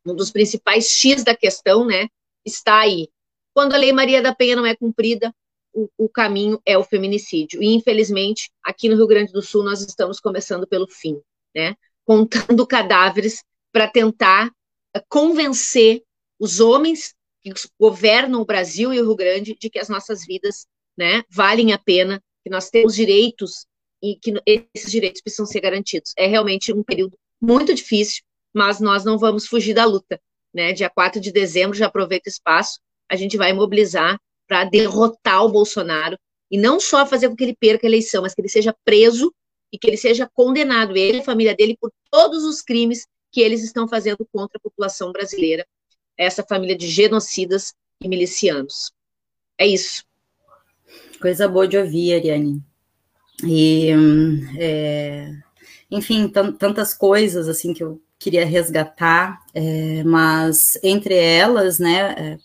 um 0.05 0.15
dos 0.15 0.31
principais 0.31 0.89
X 0.91 1.25
da 1.25 1.35
questão, 1.35 1.87
né, 1.87 2.09
está 2.45 2.81
aí. 2.81 3.09
Quando 3.55 3.75
a 3.75 3.79
Lei 3.79 3.93
Maria 3.93 4.23
da 4.23 4.35
Penha 4.35 4.57
não 4.57 4.67
é 4.67 4.77
cumprida, 4.77 5.35
o, 5.73 5.89
o, 5.97 6.09
caminho 6.09 6.61
é 6.65 6.77
o 6.77 6.85
feminicídio. 6.85 7.63
E, 7.63 7.75
infelizmente, 7.75 8.51
aqui 8.63 8.89
no 8.89 8.97
Rio 8.97 9.07
Grande 9.07 9.33
do 9.33 9.43
Sul, 9.43 9.63
nós 9.63 9.81
estamos 9.81 10.21
começando 10.21 10.67
pelo 10.67 10.89
fim, 10.89 11.21
né? 11.55 11.77
Contando 12.05 12.67
cadáveres 12.67 13.45
para 13.73 13.89
tentar 13.89 14.51
eh, 14.95 15.03
convencer 15.09 16.03
os 16.39 16.61
homens 16.61 17.15
que 17.43 17.53
governam 17.79 18.41
o 18.41 18.47
Brasil 18.47 18.93
e 18.93 19.01
o 19.01 19.05
Rio 19.05 19.17
Grande 19.17 19.57
de 19.59 19.71
que 19.71 19.79
as 19.79 19.89
nossas 19.89 20.25
vidas, 20.25 20.67
né, 20.97 21.23
valem 21.31 21.73
a 21.73 21.79
pena, 21.79 22.23
que 22.43 22.51
nós 22.51 22.71
temos 22.71 22.95
direitos 22.95 23.67
e 24.03 24.17
que 24.17 24.35
esses 24.75 24.91
direitos 24.91 25.21
precisam 25.21 25.47
ser 25.47 25.61
garantidos. 25.61 26.13
É 26.17 26.27
realmente 26.27 26.73
um 26.73 26.83
período 26.83 27.17
muito 27.41 27.75
difícil, 27.75 28.23
mas 28.53 28.81
nós 28.81 29.05
não 29.05 29.19
vamos 29.19 29.47
fugir 29.47 29.75
da 29.75 29.85
luta. 29.85 30.21
Né? 30.53 30.73
Dia 30.73 30.91
4 30.91 31.21
de 31.21 31.31
dezembro, 31.31 31.77
já 31.77 31.87
aproveita 31.87 32.29
o 32.29 32.33
espaço, 32.33 32.81
a 33.09 33.17
gente 33.17 33.37
vai 33.37 33.53
mobilizar 33.53 34.19
para 34.47 34.65
derrotar 34.65 35.45
o 35.45 35.51
Bolsonaro 35.51 36.19
e 36.51 36.59
não 36.59 36.81
só 36.81 37.05
fazer 37.07 37.29
com 37.29 37.37
que 37.37 37.45
ele 37.45 37.57
perca 37.57 37.87
a 37.87 37.91
eleição, 37.91 38.23
mas 38.23 38.35
que 38.35 38.41
ele 38.41 38.49
seja 38.49 38.75
preso 38.85 39.33
e 39.73 39.79
que 39.79 39.87
ele 39.87 39.97
seja 39.97 40.29
condenado, 40.33 40.97
ele 40.97 41.19
e 41.19 41.21
a 41.21 41.25
família 41.25 41.55
dele, 41.55 41.77
por 41.79 41.93
todos 42.11 42.45
os 42.45 42.63
crimes 42.63 43.07
que 43.31 43.41
eles 43.41 43.63
estão 43.63 43.87
fazendo 43.87 44.27
contra 44.33 44.57
a 44.57 44.61
população 44.61 45.13
brasileira, 45.13 45.67
essa 46.17 46.43
família 46.43 46.77
de 46.77 46.89
genocidas 46.89 47.75
e 48.03 48.09
milicianos. 48.09 48.91
É 49.59 49.67
isso. 49.67 50.05
Coisa 51.21 51.47
boa 51.47 51.69
de 51.69 51.77
ouvir, 51.77 52.15
Ariane. 52.15 52.63
E 53.45 53.95
hum, 53.95 54.41
é, 54.59 55.33
enfim, 55.91 56.29
tantas 56.29 56.93
coisas 56.93 57.49
assim 57.49 57.73
que 57.73 57.83
eu 57.83 58.01
queria 58.19 58.45
resgatar, 58.45 59.41
é, 59.55 60.03
mas 60.05 60.79
entre 60.83 61.15
elas, 61.15 61.79
né, 61.79 62.15
é, 62.19 62.39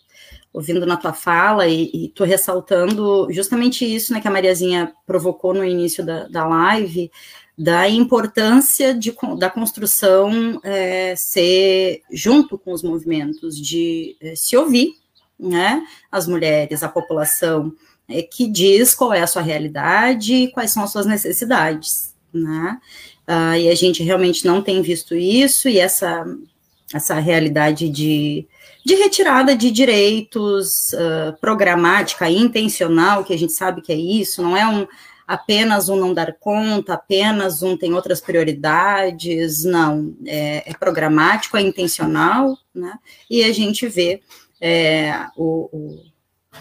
ouvindo 0.53 0.85
na 0.85 0.95
tua 0.95 1.13
fala 1.13 1.67
e, 1.67 1.89
e 1.93 2.09
tô 2.09 2.23
ressaltando 2.23 3.27
justamente 3.31 3.83
isso, 3.83 4.13
né, 4.13 4.21
que 4.21 4.27
a 4.27 4.31
Mariazinha 4.31 4.93
provocou 5.05 5.53
no 5.53 5.65
início 5.65 6.05
da, 6.05 6.27
da 6.27 6.45
live, 6.45 7.11
da 7.57 7.89
importância 7.89 8.93
de, 8.93 9.15
da 9.37 9.49
construção 9.49 10.59
é, 10.63 11.15
ser 11.15 12.01
junto 12.11 12.57
com 12.57 12.71
os 12.71 12.83
movimentos, 12.83 13.57
de 13.57 14.15
é, 14.21 14.35
se 14.35 14.55
ouvir, 14.55 14.93
né, 15.39 15.83
as 16.11 16.27
mulheres, 16.27 16.83
a 16.83 16.89
população, 16.89 17.73
é, 18.07 18.21
que 18.21 18.47
diz 18.47 18.93
qual 18.93 19.11
é 19.13 19.21
a 19.21 19.27
sua 19.27 19.41
realidade 19.41 20.33
e 20.33 20.51
quais 20.51 20.71
são 20.71 20.83
as 20.83 20.91
suas 20.91 21.05
necessidades, 21.05 22.13
né, 22.31 22.79
uh, 23.27 23.55
e 23.57 23.69
a 23.69 23.75
gente 23.75 24.03
realmente 24.03 24.45
não 24.45 24.61
tem 24.61 24.81
visto 24.81 25.15
isso, 25.15 25.69
e 25.69 25.79
essa, 25.79 26.25
essa 26.93 27.15
realidade 27.19 27.89
de, 27.89 28.47
de 28.85 28.95
retirada 28.95 29.55
de 29.55 29.71
direitos 29.71 30.93
uh, 30.93 31.39
programática, 31.39 32.29
intencional, 32.29 33.23
que 33.23 33.33
a 33.33 33.37
gente 33.37 33.53
sabe 33.53 33.81
que 33.81 33.91
é 33.91 33.97
isso, 33.97 34.41
não 34.41 34.55
é 34.55 34.67
um 34.67 34.87
apenas 35.27 35.89
um 35.89 35.95
não 35.95 36.13
dar 36.13 36.33
conta, 36.33 36.93
apenas 36.93 37.63
um 37.63 37.77
tem 37.77 37.93
outras 37.93 38.19
prioridades, 38.19 39.63
não, 39.63 40.13
é, 40.25 40.69
é 40.69 40.73
programático, 40.73 41.57
é 41.57 41.61
intencional, 41.61 42.57
né, 42.73 42.93
e 43.29 43.43
a 43.43 43.51
gente 43.53 43.87
vê 43.87 44.21
é, 44.59 45.27
o, 45.35 45.69
o, 45.71 46.03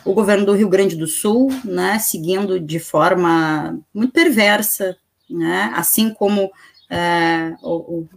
o, 0.05 0.15
governo 0.15 0.47
do 0.47 0.55
Rio 0.55 0.69
Grande 0.69 0.97
do 0.97 1.07
Sul, 1.07 1.49
né, 1.65 1.99
seguindo 1.99 2.59
de 2.59 2.79
forma 2.79 3.79
muito 3.93 4.13
perversa 4.13 4.97
né, 5.33 5.73
assim 5.75 6.13
como 6.13 6.51
é, 6.91 7.55
o, 7.63 8.01
o, 8.01 8.09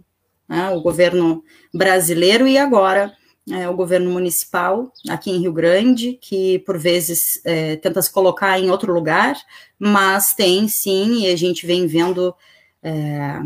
né, 0.48 0.70
o, 0.70 0.80
governo 0.80 1.42
brasileiro, 1.72 2.46
e 2.46 2.58
agora 2.58 3.12
é, 3.50 3.68
o 3.68 3.74
governo 3.74 4.10
municipal 4.10 4.92
aqui 5.08 5.30
em 5.30 5.40
Rio 5.40 5.52
Grande, 5.52 6.18
que 6.20 6.58
por 6.60 6.78
vezes 6.78 7.40
é, 7.44 7.76
tenta 7.76 8.02
se 8.02 8.12
colocar 8.12 8.58
em 8.58 8.70
outro 8.70 8.92
lugar, 8.92 9.36
mas 9.78 10.34
tem 10.34 10.68
sim, 10.68 11.24
e 11.24 11.32
a 11.32 11.36
gente 11.36 11.66
vem 11.66 11.86
vendo 11.86 12.34
é, 12.82 13.40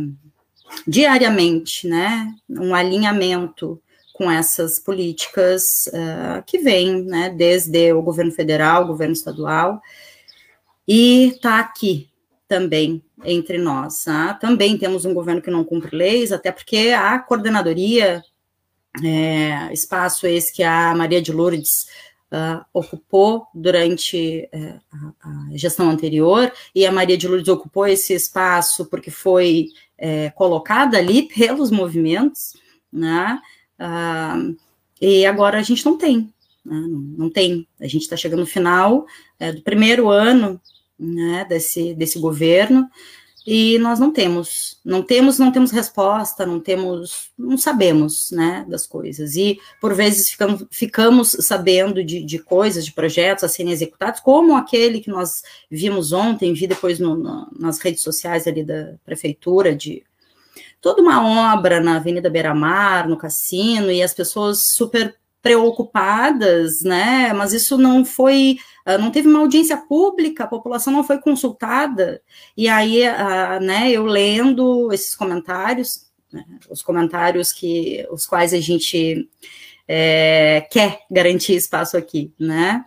diariamente, 0.87 1.87
né, 1.87 2.33
um 2.49 2.75
alinhamento 2.75 3.81
com 4.21 4.31
essas 4.31 4.79
políticas 4.79 5.89
uh, 5.89 6.43
que 6.45 6.59
vêm, 6.59 7.05
né, 7.05 7.31
desde 7.31 7.91
o 7.95 8.03
governo 8.03 8.31
federal, 8.31 8.87
governo 8.87 9.15
estadual, 9.15 9.81
e 10.87 11.29
está 11.29 11.59
aqui 11.59 12.11
também 12.47 13.03
entre 13.25 13.59
nós. 13.59 14.05
Tá? 14.05 14.35
Também 14.35 14.79
temos 14.79 15.05
um 15.05 15.15
governo 15.15 15.43
que 15.43 15.51
não 15.51 15.65
cumpre 15.65 15.97
leis, 15.97 16.33
até 16.33 16.51
porque 16.51 16.93
a 16.97 17.19
coordenadoria, 17.19 18.23
é, 19.05 19.73
espaço 19.73 20.27
esse 20.27 20.53
que 20.53 20.63
a 20.63 20.95
Maria 20.95 21.23
de 21.23 21.33
Lourdes 21.33 21.87
uh, 22.31 22.65
ocupou 22.73 23.47
durante 23.55 24.49
uh, 24.55 25.15
a, 25.21 25.57
gestão 25.57 25.91
anterior, 25.91 26.53
e 26.75 26.87
a 26.87 26.93
Maria 26.93 27.17
de 27.17 27.29
Lourdes 27.29 27.49
ocupou 27.49 27.87
esse 27.87 28.15
espaço 28.15 28.87
porque 28.87 29.11
foi 29.11 29.69
é, 29.99 30.31
colocada 30.31 30.97
ali 30.97 31.29
pelos 31.29 31.71
movimentos, 31.71 32.55
né? 32.93 33.41
Uh, 33.79 34.57
e 35.01 35.25
agora 35.25 35.59
a 35.59 35.63
gente 35.63 35.85
não 35.85 35.97
tem, 35.97 36.33
né? 36.65 36.87
não, 36.89 37.31
tem. 37.31 37.67
A 37.81 37.87
gente 37.87 38.03
está 38.03 38.17
chegando 38.17 38.41
no 38.41 38.47
final 38.47 39.07
é, 39.39 39.53
do 39.53 39.63
primeiro 39.63 40.09
ano 40.09 40.61
né, 41.01 41.45
desse, 41.49 41.95
desse 41.95 42.19
governo, 42.19 42.89
e 43.47 43.79
nós 43.79 43.99
não 43.99 44.13
temos, 44.13 44.79
não 44.85 45.03
temos, 45.03 45.39
não 45.39 45.51
temos 45.51 45.71
resposta, 45.71 46.45
não 46.45 46.61
temos, 46.61 47.31
não 47.39 47.57
sabemos, 47.57 48.31
né, 48.31 48.67
das 48.69 48.87
coisas, 48.87 49.35
e 49.35 49.59
por 49.81 49.95
vezes 49.95 50.29
ficamos, 50.29 50.65
ficamos 50.71 51.31
sabendo 51.41 52.05
de, 52.05 52.23
de 52.23 52.39
coisas, 52.39 52.85
de 52.85 52.93
projetos 52.93 53.43
a 53.43 53.49
serem 53.49 53.73
executados, 53.73 54.21
como 54.21 54.55
aquele 54.55 55.01
que 55.01 55.09
nós 55.09 55.43
vimos 55.71 56.13
ontem, 56.13 56.53
vi 56.53 56.67
depois 56.67 56.99
no, 56.99 57.17
no, 57.17 57.49
nas 57.59 57.79
redes 57.79 58.03
sociais 58.03 58.47
ali 58.47 58.63
da 58.63 58.95
prefeitura, 59.05 59.75
de 59.75 60.05
toda 60.81 61.01
uma 61.01 61.55
obra 61.55 61.81
na 61.81 61.97
Avenida 61.97 62.29
Beira 62.29 62.55
Mar, 62.55 63.09
no 63.09 63.17
cassino, 63.17 63.91
e 63.91 64.03
as 64.03 64.13
pessoas 64.13 64.75
super 64.75 65.17
preocupadas, 65.43 66.83
né? 66.83 67.33
Mas 67.33 67.53
isso 67.53 67.79
não 67.79 68.05
foi, 68.05 68.59
ah, 68.85 68.99
não 68.99 69.11
teve 69.11 69.29
uma 69.29 69.41
audiência 69.41 69.77
pública, 69.77 70.45
a 70.45 70.49
população 70.49 70.93
não 70.93 71.05
foi 71.05 71.19
consultada. 71.19 72.23
E 72.57 72.69
aí, 72.69 73.05
ah, 73.07 73.59
né? 73.61 73.91
Eu 73.91 74.05
lendo 74.05 74.93
esses 74.93 75.15
comentários, 75.15 76.11
né, 76.33 76.45
os 76.69 76.83
comentários 76.83 77.53
que, 77.53 78.07
os 78.11 78.27
quais 78.27 78.55
a 78.55 78.61
gente 78.61 79.29
é, 79.89 80.67
quer 80.71 81.01
garantir 81.11 81.55
espaço 81.55 81.97
aqui, 81.97 82.33
né? 82.39 82.85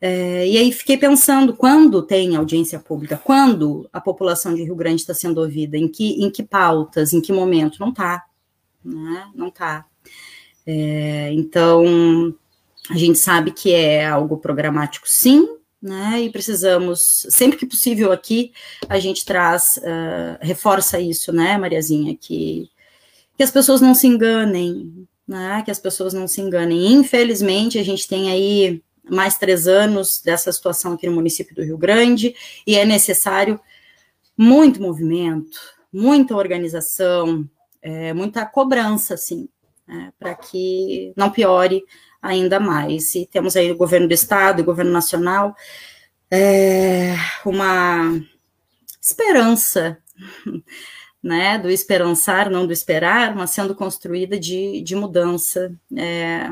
É, 0.00 0.48
e 0.48 0.58
aí 0.58 0.72
fiquei 0.72 0.96
pensando, 0.96 1.54
quando 1.54 2.02
tem 2.02 2.34
audiência 2.34 2.80
pública, 2.80 3.16
quando 3.16 3.88
a 3.92 4.00
população 4.00 4.52
de 4.52 4.64
Rio 4.64 4.74
Grande 4.74 5.00
está 5.00 5.14
sendo 5.14 5.40
ouvida, 5.40 5.78
em 5.78 5.86
que, 5.86 6.24
em 6.24 6.28
que 6.28 6.42
pautas, 6.42 7.12
em 7.12 7.20
que 7.20 7.32
momento? 7.32 7.78
Não 7.78 7.90
está, 7.90 8.24
né? 8.84 9.30
Não 9.32 9.46
está. 9.46 9.86
É, 10.66 11.32
então, 11.32 12.34
a 12.90 12.96
gente 12.96 13.18
sabe 13.18 13.50
que 13.50 13.72
é 13.72 14.06
algo 14.06 14.38
programático, 14.38 15.08
sim, 15.08 15.48
né? 15.80 16.22
E 16.22 16.30
precisamos, 16.30 17.26
sempre 17.28 17.58
que 17.58 17.66
possível 17.66 18.12
aqui, 18.12 18.52
a 18.88 18.98
gente 18.98 19.24
traz, 19.24 19.78
uh, 19.78 20.38
reforça 20.40 21.00
isso, 21.00 21.32
né, 21.32 21.58
Mariazinha, 21.58 22.16
que, 22.16 22.70
que 23.36 23.42
as 23.42 23.50
pessoas 23.50 23.80
não 23.80 23.94
se 23.94 24.06
enganem, 24.06 25.06
né? 25.26 25.62
Que 25.64 25.70
as 25.70 25.80
pessoas 25.80 26.14
não 26.14 26.28
se 26.28 26.40
enganem. 26.40 26.92
Infelizmente, 26.92 27.78
a 27.78 27.84
gente 27.84 28.06
tem 28.06 28.30
aí 28.30 28.82
mais 29.10 29.36
três 29.36 29.66
anos 29.66 30.20
dessa 30.24 30.52
situação 30.52 30.92
aqui 30.92 31.08
no 31.08 31.14
município 31.14 31.54
do 31.54 31.64
Rio 31.64 31.76
Grande 31.76 32.34
e 32.64 32.76
é 32.76 32.84
necessário 32.84 33.60
muito 34.36 34.80
movimento, 34.80 35.58
muita 35.92 36.36
organização, 36.36 37.48
é, 37.82 38.12
muita 38.12 38.46
cobrança, 38.46 39.14
assim, 39.14 39.48
né, 39.92 40.12
para 40.18 40.34
que 40.34 41.12
não 41.14 41.30
piore 41.30 41.84
ainda 42.20 42.58
mais. 42.58 43.14
E 43.14 43.26
temos 43.26 43.56
aí 43.56 43.70
o 43.70 43.76
governo 43.76 44.08
do 44.08 44.14
estado 44.14 44.60
e 44.60 44.62
o 44.62 44.66
governo 44.66 44.90
nacional 44.90 45.54
é, 46.30 47.14
uma 47.44 48.18
esperança, 49.00 49.98
né, 51.22 51.58
do 51.58 51.68
esperançar, 51.68 52.48
não 52.50 52.66
do 52.66 52.72
esperar, 52.72 53.36
mas 53.36 53.50
sendo 53.50 53.74
construída 53.74 54.38
de, 54.38 54.80
de 54.80 54.96
mudança. 54.96 55.72
É, 55.94 56.48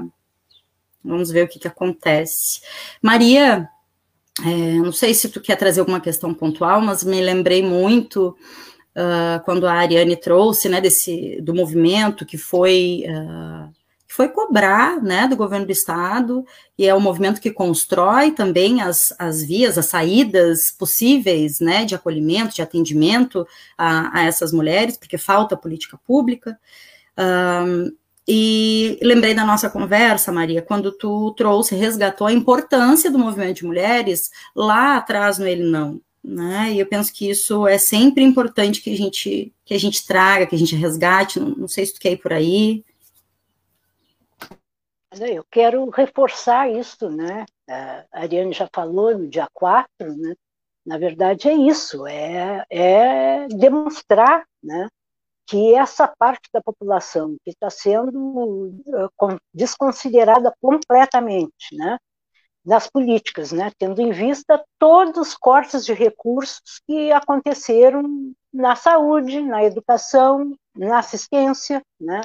vamos 1.02 1.30
ver 1.30 1.44
o 1.44 1.48
que, 1.48 1.58
que 1.58 1.68
acontece. 1.68 2.60
Maria, 3.00 3.66
é, 4.44 4.74
não 4.74 4.92
sei 4.92 5.14
se 5.14 5.30
tu 5.30 5.40
quer 5.40 5.56
trazer 5.56 5.80
alguma 5.80 6.00
questão 6.00 6.34
pontual, 6.34 6.82
mas 6.82 7.02
me 7.02 7.20
lembrei 7.20 7.62
muito 7.62 8.36
uh, 8.96 9.42
quando 9.44 9.66
a 9.66 9.72
Ariane 9.72 10.16
trouxe, 10.16 10.68
né, 10.68 10.80
desse, 10.80 11.40
do 11.40 11.54
movimento 11.54 12.26
que 12.26 12.38
foi, 12.38 13.04
uh, 13.06 13.70
que 14.06 14.14
foi 14.14 14.28
cobrar, 14.28 15.00
né, 15.02 15.28
do 15.28 15.36
governo 15.36 15.66
do 15.66 15.72
estado, 15.72 16.44
e 16.76 16.86
é 16.86 16.94
o 16.94 17.00
movimento 17.00 17.40
que 17.40 17.50
constrói 17.50 18.32
também 18.32 18.80
as, 18.80 19.14
as 19.18 19.42
vias, 19.42 19.78
as 19.78 19.86
saídas 19.86 20.70
possíveis, 20.70 21.60
né, 21.60 21.84
de 21.84 21.94
acolhimento, 21.94 22.54
de 22.54 22.62
atendimento 22.62 23.46
a, 23.76 24.20
a 24.20 24.24
essas 24.24 24.52
mulheres, 24.52 24.96
porque 24.96 25.18
falta 25.18 25.56
política 25.56 25.98
pública, 26.06 26.58
uh, 27.18 28.00
e 28.32 28.96
lembrei 29.02 29.34
da 29.34 29.44
nossa 29.44 29.68
conversa, 29.68 30.30
Maria, 30.30 30.62
quando 30.62 30.92
tu 30.92 31.32
trouxe, 31.32 31.74
resgatou 31.74 32.28
a 32.28 32.32
importância 32.32 33.10
do 33.10 33.18
movimento 33.18 33.56
de 33.56 33.64
mulheres 33.64 34.30
lá 34.54 34.96
atrás 34.96 35.36
no 35.38 35.46
Ele 35.48 35.64
Não, 35.64 36.00
né? 36.22 36.72
E 36.72 36.80
eu 36.80 36.86
penso 36.86 37.12
que 37.12 37.28
isso 37.30 37.66
é 37.66 37.78
sempre 37.78 38.22
importante 38.22 38.80
que 38.80 38.92
a 38.92 38.96
gente 38.96 39.52
que 39.64 39.74
a 39.74 39.78
gente 39.78 40.06
traga, 40.06 40.46
que 40.46 40.54
a 40.54 40.58
gente 40.58 40.76
resgate. 40.76 41.40
Não, 41.40 41.50
não 41.50 41.68
sei 41.68 41.86
se 41.86 41.94
tu 41.94 42.00
quer 42.00 42.12
ir 42.12 42.18
por 42.18 42.32
aí. 42.32 42.84
Eu 45.18 45.44
quero 45.50 45.88
reforçar 45.90 46.70
isso, 46.70 47.10
né? 47.10 47.44
A 47.68 48.04
Ariane 48.12 48.52
já 48.52 48.68
falou 48.72 49.16
no 49.18 49.28
dia 49.28 49.48
4, 49.52 49.88
né? 50.16 50.34
Na 50.86 50.98
verdade 50.98 51.48
é 51.48 51.54
isso, 51.54 52.06
é, 52.06 52.64
é 52.70 53.48
demonstrar, 53.48 54.46
né? 54.62 54.88
Que 55.46 55.74
essa 55.74 56.06
parte 56.06 56.48
da 56.52 56.62
população 56.62 57.36
que 57.44 57.50
está 57.50 57.68
sendo 57.68 58.72
uh, 58.86 59.38
desconsiderada 59.52 60.54
completamente, 60.60 61.74
né? 61.76 61.98
Nas 62.64 62.86
políticas, 62.86 63.52
né, 63.52 63.70
tendo 63.78 64.00
em 64.00 64.10
vista 64.10 64.62
todos 64.78 65.28
os 65.28 65.36
cortes 65.36 65.84
de 65.84 65.94
recursos 65.94 66.80
que 66.86 67.10
aconteceram 67.10 68.02
na 68.52 68.76
saúde, 68.76 69.40
na 69.40 69.64
educação, 69.64 70.54
na 70.74 70.98
assistência, 70.98 71.82
né, 71.98 72.20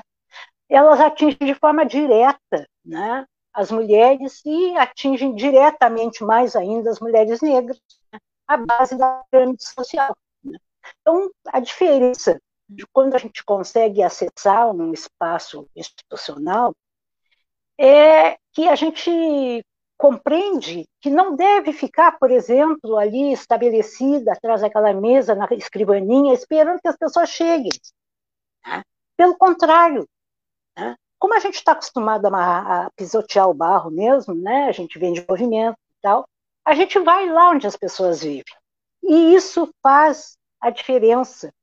elas 0.67 0.99
atingem 0.99 1.37
de 1.39 1.55
forma 1.55 1.85
direta 1.85 2.67
né, 2.83 3.25
as 3.53 3.71
mulheres 3.71 4.41
e 4.45 4.75
atingem 4.77 5.33
diretamente 5.35 6.23
mais 6.23 6.55
ainda 6.55 6.89
as 6.89 6.99
mulheres 6.99 7.41
negras, 7.41 7.79
né, 8.11 8.19
a 8.47 8.57
base 8.57 8.97
da 8.97 9.23
pirâmide 9.31 9.63
social. 9.63 10.15
Né. 10.43 10.57
Então, 11.01 11.31
a 11.47 11.59
diferença 11.59 12.39
de 12.67 12.85
quando 12.87 13.15
a 13.15 13.19
gente 13.19 13.43
consegue 13.43 14.01
acessar 14.03 14.69
um 14.71 14.91
espaço 14.91 15.67
institucional 15.75 16.73
é 17.77 18.37
que 18.51 18.67
a 18.67 18.75
gente 18.75 19.63
compreende 19.97 20.87
que 21.01 21.09
não 21.09 21.35
deve 21.35 21.71
ficar, 21.73 22.17
por 22.19 22.31
exemplo, 22.31 22.97
ali 22.97 23.31
estabelecida 23.31 24.33
atrás 24.33 24.61
daquela 24.61 24.93
mesa 24.93 25.35
na 25.35 25.47
escrivaninha, 25.51 26.33
esperando 26.33 26.79
que 26.79 26.87
as 26.87 26.97
pessoas 26.97 27.29
cheguem. 27.29 27.71
Né? 28.65 28.83
Pelo 29.17 29.37
contrário, 29.37 30.05
né? 30.77 30.95
como 31.17 31.33
a 31.33 31.39
gente 31.39 31.55
está 31.55 31.71
acostumado 31.71 32.27
a, 32.27 32.85
a, 32.85 32.91
pisotear 32.91 33.49
o 33.49 33.53
barro 33.53 33.89
mesmo, 33.89 34.35
né? 34.35 34.65
a 34.67 34.71
gente 34.71 34.99
vem 34.99 35.13
de 35.13 35.25
movimento 35.27 35.77
e 35.77 36.01
tal, 36.01 36.25
a 36.65 36.73
gente 36.75 36.99
vai 36.99 37.29
lá 37.29 37.51
onde 37.51 37.67
as 37.67 37.77
pessoas 37.77 38.21
vivem. 38.21 38.43
E 39.03 39.35
isso 39.35 39.69
faz 39.81 40.37
a 40.59 40.69
diferença 40.69 41.53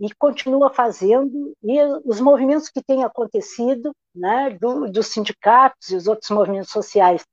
e 0.00 0.14
continua 0.14 0.72
fazendo, 0.72 1.52
e 1.62 1.82
os 2.04 2.20
movimentos 2.20 2.68
que 2.68 2.82
têm 2.82 3.04
acontecido, 3.04 3.92
né, 4.14 4.56
do, 4.60 4.90
dos 4.90 5.08
sindicatos 5.08 5.90
e 5.90 5.96
os 5.96 6.06
outros 6.06 6.30
movimentos 6.30 6.70
sociais, 6.70 7.24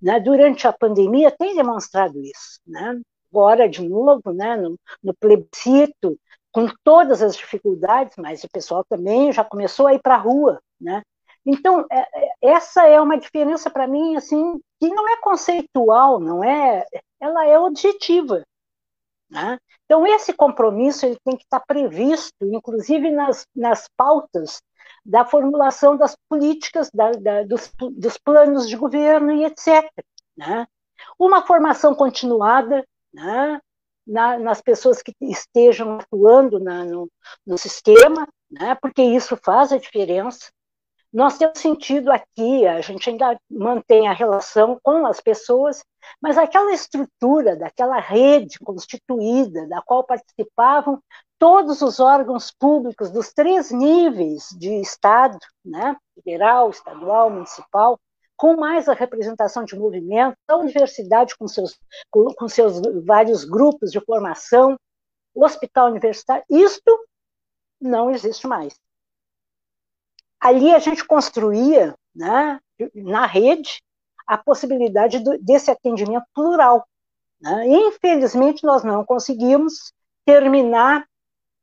né, 0.00 0.18
durante 0.20 0.66
a 0.66 0.72
pandemia, 0.72 1.30
têm 1.30 1.54
demonstrado 1.54 2.18
isso. 2.20 2.60
Né? 2.66 3.00
Agora, 3.30 3.68
de 3.68 3.86
novo, 3.86 4.32
né, 4.32 4.56
no, 4.56 4.78
no 5.02 5.14
plebiscito, 5.14 6.18
com 6.50 6.68
todas 6.82 7.20
as 7.20 7.36
dificuldades, 7.36 8.14
mas 8.16 8.44
o 8.44 8.48
pessoal 8.48 8.84
também 8.88 9.32
já 9.32 9.44
começou 9.44 9.86
a 9.86 9.94
ir 9.94 10.00
para 10.00 10.14
a 10.14 10.18
rua. 10.18 10.60
Né? 10.80 11.02
Então, 11.44 11.84
é, 11.90 11.98
é, 12.00 12.32
essa 12.40 12.86
é 12.86 13.00
uma 13.00 13.18
diferença 13.18 13.68
para 13.68 13.86
mim, 13.86 14.16
assim, 14.16 14.58
que 14.80 14.88
não 14.88 15.08
é 15.08 15.16
conceitual, 15.20 16.18
não 16.18 16.42
é, 16.42 16.86
ela 17.20 17.46
é 17.46 17.58
objetiva. 17.58 18.44
Né? 19.30 19.58
Então, 19.84 20.06
esse 20.06 20.32
compromisso 20.32 21.06
ele 21.06 21.18
tem 21.24 21.36
que 21.36 21.44
estar 21.44 21.60
previsto, 21.60 22.34
inclusive 22.42 23.10
nas, 23.10 23.46
nas 23.54 23.88
pautas 23.96 24.62
da 25.04 25.24
formulação 25.24 25.96
das 25.96 26.16
políticas, 26.28 26.90
da, 26.92 27.12
da, 27.12 27.42
dos, 27.42 27.72
dos, 27.92 28.16
planos 28.18 28.68
de 28.68 28.76
governo 28.76 29.32
e 29.32 29.44
etc. 29.44 29.84
Né? 30.36 30.66
Uma 31.18 31.46
formação 31.46 31.94
continuada 31.94 32.84
né? 33.12 33.60
Na, 34.06 34.38
nas 34.38 34.60
pessoas 34.60 35.02
que 35.02 35.14
estejam 35.22 35.98
atuando 35.98 36.60
na, 36.60 36.84
no, 36.84 37.10
no, 37.46 37.56
sistema, 37.56 38.28
né? 38.50 38.74
porque 38.74 39.02
isso 39.02 39.36
faz 39.36 39.72
a 39.72 39.78
diferença. 39.78 40.50
Nós 41.14 41.38
temos 41.38 41.60
sentido 41.60 42.10
aqui, 42.10 42.66
a 42.66 42.80
gente 42.80 43.08
ainda 43.08 43.38
mantém 43.48 44.08
a 44.08 44.12
relação 44.12 44.80
com 44.82 45.06
as 45.06 45.20
pessoas, 45.20 45.84
mas 46.20 46.36
aquela 46.36 46.72
estrutura 46.72 47.54
daquela 47.54 48.00
rede 48.00 48.58
constituída, 48.58 49.64
da 49.68 49.80
qual 49.80 50.02
participavam 50.02 51.00
todos 51.38 51.82
os 51.82 52.00
órgãos 52.00 52.50
públicos 52.50 53.12
dos 53.12 53.32
três 53.32 53.70
níveis 53.70 54.48
de 54.58 54.80
Estado, 54.80 55.38
né, 55.64 55.96
federal, 56.16 56.70
estadual, 56.70 57.30
municipal, 57.30 57.96
com 58.36 58.56
mais 58.56 58.88
a 58.88 58.92
representação 58.92 59.64
de 59.64 59.78
movimentos, 59.78 60.36
a 60.48 60.56
universidade 60.56 61.36
com 61.38 61.46
seus, 61.46 61.78
com, 62.10 62.24
com 62.34 62.48
seus 62.48 62.80
vários 63.06 63.44
grupos 63.44 63.92
de 63.92 64.00
formação, 64.04 64.76
o 65.32 65.44
hospital 65.44 65.90
universitário, 65.90 66.44
isto 66.50 67.06
não 67.80 68.10
existe 68.10 68.48
mais 68.48 68.76
ali 70.44 70.74
a 70.74 70.78
gente 70.78 71.02
construía, 71.06 71.94
né, 72.14 72.60
na 72.94 73.24
rede, 73.24 73.82
a 74.26 74.36
possibilidade 74.36 75.18
do, 75.18 75.38
desse 75.38 75.70
atendimento 75.70 76.26
plural. 76.34 76.86
Né? 77.40 77.66
Infelizmente, 77.66 78.62
nós 78.62 78.84
não 78.84 79.02
conseguimos 79.06 79.90
terminar 80.22 81.06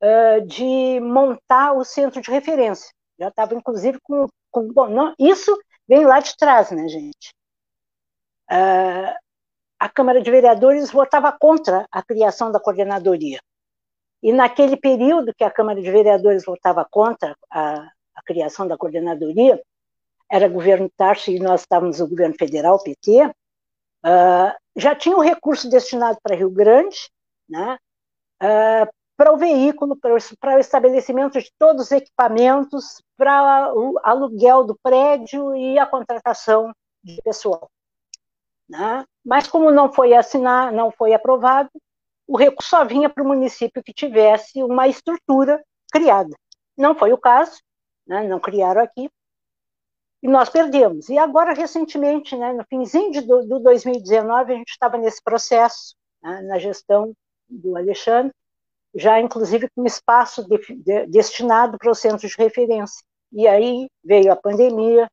uh, 0.01 0.45
de 0.47 0.99
montar 0.99 1.73
o 1.73 1.83
centro 1.83 2.21
de 2.21 2.31
referência. 2.31 2.91
Já 3.19 3.27
estava, 3.27 3.53
inclusive, 3.53 3.99
com. 4.01 4.27
com 4.49 4.73
bom, 4.73 4.87
não, 4.87 5.13
isso 5.19 5.55
vem 5.87 6.03
lá 6.03 6.19
de 6.19 6.35
trás, 6.35 6.71
né, 6.71 6.87
gente? 6.87 7.35
Uh, 8.51 9.13
a 9.79 9.89
Câmara 9.89 10.21
de 10.21 10.31
Vereadores 10.31 10.91
votava 10.91 11.31
contra 11.31 11.85
a 11.91 12.01
criação 12.01 12.51
da 12.51 12.59
coordenadoria. 12.59 13.39
E 14.23 14.33
naquele 14.33 14.75
período 14.75 15.33
que 15.35 15.43
a 15.43 15.51
Câmara 15.51 15.79
de 15.79 15.91
Vereadores 15.91 16.45
votava 16.45 16.85
contra 16.89 17.35
a, 17.51 17.87
a 18.21 18.23
criação 18.23 18.67
da 18.67 18.77
coordenadoria, 18.77 19.61
era 20.29 20.47
governo 20.47 20.89
Tarso 20.95 21.29
e 21.31 21.39
nós 21.39 21.61
estávamos 21.61 21.99
no 21.99 22.07
governo 22.07 22.35
federal, 22.37 22.81
PT, 22.81 23.25
uh, 23.25 23.33
ah, 24.03 24.55
já 24.75 24.95
tinha 24.95 25.17
o 25.17 25.21
recurso 25.21 25.69
destinado 25.69 26.17
para 26.23 26.35
Rio 26.35 26.49
Grande, 26.49 27.09
né, 27.49 27.77
uh, 28.41 28.93
para 29.17 29.33
o 29.33 29.37
veículo, 29.37 29.95
para 29.95 30.15
o, 30.15 30.17
para 30.39 30.55
o 30.55 30.59
estabelecimento 30.59 31.39
de 31.39 31.51
todos 31.59 31.87
os 31.87 31.91
equipamentos, 31.91 33.03
para 33.17 33.71
o 33.75 33.99
aluguel 34.03 34.63
do 34.63 34.75
prédio 34.81 35.55
e 35.55 35.77
a 35.77 35.85
contratação 35.85 36.73
de 37.03 37.21
pessoal. 37.21 37.69
Né? 38.67 39.05
Mas 39.23 39.47
como 39.47 39.69
não 39.69 39.91
foi 39.91 40.13
assinar, 40.13 40.71
não 40.71 40.89
foi 40.91 41.13
aprovado, 41.13 41.69
o 42.25 42.37
recurso 42.37 42.69
só 42.69 42.85
vinha 42.85 43.09
para 43.09 43.23
o 43.23 43.27
município 43.27 43.83
que 43.83 43.93
tivesse 43.93 44.63
uma 44.63 44.87
estrutura 44.87 45.61
criada. 45.91 46.33
Não 46.77 46.95
foi 46.95 47.11
o 47.11 47.17
caso, 47.17 47.59
né, 48.07 48.27
não 48.27 48.39
criaram 48.39 48.81
aqui, 48.81 49.09
e 50.23 50.27
nós 50.27 50.49
perdemos. 50.49 51.09
E 51.09 51.17
agora, 51.17 51.53
recentemente, 51.53 52.35
né, 52.35 52.53
no 52.53 52.63
finzinho 52.65 53.11
de, 53.11 53.21
do, 53.21 53.43
do 53.45 53.59
2019, 53.59 54.53
a 54.53 54.55
gente 54.55 54.69
estava 54.69 54.97
nesse 54.97 55.21
processo, 55.23 55.95
né, 56.21 56.41
na 56.41 56.59
gestão 56.59 57.13
do 57.49 57.75
Alexandre, 57.75 58.31
já 58.93 59.19
inclusive 59.19 59.69
com 59.75 59.85
espaço 59.85 60.47
de, 60.47 60.75
de, 60.75 61.07
destinado 61.07 61.77
para 61.77 61.91
o 61.91 61.95
centro 61.95 62.27
de 62.27 62.35
referência. 62.37 63.03
E 63.31 63.47
aí 63.47 63.89
veio 64.03 64.31
a 64.31 64.35
pandemia, 64.35 65.09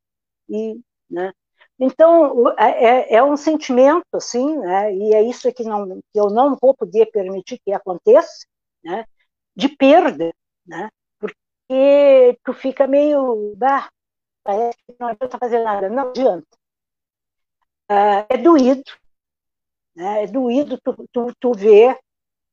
e, 0.49 0.79
né, 1.09 1.33
então, 1.81 2.51
é, 2.59 3.15
é, 3.15 3.15
é 3.17 3.25
um 3.25 3.37
sentimento, 3.37 4.05
assim, 4.13 4.59
né, 4.59 4.95
e 4.95 5.15
é 5.15 5.23
isso 5.23 5.53
que, 5.53 5.63
não, 5.63 6.01
que 6.13 6.21
eu 6.21 6.29
não 6.29 6.57
vou 6.61 6.75
poder 6.75 7.07
permitir 7.07 7.59
que 7.65 7.73
aconteça, 7.73 8.47
né, 8.83 9.05
de 9.57 9.69
perda, 9.69 10.33
né, 10.67 10.91
e 11.71 12.39
tu 12.45 12.53
fica 12.53 12.87
meio, 12.87 13.55
bah, 13.57 13.91
parece 14.43 14.79
que 14.87 14.97
não 14.99 15.09
adianta 15.09 15.39
fazer 15.39 15.63
nada. 15.63 15.89
Não 15.89 16.09
adianta. 16.11 16.47
Uh, 17.91 18.27
é 18.29 18.37
doído, 18.37 18.91
né? 19.97 20.25
é 20.25 20.27
doído 20.27 20.79
tu, 20.79 21.09
tu, 21.11 21.35
tu 21.41 21.53
ver 21.53 21.99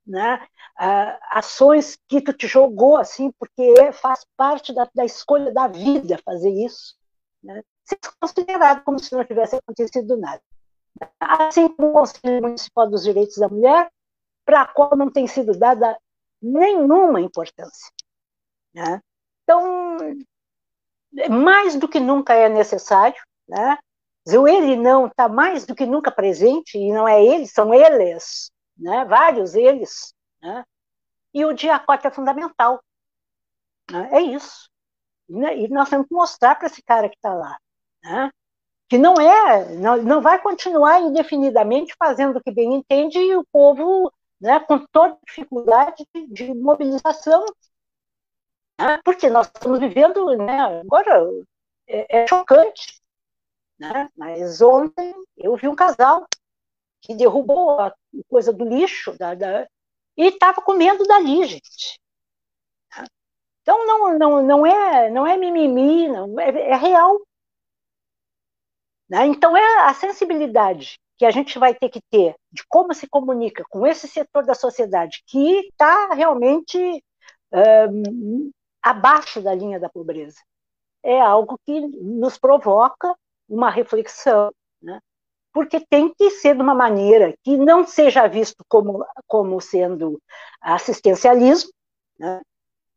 né? 0.05 0.45
Uh, 0.79 1.17
ações 1.31 1.97
que 2.07 2.21
tu 2.21 2.31
te 2.33 2.47
jogou 2.47 2.97
assim, 2.97 3.31
porque 3.39 3.91
faz 3.93 4.25
parte 4.37 4.73
da, 4.73 4.87
da 4.93 5.03
escolha 5.05 5.51
da 5.51 5.67
vida 5.67 6.19
fazer 6.23 6.51
isso, 6.51 6.95
né? 7.43 7.63
ser 7.83 7.97
considerado 8.19 8.83
como 8.83 8.99
se 8.99 9.13
não 9.15 9.23
tivesse 9.23 9.55
acontecido 9.55 10.17
nada. 10.17 10.41
Assim 11.19 11.67
como 11.69 11.89
o 11.89 11.93
Conselho 11.93 12.41
Municipal 12.41 12.89
dos 12.89 13.03
Direitos 13.03 13.37
da 13.37 13.49
Mulher, 13.49 13.91
para 14.45 14.61
a 14.61 14.67
qual 14.67 14.95
não 14.95 15.11
tem 15.11 15.27
sido 15.27 15.57
dada 15.57 15.97
nenhuma 16.41 17.19
importância. 17.19 17.91
Né? 18.75 19.01
Então, 19.43 19.97
mais 21.29 21.77
do 21.77 21.87
que 21.87 21.99
nunca 21.99 22.33
é 22.33 22.49
necessário, 22.49 23.21
né? 23.47 23.77
O 24.27 24.47
ele 24.47 24.75
não 24.75 25.07
está 25.07 25.29
mais 25.29 25.65
do 25.65 25.75
que 25.75 25.85
nunca 25.85 26.11
presente, 26.11 26.77
e 26.77 26.91
não 26.91 27.07
é 27.07 27.23
ele, 27.23 27.47
são 27.47 27.73
eles, 27.73 28.51
né? 28.75 29.05
vários 29.05 29.53
eles. 29.53 30.13
Né? 30.41 30.65
E 31.33 31.45
o 31.45 31.53
diacote 31.53 32.07
é 32.07 32.11
fundamental. 32.11 32.83
Né? 33.89 34.09
É 34.13 34.21
isso. 34.21 34.67
E 35.29 35.67
nós 35.69 35.89
temos 35.89 36.07
que 36.07 36.13
mostrar 36.13 36.55
para 36.55 36.67
esse 36.67 36.81
cara 36.83 37.07
que 37.07 37.15
está 37.15 37.33
lá. 37.33 37.55
Né? 38.03 38.31
Que 38.89 38.97
não 38.97 39.13
é, 39.13 39.75
não, 39.75 39.97
não 39.97 40.21
vai 40.21 40.41
continuar 40.41 40.99
indefinidamente 41.01 41.95
fazendo 41.97 42.37
o 42.37 42.43
que 42.43 42.51
bem 42.51 42.73
entende 42.73 43.19
e 43.19 43.35
o 43.35 43.45
povo 43.51 44.11
né, 44.41 44.59
com 44.59 44.79
toda 44.87 45.17
dificuldade 45.25 46.05
de, 46.13 46.27
de 46.27 46.53
mobilização 46.53 47.45
né? 48.79 48.99
porque 49.03 49.29
nós 49.29 49.47
estamos 49.47 49.79
vivendo, 49.79 50.35
né, 50.37 50.59
agora 50.81 51.29
é, 51.87 52.23
é 52.23 52.27
chocante, 52.27 53.01
né? 53.79 54.09
mas 54.15 54.61
ontem 54.61 55.13
eu 55.37 55.55
vi 55.55 55.67
um 55.67 55.75
casal 55.75 56.25
que 57.01 57.13
derrubou 57.13 57.79
a 57.79 57.93
coisa 58.27 58.51
do 58.51 58.65
lixo 58.65 59.17
da, 59.17 59.35
da, 59.35 59.67
e 60.17 60.27
estava 60.27 60.61
comendo 60.61 61.05
dali, 61.05 61.45
gente. 61.45 61.99
Então 63.61 63.85
não, 63.85 64.17
não, 64.17 64.43
não, 64.43 64.65
é, 64.65 65.09
não 65.09 65.25
é 65.25 65.37
mimimi, 65.37 66.07
não, 66.07 66.39
é, 66.39 66.49
é 66.49 66.75
real. 66.75 67.19
Né? 69.09 69.25
Então 69.25 69.55
é 69.55 69.87
a 69.87 69.93
sensibilidade 69.93 70.99
que 71.17 71.25
a 71.25 71.31
gente 71.31 71.57
vai 71.57 71.73
ter 71.73 71.89
que 71.89 72.01
ter 72.09 72.35
de 72.51 72.63
como 72.67 72.93
se 72.93 73.07
comunica 73.07 73.63
com 73.69 73.85
esse 73.85 74.07
setor 74.07 74.43
da 74.45 74.53
sociedade 74.53 75.23
que 75.25 75.67
está 75.67 76.13
realmente 76.13 77.03
abaixo 78.85 79.41
da 79.41 79.55
linha 79.55 79.79
da 79.79 79.89
pobreza. 79.89 80.39
É 81.01 81.19
algo 81.19 81.59
que 81.65 81.81
nos 81.81 82.37
provoca 82.37 83.15
uma 83.49 83.71
reflexão, 83.71 84.53
né? 84.79 84.99
porque 85.51 85.79
tem 85.79 86.13
que 86.13 86.29
ser 86.29 86.55
de 86.55 86.61
uma 86.61 86.75
maneira 86.75 87.33
que 87.43 87.57
não 87.57 87.87
seja 87.87 88.27
visto 88.27 88.63
como, 88.67 89.03
como 89.25 89.59
sendo 89.59 90.21
assistencialismo, 90.61 91.71
né? 92.19 92.41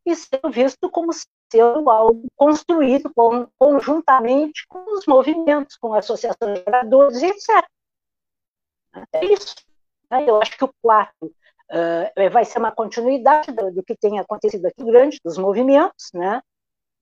e 0.05 0.15
sendo 0.15 0.51
visto 0.51 0.91
como 0.91 1.11
sendo 1.51 1.89
algo 1.89 2.27
construído 2.37 3.11
com, 3.15 3.47
conjuntamente 3.59 4.67
com 4.69 4.99
os 4.99 5.07
movimentos, 5.07 5.77
com 5.77 5.95
associações 5.95 6.59
de 6.59 6.65
moradores, 6.67 7.23
etc. 7.23 7.67
É 9.15 9.25
isso. 9.25 9.55
Né? 10.11 10.29
Eu 10.29 10.41
acho 10.41 10.57
que 10.57 10.65
o 10.65 10.75
quarto 10.83 11.35
uh, 11.71 12.31
vai 12.31 12.45
ser 12.45 12.59
uma 12.59 12.73
continuidade 12.73 13.53
do, 13.53 13.73
do, 13.73 13.83
que 13.83 13.97
tem 13.97 14.19
acontecido 14.19 14.67
aqui 14.67 14.85
grande, 14.85 15.21
dos 15.25 15.39
movimentos, 15.39 16.11
né? 16.15 16.43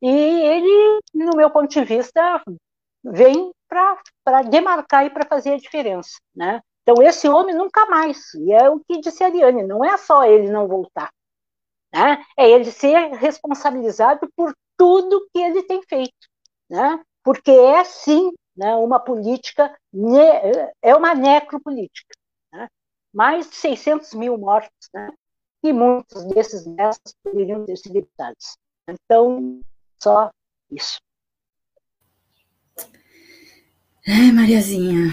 E 0.03 0.09
ele, 0.09 1.01
no 1.15 1.37
meu 1.37 1.51
ponto 1.51 1.69
de 1.69 1.85
vista, 1.85 2.43
vem 3.03 3.51
para 3.69 4.43
demarcar 4.43 5.07
e 5.07 5.11
para 5.11 5.27
fazer 5.27 5.55
a 5.55 5.59
diferença, 5.59 6.19
né? 6.35 6.61
Então, 6.83 7.03
esse 7.03 7.29
homem 7.29 7.55
nunca 7.55 7.87
mais, 7.87 8.33
e 8.35 8.53
é 8.53 8.71
o 8.71 8.79
que 8.81 9.01
disse 9.01 9.25
a 9.25 9.27
Ariane, 9.27 9.65
não 9.65 9.85
é 9.85 9.97
só 9.97 10.25
ele 10.25 10.49
não 10.51 10.69
voltar, 10.69 11.11
né? 11.93 12.25
é 12.37 12.49
ele 12.49 12.71
ser 12.71 13.13
responsabilizado 13.15 14.29
por 14.37 14.55
tudo 14.77 15.27
que 15.33 15.41
ele 15.41 15.65
tem 15.65 15.83
feito, 15.83 16.29
né? 16.71 17.03
porque 17.25 17.51
é 17.51 17.83
sim 17.83 18.33
né, 18.57 18.73
uma 18.77 19.01
política, 19.01 19.77
é 20.81 20.95
uma 20.95 21.13
necropolítica 21.13 22.16
mais 23.17 23.49
de 23.49 23.57
600 23.57 24.13
mil 24.13 24.37
mortos, 24.37 24.91
né? 24.93 25.11
e 25.65 25.73
muitos 25.73 26.23
desses 26.27 26.67
dessas 26.67 27.15
poderiam 27.25 27.65
ter 27.65 27.77
sido 27.77 27.97
evitados. 27.97 28.59
Então, 28.87 29.61
só 29.99 30.31
isso. 30.71 30.99
Mariazinha, 34.35 35.13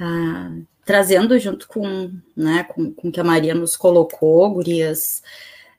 ah, 0.00 0.50
trazendo 0.84 1.38
junto 1.38 1.68
com, 1.68 2.10
né, 2.36 2.64
com, 2.64 2.92
com 2.92 3.12
que 3.12 3.20
a 3.20 3.24
Maria 3.24 3.54
nos 3.54 3.76
colocou, 3.76 4.50
Gurias, 4.50 5.22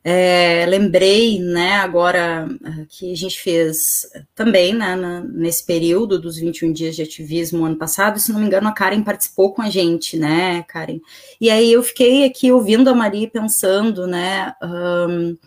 É, 0.06 0.66
lembrei, 0.68 1.40
né, 1.40 1.76
agora 1.76 2.50
que 2.90 3.10
a 3.14 3.16
gente 3.16 3.40
fez 3.40 4.06
também, 4.36 4.74
né, 4.74 4.98
na, 4.98 5.22
nesse 5.22 5.66
período 5.66 6.20
dos 6.20 6.36
21 6.36 6.74
dias 6.74 6.98
de 6.98 7.02
ativismo 7.02 7.64
ano 7.64 7.78
passado, 7.78 8.20
se 8.20 8.34
não 8.34 8.42
me 8.42 8.46
engano, 8.46 8.68
a 8.68 8.74
Karen 8.74 9.02
participou 9.02 9.54
com 9.54 9.62
a 9.62 9.70
gente, 9.70 10.18
né, 10.18 10.64
Karen? 10.64 11.00
E 11.40 11.50
aí 11.50 11.72
eu 11.72 11.82
fiquei 11.82 12.26
aqui 12.26 12.52
ouvindo 12.52 12.90
a 12.90 12.94
Maria 12.94 13.30
pensando, 13.30 14.06
né, 14.06 14.54
um, 14.62 15.38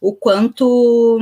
o 0.00 0.12
quanto 0.12 1.18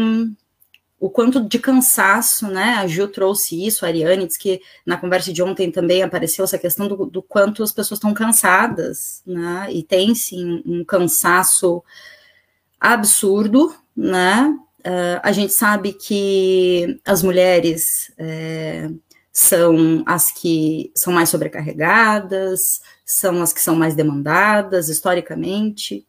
o 0.99 1.09
quanto 1.09 1.41
de 1.43 1.59
cansaço, 1.59 2.47
né? 2.49 2.75
A 2.75 2.87
Gil 2.87 3.09
trouxe 3.09 3.67
isso, 3.67 3.87
a 3.87 3.89
Ariane 3.89 4.27
disse 4.27 4.39
que 4.39 4.61
na 4.85 4.99
conversa 4.99 5.33
de 5.33 5.43
ontem 5.43 5.71
também 5.73 6.03
apareceu 6.03 6.45
essa 6.45 6.59
questão 6.59 6.87
do, 6.87 7.07
do 7.07 7.23
quanto 7.23 7.63
as 7.63 7.73
pessoas 7.73 7.97
estão 7.97 8.13
cansadas, 8.13 9.23
né? 9.27 9.69
E 9.73 9.83
tem 9.83 10.15
sim 10.15 10.63
um 10.67 10.85
cansaço 10.85 11.83
absurdo, 12.81 13.75
né? 13.95 14.57
Uh, 14.81 15.21
a 15.23 15.31
gente 15.31 15.53
sabe 15.53 15.93
que 15.93 16.99
as 17.05 17.23
mulheres 17.23 18.11
é, 18.17 18.89
são 19.31 20.03
as 20.07 20.31
que 20.31 20.91
são 20.95 21.13
mais 21.13 21.29
sobrecarregadas, 21.29 22.81
são 23.05 23.43
as 23.43 23.53
que 23.53 23.61
são 23.61 23.77
mais 23.77 23.95
demandadas 23.95 24.89
historicamente. 24.89 26.07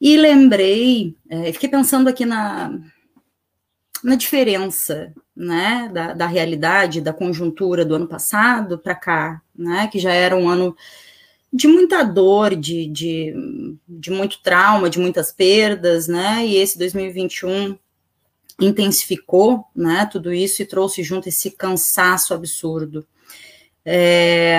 E 0.00 0.16
lembrei, 0.16 1.14
é, 1.30 1.52
fiquei 1.52 1.68
pensando 1.68 2.08
aqui 2.08 2.26
na, 2.26 2.76
na 4.02 4.16
diferença 4.16 5.14
né, 5.34 5.90
da, 5.92 6.12
da 6.12 6.26
realidade, 6.26 7.00
da 7.00 7.12
conjuntura 7.12 7.84
do 7.84 7.94
ano 7.94 8.06
passado 8.06 8.78
para 8.78 8.94
cá, 8.94 9.42
né, 9.56 9.88
que 9.88 9.98
já 9.98 10.12
era 10.12 10.36
um 10.36 10.48
ano 10.48 10.76
de 11.54 11.68
muita 11.68 12.02
dor, 12.02 12.56
de, 12.56 12.88
de, 12.88 13.32
de 13.88 14.10
muito 14.10 14.42
trauma, 14.42 14.90
de 14.90 14.98
muitas 14.98 15.30
perdas, 15.30 16.08
né, 16.08 16.44
e 16.44 16.56
esse 16.56 16.76
2021 16.76 17.78
intensificou 18.60 19.64
né, 19.74 20.08
tudo 20.10 20.32
isso 20.32 20.60
e 20.60 20.66
trouxe 20.66 21.02
junto 21.04 21.28
esse 21.28 21.52
cansaço 21.52 22.34
absurdo. 22.34 23.06
É, 23.84 24.58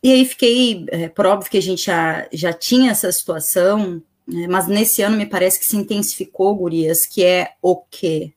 e 0.00 0.12
aí 0.12 0.24
fiquei, 0.24 0.86
é, 0.88 1.08
por 1.08 1.26
óbvio 1.26 1.50
que 1.50 1.58
a 1.58 1.62
gente 1.62 1.86
já, 1.86 2.28
já 2.32 2.52
tinha 2.52 2.92
essa 2.92 3.10
situação, 3.10 4.00
né, 4.26 4.46
mas 4.48 4.68
nesse 4.68 5.02
ano 5.02 5.16
me 5.16 5.26
parece 5.26 5.58
que 5.58 5.66
se 5.66 5.76
intensificou, 5.76 6.54
Gurias, 6.54 7.04
que 7.04 7.24
é 7.24 7.54
o 7.60 7.76
quê? 7.76 8.32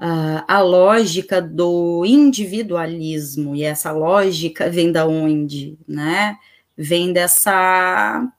uh, 0.00 0.42
a 0.48 0.60
lógica 0.60 1.40
do 1.42 2.04
individualismo, 2.06 3.54
e 3.54 3.62
essa 3.62 3.92
lógica 3.92 4.70
vem 4.70 4.90
da 4.90 5.06
onde, 5.06 5.78
né? 5.86 6.38
Vem 6.82 7.12
dessa 7.12 8.32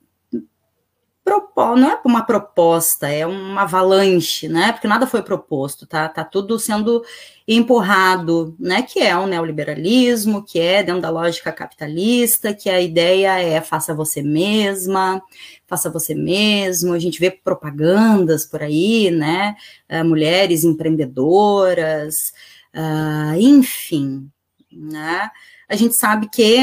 não 1.75 1.89
é 1.91 2.01
uma 2.03 2.23
proposta, 2.25 3.07
é 3.07 3.25
uma 3.25 3.61
avalanche, 3.61 4.47
né? 4.47 4.71
Porque 4.71 4.87
nada 4.87 5.07
foi 5.07 5.21
proposto, 5.21 5.85
tá? 5.85 6.09
Tá 6.09 6.23
tudo 6.23 6.59
sendo 6.59 7.03
empurrado, 7.47 8.55
né? 8.59 8.81
Que 8.81 8.99
é 8.99 9.15
o 9.15 9.27
neoliberalismo, 9.27 10.43
que 10.43 10.59
é 10.59 10.83
dentro 10.83 11.01
da 11.01 11.09
lógica 11.09 11.51
capitalista, 11.51 12.53
que 12.53 12.69
a 12.69 12.81
ideia 12.81 13.39
é 13.39 13.61
faça 13.61 13.93
você 13.93 14.21
mesma, 14.21 15.21
faça 15.67 15.89
você 15.89 16.15
mesmo. 16.15 16.93
A 16.93 16.99
gente 16.99 17.19
vê 17.19 17.31
propagandas 17.31 18.45
por 18.45 18.61
aí, 18.63 19.11
né? 19.11 19.55
Uh, 19.89 20.03
mulheres 20.03 20.63
empreendedoras, 20.63 22.33
uh, 22.75 23.39
enfim, 23.39 24.29
né? 24.71 25.29
A 25.69 25.75
gente 25.75 25.95
sabe 25.95 26.29
que, 26.29 26.57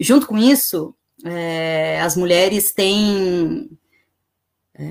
junto 0.00 0.26
com 0.26 0.38
isso, 0.38 0.94
é, 1.24 2.00
as 2.00 2.16
mulheres 2.16 2.72
têm 2.72 3.70
é, 4.74 4.84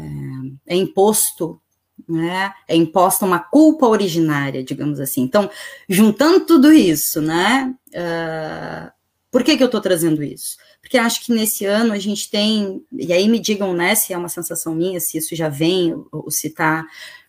é 0.68 0.76
imposto 0.76 1.62
né, 2.08 2.54
é 2.68 2.76
imposta 2.76 3.26
uma 3.26 3.40
culpa 3.40 3.88
originária, 3.88 4.64
digamos 4.64 5.00
assim. 5.00 5.22
Então, 5.22 5.50
juntando 5.90 6.46
tudo 6.46 6.72
isso, 6.72 7.22
né, 7.22 7.74
uh, 7.90 8.92
por 9.32 9.44
que, 9.44 9.58
que 9.58 9.64
eu 9.64 9.68
estou 9.68 9.82
trazendo 9.82 10.24
isso? 10.24 10.58
Porque 10.82 10.98
acho 10.98 11.26
que 11.26 11.34
nesse 11.34 11.66
ano 11.66 11.94
a 11.94 11.98
gente 11.98 12.30
tem, 12.30 12.84
e 12.92 13.12
aí 13.12 13.28
me 13.28 13.40
digam, 13.40 13.74
né, 13.74 13.96
se 13.96 14.14
é 14.14 14.18
uma 14.18 14.30
sensação 14.30 14.76
minha, 14.76 15.00
se 15.00 15.18
isso 15.18 15.36
já 15.36 15.50
vem, 15.50 15.96
ou 16.12 16.30
se 16.30 16.48
está 16.48 16.86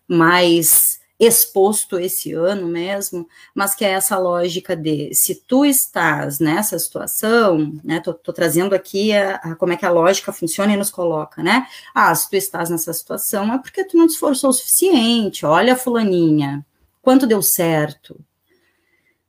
mais 0.06 1.00
exposto 1.18 1.98
esse 1.98 2.32
ano 2.34 2.68
mesmo, 2.68 3.26
mas 3.54 3.74
que 3.74 3.84
é 3.84 3.90
essa 3.90 4.18
lógica 4.18 4.76
de 4.76 5.14
se 5.14 5.34
tu 5.34 5.64
estás 5.64 6.38
nessa 6.38 6.78
situação, 6.78 7.72
né, 7.82 8.00
tô, 8.00 8.12
tô 8.12 8.32
trazendo 8.32 8.74
aqui 8.74 9.12
a, 9.14 9.36
a, 9.36 9.54
como 9.54 9.72
é 9.72 9.76
que 9.76 9.86
a 9.86 9.90
lógica 9.90 10.32
funciona 10.32 10.74
e 10.74 10.76
nos 10.76 10.90
coloca, 10.90 11.42
né, 11.42 11.66
ah, 11.94 12.14
se 12.14 12.28
tu 12.28 12.36
estás 12.36 12.68
nessa 12.68 12.92
situação 12.92 13.52
é 13.52 13.58
porque 13.58 13.84
tu 13.84 13.96
não 13.96 14.06
te 14.06 14.10
esforçou 14.10 14.50
o 14.50 14.52
suficiente, 14.52 15.46
olha 15.46 15.74
fulaninha, 15.74 16.64
quanto 17.00 17.26
deu 17.26 17.40
certo, 17.40 18.18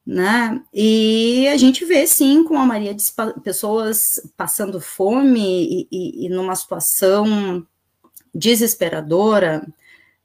né, 0.05 0.61
e 0.73 1.47
a 1.47 1.57
gente 1.57 1.85
vê, 1.85 2.05
sim, 2.05 2.43
com 2.43 2.57
a 2.57 2.65
Maria, 2.65 2.93
de 2.93 3.03
pessoas 3.43 4.29
passando 4.35 4.81
fome 4.81 5.39
e, 5.41 5.87
e, 5.89 6.25
e 6.25 6.29
numa 6.29 6.55
situação 6.55 7.65
desesperadora, 8.35 9.65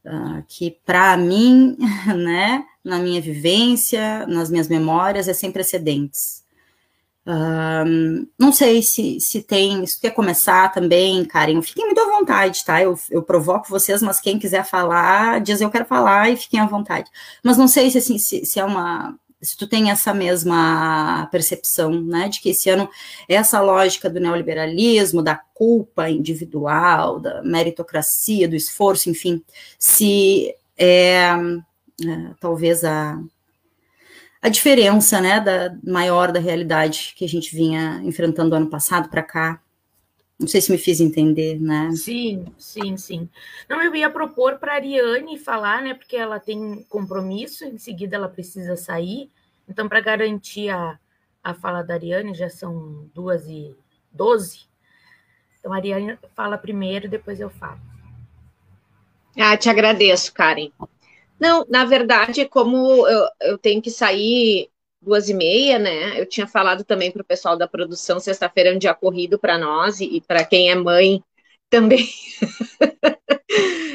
uh, 0.04 0.42
que 0.48 0.78
para 0.84 1.16
mim, 1.16 1.76
né, 2.16 2.64
na 2.84 2.98
minha 2.98 3.20
vivência, 3.20 4.26
nas 4.26 4.50
minhas 4.50 4.68
memórias, 4.68 5.28
é 5.28 5.32
sem 5.32 5.50
precedentes. 5.52 6.42
Uh, 7.24 8.26
não 8.36 8.52
sei 8.52 8.82
se, 8.82 9.20
se 9.20 9.42
tem, 9.42 9.86
se 9.86 10.00
quer 10.00 10.10
começar 10.10 10.72
também, 10.72 11.24
Karen, 11.24 11.62
fiquem 11.62 11.86
muito 11.86 12.00
à 12.00 12.18
vontade, 12.18 12.64
tá? 12.64 12.82
Eu, 12.82 12.98
eu 13.10 13.22
provoco 13.22 13.68
vocês, 13.68 14.02
mas 14.02 14.20
quem 14.20 14.40
quiser 14.40 14.64
falar, 14.64 15.40
diz 15.40 15.60
eu 15.60 15.70
quero 15.70 15.84
falar 15.84 16.30
e 16.30 16.36
fiquem 16.36 16.58
à 16.58 16.66
vontade. 16.66 17.08
Mas 17.42 17.56
não 17.56 17.68
sei 17.68 17.90
se, 17.90 17.98
assim, 17.98 18.18
se, 18.18 18.44
se 18.44 18.58
é 18.58 18.64
uma, 18.64 19.16
se 19.42 19.56
tu 19.56 19.66
tem 19.66 19.90
essa 19.90 20.14
mesma 20.14 21.28
percepção, 21.32 22.00
né, 22.00 22.28
de 22.28 22.40
que 22.40 22.50
esse 22.50 22.70
ano 22.70 22.88
essa 23.28 23.60
lógica 23.60 24.08
do 24.08 24.20
neoliberalismo, 24.20 25.20
da 25.20 25.34
culpa 25.34 26.08
individual, 26.08 27.18
da 27.18 27.42
meritocracia, 27.42 28.48
do 28.48 28.54
esforço, 28.54 29.10
enfim, 29.10 29.42
se 29.78 30.54
é, 30.78 31.24
é 31.26 31.34
talvez 32.38 32.84
a, 32.84 33.20
a 34.40 34.48
diferença, 34.48 35.20
né, 35.20 35.40
da 35.40 35.76
maior 35.84 36.30
da 36.30 36.38
realidade 36.38 37.12
que 37.16 37.24
a 37.24 37.28
gente 37.28 37.54
vinha 37.54 38.00
enfrentando 38.04 38.54
ano 38.54 38.68
passado 38.68 39.08
para 39.08 39.22
cá. 39.22 39.60
Não 40.42 40.48
sei 40.48 40.60
se 40.60 40.72
me 40.72 40.76
fiz 40.76 41.00
entender, 41.00 41.60
né? 41.60 41.92
Sim, 41.92 42.44
sim, 42.58 42.96
sim. 42.96 43.28
Não, 43.68 43.80
eu 43.80 43.94
ia 43.94 44.10
propor 44.10 44.58
para 44.58 44.72
a 44.72 44.74
Ariane 44.74 45.38
falar, 45.38 45.80
né? 45.80 45.94
Porque 45.94 46.16
ela 46.16 46.40
tem 46.40 46.84
compromisso, 46.88 47.64
em 47.64 47.78
seguida 47.78 48.16
ela 48.16 48.28
precisa 48.28 48.74
sair. 48.76 49.30
Então, 49.68 49.88
para 49.88 50.00
garantir 50.00 50.68
a, 50.68 50.98
a 51.44 51.54
fala 51.54 51.82
da 51.82 51.94
Ariane, 51.94 52.34
já 52.34 52.50
são 52.50 53.08
duas 53.14 53.46
e 53.46 53.72
doze. 54.10 54.62
Então, 55.60 55.72
a 55.72 55.76
Ariane 55.76 56.18
fala 56.34 56.58
primeiro, 56.58 57.08
depois 57.08 57.38
eu 57.38 57.48
falo. 57.48 57.78
Ah, 59.38 59.56
te 59.56 59.68
agradeço, 59.70 60.34
Karen. 60.34 60.72
Não, 61.38 61.64
na 61.68 61.84
verdade, 61.84 62.46
como 62.46 63.06
eu, 63.06 63.28
eu 63.42 63.58
tenho 63.58 63.80
que 63.80 63.92
sair 63.92 64.71
duas 65.02 65.28
e 65.28 65.34
meia, 65.34 65.78
né? 65.78 66.20
Eu 66.20 66.26
tinha 66.26 66.46
falado 66.46 66.84
também 66.84 67.10
para 67.10 67.22
o 67.22 67.24
pessoal 67.24 67.56
da 67.56 67.68
produção, 67.68 68.20
sexta-feira 68.20 68.70
é 68.70 68.74
um 68.74 68.78
dia 68.78 68.94
corrido 68.94 69.38
para 69.38 69.58
nós 69.58 70.00
e, 70.00 70.16
e 70.16 70.20
para 70.20 70.44
quem 70.44 70.70
é 70.70 70.74
mãe 70.74 71.22
também. 71.68 72.08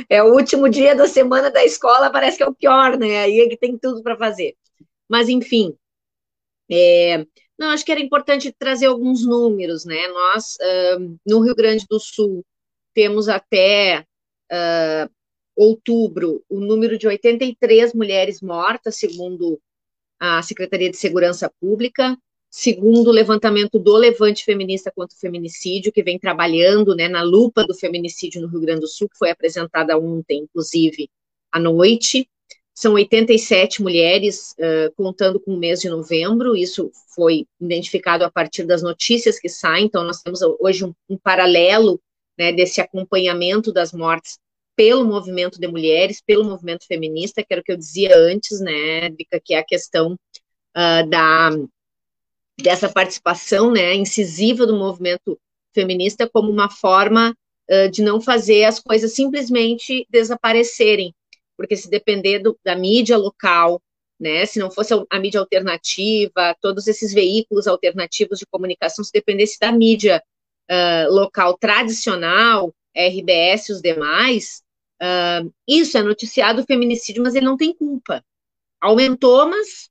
é 0.10 0.22
o 0.22 0.34
último 0.34 0.70
dia 0.70 0.96
da 0.96 1.08
semana 1.08 1.50
da 1.50 1.64
escola, 1.64 2.12
parece 2.12 2.38
que 2.38 2.44
é 2.44 2.48
o 2.48 2.54
pior, 2.54 2.98
né? 2.98 3.20
Aí 3.20 3.40
é 3.40 3.48
que 3.50 3.58
tem 3.58 3.78
tudo 3.78 4.04
para 4.04 4.18
fazer. 4.18 4.56
Mas, 5.10 5.30
enfim, 5.30 5.76
é, 6.70 7.26
não, 7.58 7.70
acho 7.70 7.86
que 7.86 7.92
era 7.92 8.02
importante 8.02 8.54
trazer 8.58 8.88
alguns 8.88 9.26
números, 9.26 9.86
né? 9.86 10.08
Nós, 10.10 10.56
uh, 10.62 11.18
no 11.26 11.40
Rio 11.42 11.56
Grande 11.56 11.86
do 11.90 12.00
Sul, 12.00 12.46
temos 12.94 13.30
até 13.30 14.06
uh, 14.52 15.10
outubro 15.56 16.44
o 16.50 16.60
número 16.60 16.98
de 16.98 17.08
83 17.08 17.94
mulheres 17.94 18.42
mortas, 18.42 18.98
segundo 18.98 19.60
a 20.20 20.42
Secretaria 20.42 20.90
de 20.90 20.98
Segurança 20.98 21.52
Pública, 21.60 22.18
segundo 22.50 23.10
o 23.10 23.14
levantamento 23.14 23.78
do 23.78 23.96
Levante 23.96 24.44
Feminista 24.44 24.92
contra 24.96 25.16
o 25.16 25.20
Feminicídio, 25.20 25.92
que 25.92 26.04
vem 26.04 26.18
trabalhando 26.18 26.96
né, 26.96 27.08
na 27.08 27.22
lupa 27.22 27.64
do 27.66 27.76
feminicídio 27.76 28.42
no 28.42 28.48
Rio 28.48 28.62
Grande 28.62 28.82
do 28.82 28.88
Sul, 28.88 29.10
que 29.10 29.18
foi 29.18 29.30
apresentada 29.30 29.98
ontem, 29.98 30.40
inclusive, 30.40 31.10
à 31.52 31.60
noite. 31.60 32.28
São 32.74 32.94
87 32.94 33.82
mulheres, 33.82 34.54
uh, 34.60 34.94
contando 34.96 35.40
com 35.40 35.54
o 35.54 35.58
mês 35.58 35.82
de 35.82 35.90
novembro, 35.90 36.56
isso 36.56 36.92
foi 37.16 37.46
identificado 37.60 38.24
a 38.24 38.32
partir 38.32 38.66
das 38.66 38.84
notícias 38.84 39.40
que 39.40 39.50
saem, 39.50 39.86
então 39.86 40.04
nós 40.04 40.22
temos 40.22 40.42
hoje 40.60 40.86
um, 40.86 40.94
um 41.10 41.18
paralelo 41.18 42.00
né, 42.38 42.52
desse 42.52 42.80
acompanhamento 42.80 43.74
das 43.74 43.92
mortes 43.92 44.38
pelo 44.78 45.04
movimento 45.04 45.60
de 45.60 45.68
mulheres, 45.68 46.22
pelo 46.22 46.46
movimento 46.46 46.86
feminista, 46.86 47.44
que 47.44 47.52
era 47.52 47.62
o 47.62 47.64
que 47.64 47.72
eu 47.72 47.78
dizia 47.78 48.16
antes, 48.16 48.62
né, 48.62 49.10
que 49.44 49.56
é 49.56 49.58
a 49.58 49.66
questão 49.66 50.14
uh, 50.14 51.10
da 51.10 51.50
dessa 52.60 52.90
participação, 52.90 53.72
né, 53.72 53.94
incisiva 53.94 54.66
do 54.66 54.76
movimento 54.76 55.40
feminista 55.74 56.28
como 56.28 56.50
uma 56.52 56.70
forma 56.70 57.36
uh, 57.70 57.90
de 57.90 58.02
não 58.04 58.22
fazer 58.22 58.66
as 58.66 58.80
coisas 58.80 59.14
simplesmente 59.14 60.08
desaparecerem, 60.10 61.14
porque 61.56 61.76
se 61.76 61.90
depender 61.90 62.40
do, 62.40 62.58
da 62.64 62.76
mídia 62.76 63.18
local, 63.18 63.82
né, 64.20 64.46
se 64.46 64.60
não 64.60 64.70
fosse 64.70 64.94
a, 64.94 65.04
a 65.10 65.20
mídia 65.20 65.40
alternativa, 65.40 66.56
todos 66.62 66.88
esses 66.88 67.14
veículos 67.14 67.68
alternativos 67.68 68.38
de 68.40 68.46
comunicação, 68.46 69.04
se 69.04 69.12
dependesse 69.12 69.60
da 69.60 69.72
mídia 69.72 70.22
uh, 70.70 71.14
local 71.14 71.58
tradicional, 71.58 72.74
RBS 72.96 73.70
e 73.70 73.74
os 73.74 73.82
demais, 73.82 74.64
uh, 75.02 75.54
isso 75.68 75.98
é 75.98 76.04
noticiado 76.04 76.64
feminicídio, 76.66 77.24
mas 77.24 77.36
ele 77.36 77.46
não 77.46 77.58
tem 77.58 77.74
culpa. 77.74 78.24
Aumentou, 78.82 79.48
mas 79.48 79.90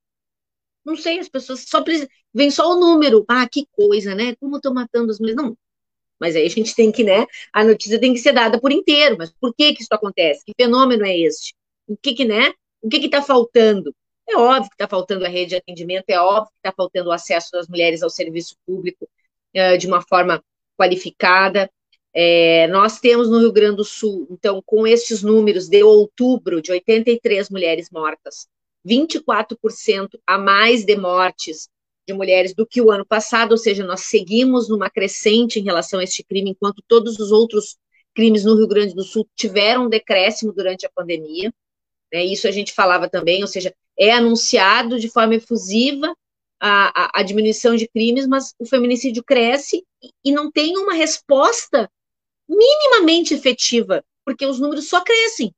não 0.85 0.97
sei, 0.97 1.19
as 1.19 1.29
pessoas 1.29 1.65
só 1.67 1.85
vem 2.33 2.51
só 2.51 2.71
o 2.71 2.79
número. 2.79 3.25
Ah, 3.29 3.49
que 3.49 3.67
coisa, 3.73 4.15
né? 4.15 4.37
Como 4.37 4.57
estão 4.57 4.73
matando 4.73 5.11
as 5.11 5.19
mulheres? 5.19 5.43
Não. 5.43 5.59
Mas 6.21 6.37
aí 6.37 6.47
a 6.47 6.49
gente 6.49 6.75
tem 6.75 6.93
que, 6.93 7.05
né? 7.05 7.27
A 7.53 7.65
notícia 7.65 8.01
tem 8.01 8.13
que 8.13 8.21
ser 8.21 8.33
dada 8.33 8.61
por 8.61 8.73
inteiro. 8.73 9.17
Mas 9.19 9.33
por 9.33 9.55
que 9.55 9.75
que 9.75 9.83
isso 9.83 9.93
acontece? 9.93 10.45
Que 10.45 10.53
fenômeno 10.57 11.05
é 11.05 11.17
este? 11.19 11.55
O 11.89 11.97
que 11.97 12.15
que, 12.15 12.25
né? 12.25 12.53
O 12.81 12.89
que 12.89 13.01
que 13.01 13.07
está 13.07 13.23
faltando? 13.23 13.95
É 14.29 14.37
óbvio 14.37 14.69
que 14.69 14.75
está 14.75 14.89
faltando 14.89 15.25
a 15.25 15.29
rede 15.29 15.51
de 15.51 15.57
atendimento, 15.57 16.05
é 16.09 16.21
óbvio 16.21 16.53
que 16.53 16.59
está 16.59 16.73
faltando 16.73 17.11
o 17.11 17.13
acesso 17.13 17.51
das 17.53 17.69
mulheres 17.69 18.03
ao 18.03 18.11
serviço 18.11 18.57
público 18.67 19.09
uh, 19.57 19.79
de 19.79 19.87
uma 19.87 20.03
forma 20.03 20.43
qualificada. 20.77 21.71
É, 22.19 22.67
nós 22.69 22.99
temos 22.99 23.29
no 23.29 23.39
Rio 23.39 23.53
Grande 23.53 23.77
do 23.77 23.85
Sul, 23.85 24.27
então, 24.31 24.62
com 24.64 24.87
esses 24.87 25.23
números 25.23 25.69
de 25.69 25.83
outubro, 25.83 26.62
de 26.62 26.73
83 26.73 27.51
mulheres 27.51 27.91
mortas, 27.91 28.49
24% 28.89 30.19
a 30.27 30.39
mais 30.39 30.83
de 30.83 30.97
mortes 30.97 31.69
de 32.09 32.14
mulheres 32.14 32.55
do 32.55 32.67
que 32.67 32.81
o 32.81 32.91
ano 32.91 33.05
passado, 33.05 33.53
ou 33.53 33.59
seja, 33.59 33.85
nós 33.85 34.07
seguimos 34.07 34.67
numa 34.67 34.89
crescente 34.89 35.61
em 35.61 35.64
relação 35.64 36.01
a 36.01 36.05
este 36.05 36.25
crime, 36.25 36.53
enquanto 36.53 36.83
todos 36.89 37.19
os 37.19 37.33
outros 37.33 37.77
crimes 38.14 38.47
no 38.47 38.57
Rio 38.57 38.67
Grande 38.67 38.95
do 38.95 39.03
Sul 39.03 39.29
tiveram 39.37 39.85
um 39.85 39.89
decréscimo 39.91 40.55
durante 40.55 40.87
a 40.87 40.91
pandemia. 40.91 41.53
Né, 42.11 42.25
isso 42.25 42.49
a 42.49 42.51
gente 42.51 42.73
falava 42.73 43.11
também, 43.11 43.43
ou 43.43 43.49
seja, 43.49 43.75
é 43.99 44.12
anunciado 44.12 44.99
de 44.99 45.11
forma 45.11 45.35
efusiva 45.35 46.17
a, 46.59 47.19
a, 47.19 47.21
a 47.21 47.23
diminuição 47.23 47.77
de 47.77 47.87
crimes, 47.87 48.27
mas 48.27 48.55
o 48.59 48.64
feminicídio 48.64 49.23
cresce 49.23 49.85
e 50.25 50.33
não 50.33 50.51
tem 50.51 50.79
uma 50.79 50.95
resposta 50.95 51.91
minimamente 52.49 53.34
efetiva, 53.34 54.05
porque 54.24 54.47
os 54.47 54.59
números 54.59 54.88
só 54.88 55.03
crescem. 55.03 55.55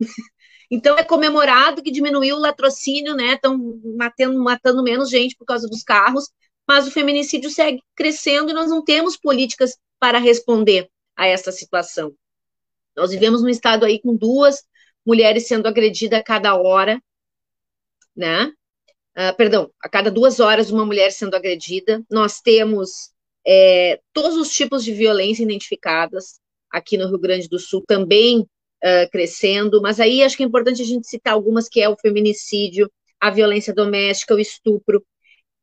Então 0.68 0.98
é 0.98 1.04
comemorado 1.04 1.80
que 1.80 1.92
diminuiu 1.92 2.34
o 2.34 2.40
latrocínio, 2.40 3.14
né? 3.14 3.34
Estão 3.34 3.56
matando, 3.96 4.42
matando 4.42 4.82
menos 4.82 5.08
gente 5.08 5.36
por 5.36 5.44
causa 5.44 5.68
dos 5.68 5.84
carros, 5.84 6.28
mas 6.66 6.88
o 6.88 6.90
feminicídio 6.90 7.50
segue 7.50 7.80
crescendo 7.94 8.50
e 8.50 8.52
nós 8.52 8.68
não 8.68 8.82
temos 8.82 9.16
políticas 9.16 9.78
para 9.98 10.18
responder 10.18 10.90
a 11.14 11.24
essa 11.26 11.52
situação. 11.52 12.12
Nós 12.96 13.10
vivemos 13.10 13.42
num 13.42 13.48
estado 13.48 13.84
aí 13.84 14.00
com 14.00 14.16
duas 14.16 14.64
mulheres 15.04 15.46
sendo 15.46 15.68
agredidas 15.68 16.18
a 16.18 16.24
cada 16.24 16.56
hora, 16.56 17.00
né? 18.14 18.52
Uh, 19.16 19.34
perdão, 19.36 19.70
a 19.80 19.88
cada 19.88 20.10
duas 20.10 20.40
horas 20.40 20.70
uma 20.70 20.84
mulher 20.84 21.10
sendo 21.12 21.36
agredida. 21.36 22.04
Nós 22.10 22.40
temos 22.40 23.12
é, 23.46 24.00
todos 24.12 24.36
os 24.36 24.50
tipos 24.50 24.84
de 24.84 24.92
violência 24.92 25.42
identificadas 25.42 26.40
aqui 26.70 26.96
no 26.96 27.08
Rio 27.08 27.18
Grande 27.18 27.48
do 27.48 27.58
Sul 27.58 27.82
também 27.86 28.40
uh, 28.40 29.10
crescendo, 29.10 29.80
mas 29.80 30.00
aí 30.00 30.22
acho 30.22 30.36
que 30.36 30.42
é 30.42 30.46
importante 30.46 30.82
a 30.82 30.84
gente 30.84 31.06
citar 31.06 31.34
algumas 31.34 31.68
que 31.68 31.80
é 31.80 31.88
o 31.88 31.96
feminicídio, 31.96 32.90
a 33.20 33.30
violência 33.30 33.72
doméstica, 33.72 34.34
o 34.34 34.40
estupro, 34.40 35.04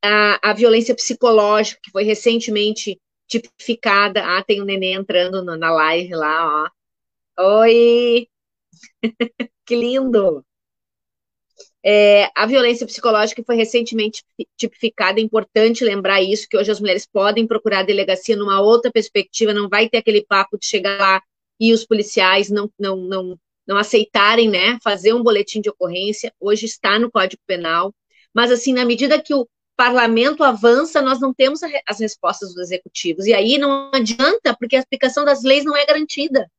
a, 0.04 0.52
a 0.52 0.54
violência 0.54 0.96
psicológica, 0.96 1.80
que 1.84 1.92
foi 1.92 2.04
recentemente 2.04 3.00
tipificada. 3.28 4.24
Ah, 4.26 4.44
tem 4.44 4.62
um 4.62 4.66
neném 4.66 4.94
entrando 4.94 5.44
no, 5.44 5.58
na 5.58 5.72
live 5.72 6.14
lá, 6.16 6.70
ó. 7.38 7.62
Oi! 7.62 8.28
que 9.66 9.76
lindo! 9.76 10.44
É, 11.86 12.30
a 12.34 12.46
violência 12.46 12.88
psicológica 12.88 13.44
foi 13.46 13.58
recentemente 13.58 14.24
tipificada, 14.56 15.20
é 15.20 15.24
importante 15.24 15.84
lembrar 15.84 16.22
isso, 16.22 16.48
que 16.48 16.56
hoje 16.56 16.72
as 16.72 16.80
mulheres 16.80 17.06
podem 17.06 17.46
procurar 17.46 17.80
a 17.80 17.84
delegacia 17.84 18.38
numa 18.38 18.62
outra 18.62 18.90
perspectiva, 18.90 19.54
não 19.54 19.68
vai 19.68 19.90
ter 19.90 19.98
aquele 19.98 20.26
papo 20.26 20.58
de 20.58 20.66
chegar 20.66 20.98
lá 20.98 21.22
e 21.60 21.74
os 21.74 21.86
policiais 21.86 22.50
não, 22.50 22.72
não, 22.80 22.96
não, 22.96 23.40
não 23.68 23.78
aceitarem, 23.78 24.50
né, 24.50 24.80
fazer 24.82 25.14
um 25.14 25.22
boletim 25.22 25.60
de 25.60 25.70
ocorrência, 25.70 26.34
hoje 26.40 26.66
está 26.66 26.98
no 26.98 27.12
Código 27.12 27.42
Penal, 27.46 27.94
mas 28.34 28.50
assim, 28.50 28.74
na 28.74 28.86
medida 28.86 29.22
que 29.22 29.34
o 29.34 29.46
parlamento 29.76 30.42
avança, 30.42 31.02
nós 31.02 31.20
não 31.20 31.34
temos 31.34 31.62
as 31.86 32.00
respostas 32.00 32.54
dos 32.54 32.60
executivos, 32.60 33.26
e 33.26 33.34
aí 33.34 33.58
não 33.58 33.92
adianta, 33.94 34.56
porque 34.58 34.78
a 34.78 34.80
aplicação 34.80 35.26
das 35.26 35.44
leis 35.44 35.66
não 35.66 35.76
é 35.76 35.86
garantida, 35.86 36.50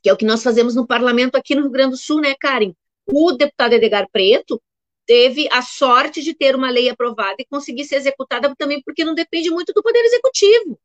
que 0.00 0.08
é 0.08 0.12
o 0.12 0.16
que 0.16 0.24
nós 0.24 0.42
fazemos 0.42 0.76
no 0.76 0.86
parlamento 0.86 1.34
aqui 1.34 1.56
no 1.56 1.62
Rio 1.62 1.70
Grande 1.70 1.90
do 1.90 1.96
Sul, 1.96 2.20
né, 2.20 2.36
Karen? 2.38 2.72
O 3.10 3.32
deputado 3.32 3.72
Edgar 3.72 4.08
Preto 4.10 4.60
teve 5.06 5.48
a 5.50 5.62
sorte 5.62 6.22
de 6.22 6.34
ter 6.34 6.54
uma 6.54 6.70
lei 6.70 6.88
aprovada 6.88 7.36
e 7.38 7.46
conseguir 7.46 7.84
ser 7.84 7.96
executada 7.96 8.54
também, 8.56 8.82
porque 8.82 9.04
não 9.04 9.14
depende 9.14 9.50
muito 9.50 9.72
do 9.72 9.82
Poder 9.82 10.04
Executivo. 10.04 10.78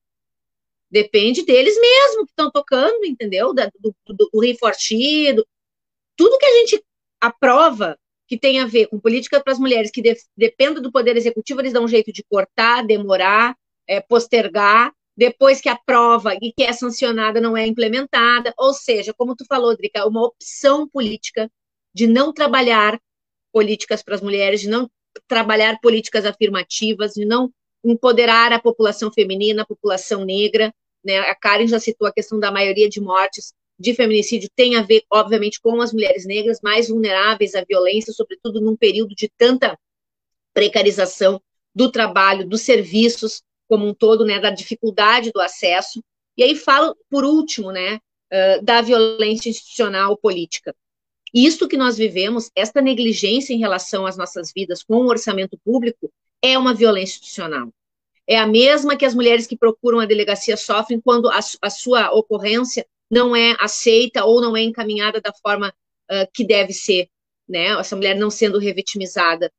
Depende 0.89 1.43
deles 1.43 1.75
mesmo 1.79 2.25
que 2.25 2.31
estão 2.31 2.49
tocando, 2.49 3.03
entendeu? 3.03 3.53
Da, 3.53 3.69
do, 3.79 3.93
do, 4.05 4.29
do. 4.31 5.45
Tudo 6.15 6.37
que 6.37 6.45
a 6.45 6.57
gente 6.59 6.83
aprova 7.19 7.97
que 8.27 8.37
tem 8.37 8.59
a 8.59 8.65
ver 8.65 8.87
com 8.87 8.99
política 8.99 9.41
para 9.43 9.51
as 9.51 9.59
mulheres 9.59 9.91
que 9.91 10.01
de, 10.01 10.15
dependem 10.37 10.81
do 10.81 10.91
poder 10.91 11.17
executivo, 11.17 11.59
eles 11.59 11.73
dão 11.73 11.83
um 11.83 11.87
jeito 11.87 12.13
de 12.13 12.23
cortar, 12.23 12.85
demorar, 12.85 13.57
é, 13.87 13.99
postergar, 13.99 14.93
depois 15.15 15.59
que 15.59 15.69
aprova 15.69 16.33
e 16.41 16.53
que 16.53 16.63
é 16.63 16.71
sancionada 16.71 17.41
não 17.41 17.57
é 17.57 17.67
implementada, 17.67 18.53
ou 18.57 18.73
seja, 18.73 19.13
como 19.13 19.35
tu 19.35 19.45
falou, 19.45 19.75
Drica, 19.75 20.07
uma 20.07 20.25
opção 20.25 20.87
política 20.87 21.51
de 21.93 22.07
não 22.07 22.33
trabalhar 22.33 22.99
políticas 23.51 24.01
para 24.01 24.15
as 24.15 24.21
mulheres, 24.21 24.61
de 24.61 24.69
não 24.69 24.89
trabalhar 25.27 25.79
políticas 25.81 26.25
afirmativas, 26.25 27.13
de 27.13 27.25
não 27.25 27.51
empoderar 27.83 28.51
a 28.51 28.59
população 28.59 29.11
feminina, 29.11 29.61
a 29.61 29.65
população 29.65 30.25
negra, 30.25 30.73
né? 31.03 31.19
A 31.19 31.35
Karen 31.35 31.67
já 31.67 31.79
citou 31.79 32.07
a 32.07 32.13
questão 32.13 32.39
da 32.39 32.51
maioria 32.51 32.89
de 32.89 33.01
mortes 33.01 33.53
de 33.79 33.93
feminicídio 33.93 34.49
tem 34.55 34.75
a 34.75 34.81
ver, 34.81 35.03
obviamente, 35.09 35.59
com 35.59 35.81
as 35.81 35.91
mulheres 35.91 36.25
negras 36.25 36.59
mais 36.61 36.87
vulneráveis 36.87 37.55
à 37.55 37.63
violência, 37.63 38.13
sobretudo 38.13 38.61
num 38.61 38.75
período 38.75 39.15
de 39.15 39.29
tanta 39.37 39.77
precarização 40.53 41.41
do 41.75 41.91
trabalho, 41.91 42.47
dos 42.47 42.61
serviços 42.61 43.41
como 43.67 43.87
um 43.87 43.93
todo, 43.93 44.23
né, 44.23 44.39
da 44.39 44.51
dificuldade 44.51 45.31
do 45.31 45.41
acesso. 45.41 46.03
E 46.37 46.43
aí 46.43 46.55
falo, 46.55 46.95
por 47.09 47.25
último, 47.25 47.71
né, 47.71 47.99
da 48.61 48.81
violência 48.81 49.49
institucional 49.49 50.15
política. 50.17 50.75
Isso 51.33 51.67
que 51.67 51.77
nós 51.77 51.97
vivemos, 51.97 52.51
esta 52.55 52.81
negligência 52.81 53.53
em 53.53 53.59
relação 53.59 54.05
às 54.05 54.15
nossas 54.15 54.51
vidas 54.53 54.83
com 54.83 54.97
o 54.97 55.07
orçamento 55.07 55.57
público, 55.65 56.11
é 56.41 56.57
uma 56.57 56.73
violência 56.73 57.15
institucional 57.15 57.69
é 58.27 58.37
a 58.37 58.47
mesma 58.47 58.95
que 58.95 59.05
as 59.05 59.13
mulheres 59.13 59.45
que 59.45 59.57
procuram 59.57 59.99
a 59.99 60.05
delegacia 60.05 60.55
sofrem 60.55 60.99
quando 60.99 61.29
a, 61.29 61.39
a 61.61 61.69
sua 61.69 62.11
ocorrência 62.11 62.85
não 63.09 63.35
é 63.35 63.55
aceita 63.59 64.23
ou 64.23 64.41
não 64.41 64.55
é 64.55 64.61
encaminhada 64.61 65.21
da 65.21 65.33
forma 65.33 65.69
uh, 65.69 66.27
que 66.33 66.45
deve 66.45 66.73
ser, 66.73 67.09
né? 67.47 67.67
Essa 67.79 67.95
mulher 67.95 68.15
não 68.15 68.29
sendo 68.29 68.57
revitimizada. 68.57 69.51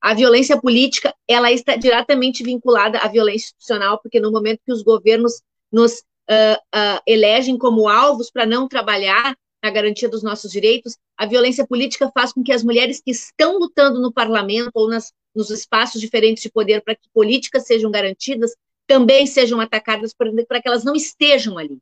A 0.00 0.14
violência 0.14 0.60
política, 0.60 1.14
ela 1.26 1.50
está 1.50 1.76
diretamente 1.76 2.42
vinculada 2.42 2.98
à 2.98 3.08
violência 3.08 3.46
institucional, 3.46 3.98
porque 4.00 4.20
no 4.20 4.30
momento 4.30 4.60
que 4.64 4.72
os 4.72 4.82
governos 4.82 5.40
nos 5.72 5.94
uh, 5.94 6.56
uh, 6.74 7.00
elegem 7.06 7.56
como 7.56 7.88
alvos 7.88 8.30
para 8.30 8.46
não 8.46 8.68
trabalhar 8.68 9.34
na 9.62 9.70
garantia 9.70 10.08
dos 10.08 10.22
nossos 10.22 10.50
direitos, 10.50 10.96
a 11.16 11.26
violência 11.26 11.66
política 11.66 12.10
faz 12.12 12.32
com 12.32 12.42
que 12.42 12.52
as 12.52 12.62
mulheres 12.62 13.00
que 13.04 13.10
estão 13.10 13.58
lutando 13.58 14.00
no 14.00 14.12
parlamento 14.12 14.70
ou 14.74 14.88
nas 14.88 15.12
nos 15.38 15.50
espaços 15.50 16.00
diferentes 16.00 16.42
de 16.42 16.50
poder 16.50 16.82
para 16.82 16.96
que 16.96 17.08
políticas 17.14 17.64
sejam 17.64 17.90
garantidas, 17.90 18.56
também 18.86 19.24
sejam 19.24 19.60
atacadas 19.60 20.12
para 20.12 20.60
que 20.60 20.68
elas 20.68 20.82
não 20.82 20.96
estejam 20.96 21.56
ali. 21.56 21.78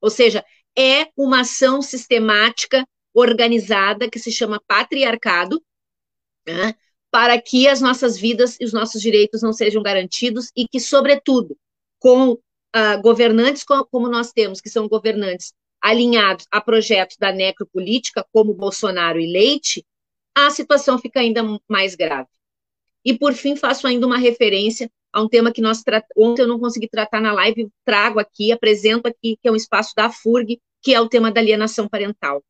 Ou 0.00 0.10
seja, 0.10 0.44
é 0.76 1.06
uma 1.16 1.42
ação 1.42 1.80
sistemática, 1.80 2.86
organizada, 3.14 4.10
que 4.10 4.18
se 4.18 4.32
chama 4.32 4.60
patriarcado, 4.66 5.62
né, 6.46 6.74
para 7.10 7.40
que 7.40 7.68
as 7.68 7.80
nossas 7.80 8.18
vidas 8.18 8.56
e 8.60 8.64
os 8.64 8.72
nossos 8.72 9.00
direitos 9.00 9.42
não 9.42 9.52
sejam 9.52 9.82
garantidos 9.82 10.50
e 10.56 10.66
que, 10.66 10.80
sobretudo, 10.80 11.56
com 11.98 12.32
uh, 12.32 13.00
governantes 13.00 13.64
como, 13.64 13.86
como 13.86 14.08
nós 14.08 14.32
temos, 14.32 14.60
que 14.60 14.68
são 14.68 14.88
governantes 14.88 15.54
alinhados 15.82 16.46
a 16.50 16.60
projetos 16.60 17.16
da 17.16 17.32
necropolítica, 17.32 18.26
como 18.32 18.54
Bolsonaro 18.54 19.20
e 19.20 19.30
Leite, 19.30 19.84
a 20.34 20.50
situação 20.50 20.98
fica 20.98 21.20
ainda 21.20 21.42
mais 21.68 21.94
grave. 21.94 22.28
E, 23.04 23.16
por 23.16 23.32
fim, 23.32 23.54
faço 23.56 23.86
ainda 23.86 24.06
uma 24.06 24.18
referência 24.18 24.90
a 25.12 25.22
um 25.22 25.28
tema 25.28 25.52
que 25.52 25.62
nós 25.62 25.82
ontem 26.16 26.42
eu 26.42 26.48
não 26.48 26.58
consegui 26.58 26.88
tratar 26.88 27.20
na 27.20 27.32
live, 27.32 27.70
trago 27.84 28.18
aqui, 28.18 28.52
apresento 28.52 29.08
aqui, 29.08 29.38
que 29.40 29.48
é 29.48 29.52
um 29.52 29.56
espaço 29.56 29.94
da 29.96 30.10
FURG, 30.10 30.60
que 30.82 30.92
é 30.92 31.00
o 31.00 31.08
tema 31.08 31.32
da 31.32 31.40
alienação 31.40 31.88
parental. 31.88 32.44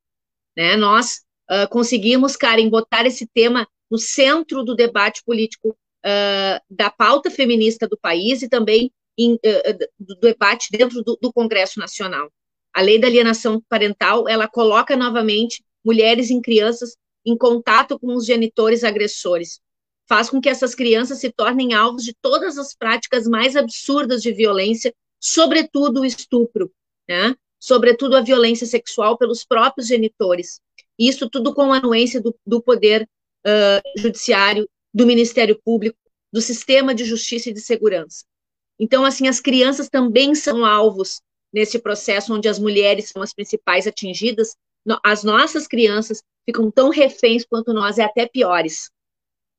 Né? 0.57 0.77
Nós 0.77 1.21
uh, 1.51 1.69
conseguimos, 1.71 2.37
Karen, 2.37 2.69
botar 2.69 3.07
esse 3.07 3.27
tema 3.27 3.69
no 3.91 3.99
centro 3.99 4.65
do 4.65 4.75
debate 4.75 5.23
político 5.25 5.69
uh, 5.71 6.61
da 6.69 6.91
pauta 6.91 7.31
feminista 7.31 7.87
do 7.87 7.97
país 7.97 8.43
e 8.43 8.49
também 8.49 8.91
em, 9.17 9.35
uh, 9.35 9.89
do 9.99 10.17
debate 10.17 10.69
dentro 10.73 11.05
do, 11.05 11.17
do 11.21 11.33
Congresso 11.33 11.79
Nacional. 11.79 12.33
A 12.77 12.83
lei 12.83 12.99
da 12.99 13.07
alienação 13.07 13.59
parental, 13.71 14.29
ela 14.29 14.47
coloca 14.47 14.95
novamente 14.95 15.65
mulheres 15.83 16.29
e 16.29 16.39
crianças 16.43 16.95
em 17.25 17.35
contato 17.35 17.99
com 17.99 18.15
os 18.15 18.27
genitores 18.27 18.85
agressores. 18.85 19.61
Faz 20.07 20.29
com 20.29 20.43
que 20.43 20.49
essas 20.51 20.75
crianças 20.75 21.21
se 21.21 21.33
tornem 21.33 21.73
alvos 21.73 22.05
de 22.05 22.15
todas 22.21 22.59
as 22.59 22.75
práticas 22.75 23.27
mais 23.27 23.57
absurdas 23.57 24.21
de 24.21 24.31
violência, 24.31 24.95
sobretudo 25.19 26.03
o 26.03 26.05
estupro, 26.05 26.71
né? 27.09 27.35
sobretudo 27.59 28.15
a 28.15 28.21
violência 28.21 28.67
sexual 28.67 29.17
pelos 29.17 29.43
próprios 29.43 29.89
genitores. 29.89 30.61
Isso 30.99 31.31
tudo 31.31 31.55
com 31.55 31.73
a 31.73 31.79
anuência 31.79 32.21
do, 32.21 32.39
do 32.47 32.61
Poder 32.61 33.09
uh, 33.47 33.99
Judiciário, 33.99 34.69
do 34.93 35.07
Ministério 35.07 35.59
Público, 35.65 35.97
do 36.31 36.43
Sistema 36.43 36.95
de 36.95 37.07
Justiça 37.07 37.49
e 37.49 37.55
de 37.55 37.61
Segurança. 37.63 38.27
Então, 38.79 39.03
assim, 39.03 39.29
as 39.29 39.41
crianças 39.41 39.89
também 39.89 40.35
são 40.35 40.63
alvos 40.63 41.23
nesse 41.57 41.79
processo 41.79 42.35
onde 42.35 42.49
as 42.49 42.59
mulheres 42.59 43.09
são 43.09 43.23
as 43.23 43.33
principais 43.33 43.87
atingidas. 43.87 44.55
As 45.03 45.25
nossas 45.25 45.67
crianças 45.67 46.23
ficam 46.45 46.71
tão 46.71 46.91
reféns 46.91 47.47
quanto 47.47 47.73
nós, 47.73 47.97
e 47.97 48.03
até 48.03 48.29
piores. 48.29 48.91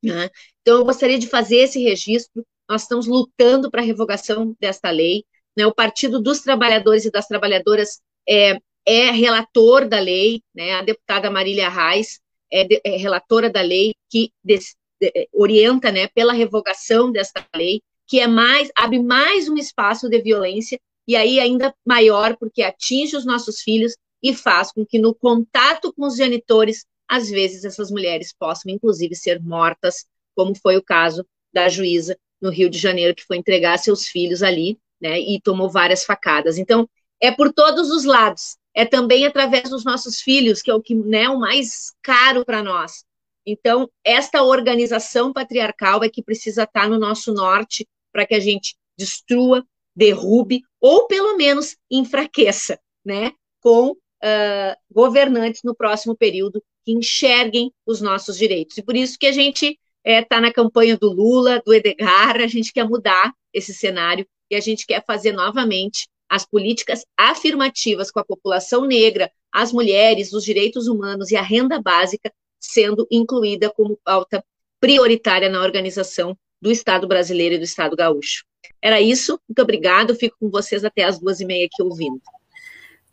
Né? 0.03 0.29
Então, 0.61 0.77
eu 0.77 0.85
gostaria 0.85 1.17
de 1.17 1.27
fazer 1.27 1.57
esse 1.57 1.81
registro. 1.81 2.45
Nós 2.69 2.83
estamos 2.83 3.07
lutando 3.07 3.71
para 3.71 3.81
a 3.81 3.83
revogação 3.83 4.55
desta 4.59 4.91
lei. 4.91 5.25
Né? 5.57 5.65
O 5.65 5.73
Partido 5.73 6.21
dos 6.21 6.41
Trabalhadores 6.41 7.03
e 7.03 7.09
das 7.11 7.27
Trabalhadoras 7.27 7.99
é, 8.29 8.59
é 8.85 9.09
relator 9.09 9.89
da 9.89 9.99
lei, 9.99 10.43
né? 10.53 10.73
a 10.73 10.83
deputada 10.83 11.31
Marília 11.31 11.67
Reis 11.67 12.19
é, 12.51 12.63
de, 12.63 12.79
é 12.83 12.95
relatora 12.95 13.49
da 13.49 13.61
lei 13.61 13.95
que 14.07 14.31
des, 14.43 14.75
de, 15.01 15.27
orienta 15.33 15.91
né, 15.91 16.07
pela 16.07 16.31
revogação 16.31 17.11
desta 17.11 17.43
lei, 17.55 17.81
que 18.05 18.19
é 18.19 18.27
mais, 18.27 18.69
abre 18.75 18.99
mais 19.01 19.49
um 19.49 19.55
espaço 19.55 20.07
de 20.07 20.21
violência, 20.21 20.79
e 21.07 21.15
aí 21.15 21.39
ainda 21.39 21.73
maior, 21.85 22.35
porque 22.37 22.61
atinge 22.61 23.15
os 23.15 23.25
nossos 23.25 23.61
filhos 23.61 23.95
e 24.21 24.33
faz 24.33 24.71
com 24.71 24.85
que 24.85 24.99
no 24.99 25.13
contato 25.13 25.93
com 25.93 26.05
os 26.05 26.15
genitores, 26.15 26.85
às 27.07 27.29
vezes 27.29 27.63
essas 27.63 27.89
mulheres 27.89 28.33
possam, 28.37 28.71
inclusive, 28.71 29.15
ser 29.15 29.41
mortas, 29.41 30.05
como 30.35 30.55
foi 30.55 30.77
o 30.77 30.83
caso 30.83 31.25
da 31.53 31.69
juíza 31.69 32.17
no 32.41 32.49
Rio 32.49 32.69
de 32.69 32.77
Janeiro, 32.77 33.15
que 33.15 33.23
foi 33.23 33.37
entregar 33.37 33.77
seus 33.77 34.07
filhos 34.07 34.43
ali, 34.43 34.77
né, 35.01 35.19
e 35.19 35.39
tomou 35.41 35.69
várias 35.69 36.03
facadas. 36.03 36.57
Então, 36.57 36.87
é 37.21 37.31
por 37.31 37.53
todos 37.53 37.89
os 37.89 38.03
lados. 38.03 38.57
É 38.73 38.85
também 38.85 39.25
através 39.25 39.69
dos 39.69 39.83
nossos 39.83 40.21
filhos, 40.21 40.61
que 40.61 40.69
é 40.69 40.73
o 40.73 40.81
que 40.81 40.93
né, 40.93 41.29
o 41.29 41.39
mais 41.39 41.93
caro 42.03 42.45
para 42.45 42.61
nós. 42.61 43.03
Então, 43.45 43.89
esta 44.03 44.43
organização 44.43 45.31
patriarcal 45.31 46.03
é 46.03 46.09
que 46.09 46.21
precisa 46.21 46.63
estar 46.63 46.89
no 46.89 46.99
nosso 46.99 47.33
norte 47.33 47.87
para 48.11 48.25
que 48.25 48.35
a 48.35 48.39
gente 48.39 48.75
destrua, 48.97 49.65
derrube 49.97 50.61
ou 50.79 51.07
pelo 51.07 51.35
menos 51.35 51.75
enfraqueça, 51.89 52.79
né? 53.03 53.31
Com 53.59 53.91
uh, 53.91 54.77
governantes 54.91 55.61
no 55.63 55.75
próximo 55.75 56.15
período 56.15 56.63
que 56.85 56.91
enxerguem 56.91 57.73
os 57.85 57.99
nossos 57.99 58.37
direitos. 58.37 58.77
E 58.77 58.83
por 58.83 58.95
isso 58.95 59.17
que 59.17 59.25
a 59.25 59.31
gente 59.31 59.77
está 60.05 60.37
é, 60.37 60.39
na 60.39 60.53
campanha 60.53 60.95
do 60.95 61.11
Lula, 61.11 61.61
do 61.65 61.73
Edgar, 61.73 62.37
a 62.37 62.47
gente 62.47 62.71
quer 62.71 62.87
mudar 62.87 63.33
esse 63.51 63.73
cenário 63.73 64.25
e 64.49 64.55
a 64.55 64.59
gente 64.59 64.85
quer 64.85 65.03
fazer 65.03 65.31
novamente 65.31 66.07
as 66.29 66.45
políticas 66.45 67.03
afirmativas 67.17 68.11
com 68.11 68.19
a 68.19 68.25
população 68.25 68.85
negra, 68.85 69.31
as 69.51 69.73
mulheres, 69.73 70.31
os 70.31 70.43
direitos 70.43 70.87
humanos 70.87 71.31
e 71.31 71.35
a 71.35 71.41
renda 71.41 71.81
básica 71.81 72.31
sendo 72.59 73.07
incluída 73.09 73.69
como 73.71 73.99
pauta 74.03 74.43
prioritária 74.79 75.49
na 75.49 75.61
organização 75.61 76.37
do 76.61 76.71
Estado 76.71 77.07
brasileiro 77.07 77.55
e 77.55 77.57
do 77.57 77.63
Estado 77.63 77.95
gaúcho. 77.95 78.46
Era 78.81 79.01
isso, 79.01 79.39
muito 79.47 79.61
obrigado, 79.61 80.15
fico 80.15 80.37
com 80.39 80.49
vocês 80.49 80.83
até 80.83 81.03
as 81.03 81.19
duas 81.19 81.39
e 81.39 81.45
meia 81.45 81.65
aqui 81.65 81.81
ouvindo. 81.81 82.21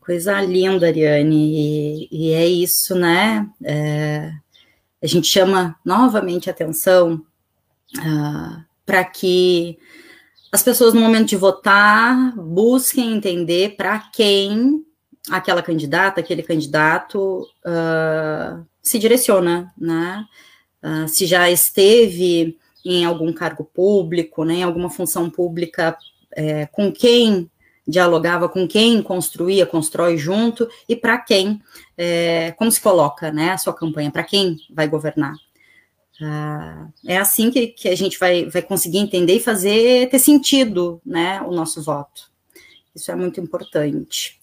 Coisa 0.00 0.40
linda, 0.42 0.86
Ariane, 0.86 2.06
e, 2.06 2.08
e 2.10 2.32
é 2.32 2.46
isso, 2.46 2.94
né? 2.94 3.48
É, 3.62 4.30
a 5.02 5.06
gente 5.06 5.26
chama 5.26 5.76
novamente 5.84 6.50
atenção 6.50 7.14
uh, 7.96 8.00
ah, 8.00 8.64
para 8.84 9.04
que 9.04 9.78
as 10.52 10.62
pessoas, 10.62 10.94
no 10.94 11.00
momento 11.00 11.28
de 11.28 11.36
votar, 11.36 12.34
busquem 12.36 13.12
entender 13.12 13.76
para 13.76 13.98
quem 13.98 14.84
aquela 15.30 15.62
candidata, 15.62 16.20
aquele 16.20 16.42
candidato 16.42 17.42
uh, 17.66 18.64
se 18.82 18.98
direciona, 18.98 19.72
né? 19.76 20.24
Uh, 20.82 21.08
se 21.08 21.26
já 21.26 21.50
esteve 21.50 22.58
em 22.84 23.04
algum 23.04 23.32
cargo 23.32 23.64
público, 23.64 24.44
né, 24.44 24.56
em 24.56 24.62
alguma 24.62 24.90
função 24.90 25.30
pública, 25.30 25.96
é, 26.32 26.66
com 26.66 26.92
quem 26.92 27.50
dialogava, 27.86 28.48
com 28.48 28.66
quem 28.66 29.02
construía, 29.02 29.66
constrói 29.66 30.16
junto, 30.16 30.68
e 30.88 30.96
para 30.96 31.18
quem, 31.18 31.60
é, 31.96 32.52
como 32.52 32.70
se 32.70 32.80
coloca 32.80 33.30
né, 33.30 33.50
a 33.50 33.58
sua 33.58 33.74
campanha, 33.74 34.10
para 34.10 34.24
quem 34.24 34.56
vai 34.70 34.88
governar. 34.88 35.34
Ah, 36.22 36.88
é 37.06 37.16
assim 37.16 37.50
que, 37.50 37.68
que 37.68 37.88
a 37.88 37.96
gente 37.96 38.18
vai, 38.18 38.44
vai 38.46 38.62
conseguir 38.62 38.98
entender 38.98 39.34
e 39.34 39.40
fazer 39.40 40.08
ter 40.08 40.18
sentido 40.18 41.00
né, 41.04 41.42
o 41.42 41.50
nosso 41.50 41.82
voto. 41.82 42.30
Isso 42.94 43.10
é 43.10 43.16
muito 43.16 43.40
importante. 43.40 44.40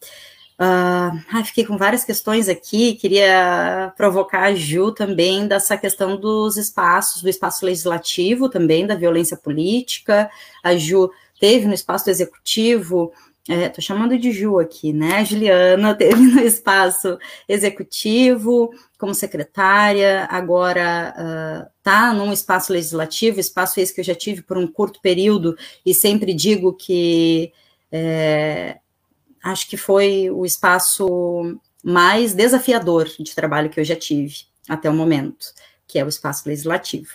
Uh, 0.59 1.43
fiquei 1.43 1.65
com 1.65 1.77
várias 1.77 2.03
questões 2.03 2.47
aqui, 2.47 2.93
queria 2.93 3.91
provocar 3.97 4.43
a 4.43 4.55
Ju 4.55 4.91
também 4.91 5.47
dessa 5.47 5.75
questão 5.75 6.15
dos 6.15 6.55
espaços, 6.55 7.21
do 7.21 7.29
espaço 7.29 7.65
legislativo 7.65 8.47
também, 8.47 8.85
da 8.85 8.95
violência 8.95 9.35
política. 9.35 10.29
A 10.63 10.75
Ju 10.75 11.09
teve 11.39 11.65
no 11.65 11.73
espaço 11.73 12.09
executivo 12.09 13.11
Estou 13.47 13.79
é, 13.79 13.81
chamando 13.81 14.17
de 14.19 14.31
Ju 14.31 14.59
aqui, 14.59 14.93
né? 14.93 15.17
A 15.17 15.23
Juliana 15.23 15.93
teve 15.97 16.21
no 16.21 16.41
espaço 16.41 17.17
executivo 17.49 18.69
como 18.99 19.15
secretária, 19.15 20.27
agora 20.29 21.67
uh, 21.83 22.13
num 22.13 22.31
espaço 22.31 22.71
legislativo, 22.71 23.39
espaço 23.39 23.79
esse 23.79 23.93
que 23.93 24.01
eu 24.01 24.05
já 24.05 24.13
tive 24.13 24.43
por 24.43 24.59
um 24.59 24.67
curto 24.67 25.01
período, 25.01 25.57
e 25.83 25.91
sempre 25.91 26.35
digo 26.35 26.71
que 26.73 27.51
é, 27.91 28.77
acho 29.43 29.69
que 29.69 29.77
foi 29.77 30.29
o 30.29 30.45
espaço 30.45 31.59
mais 31.83 32.33
desafiador 32.33 33.09
de 33.19 33.33
trabalho 33.35 33.69
que 33.69 33.79
eu 33.79 33.83
já 33.83 33.95
tive 33.95 34.45
até 34.69 34.89
o 34.89 34.93
momento, 34.93 35.47
que 35.87 35.97
é 35.97 36.05
o 36.05 36.09
espaço 36.09 36.47
legislativo. 36.47 37.09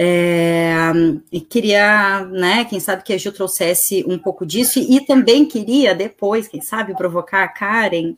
É, 0.00 0.76
e 1.32 1.40
queria, 1.40 2.24
né, 2.26 2.64
quem 2.64 2.78
sabe 2.78 3.02
que 3.02 3.12
a 3.12 3.18
Gil 3.18 3.32
trouxesse 3.32 4.04
um 4.06 4.16
pouco 4.16 4.46
disso, 4.46 4.78
e, 4.78 5.00
também 5.04 5.44
queria 5.44 5.92
depois, 5.92 6.46
quem 6.46 6.60
sabe, 6.60 6.94
provocar 6.94 7.42
a 7.42 7.48
Karen, 7.48 8.10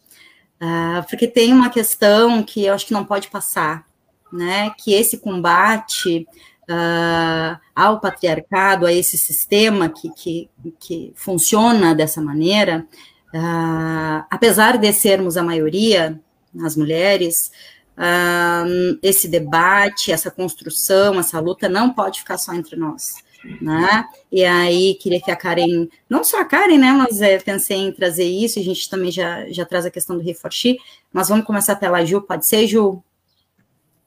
uh, 0.60 1.08
porque 1.08 1.26
tem 1.26 1.54
uma 1.54 1.70
questão 1.70 2.42
que 2.42 2.66
eu 2.66 2.74
acho 2.74 2.86
que 2.86 2.92
não 2.92 3.04
pode 3.04 3.28
passar, 3.28 3.86
né, 4.30 4.70
que 4.78 4.92
esse 4.92 5.18
combate 5.18 6.26
uh, 6.70 7.58
ao 7.74 8.00
patriarcado, 8.00 8.86
a 8.86 8.92
esse 8.92 9.18
sistema 9.18 9.88
que, 9.88 10.10
que, 10.10 10.50
que 10.78 11.12
funciona 11.16 11.94
dessa 11.94 12.22
maneira, 12.22 12.86
uh, 13.34 14.24
apesar 14.30 14.78
de 14.78 14.92
sermos 14.92 15.36
a 15.36 15.42
maioria, 15.42 16.20
as 16.62 16.76
mulheres, 16.76 17.50
uh, 17.98 18.98
esse 19.02 19.28
debate, 19.28 20.12
essa 20.12 20.30
construção, 20.30 21.18
essa 21.18 21.40
luta 21.40 21.68
não 21.68 21.92
pode 21.92 22.20
ficar 22.20 22.38
só 22.38 22.54
entre 22.54 22.76
nós. 22.76 23.16
Né? 23.60 24.04
E 24.30 24.44
aí 24.44 24.94
queria 24.96 25.20
que 25.20 25.30
a 25.30 25.36
Karen, 25.36 25.88
não 26.08 26.22
só 26.22 26.42
a 26.42 26.44
Karen, 26.44 26.76
né, 26.76 26.92
mas 26.92 27.22
é, 27.22 27.38
pensei 27.38 27.78
em 27.78 27.90
trazer 27.90 28.24
isso, 28.24 28.58
a 28.58 28.62
gente 28.62 28.88
também 28.88 29.10
já, 29.10 29.50
já 29.50 29.64
traz 29.64 29.86
a 29.86 29.90
questão 29.90 30.16
do 30.18 30.22
reforçar, 30.22 30.74
mas 31.10 31.30
vamos 31.30 31.46
começar 31.46 31.76
pela 31.76 32.04
Ju, 32.04 32.20
pode 32.20 32.44
ser, 32.44 32.66
Ju? 32.66 33.02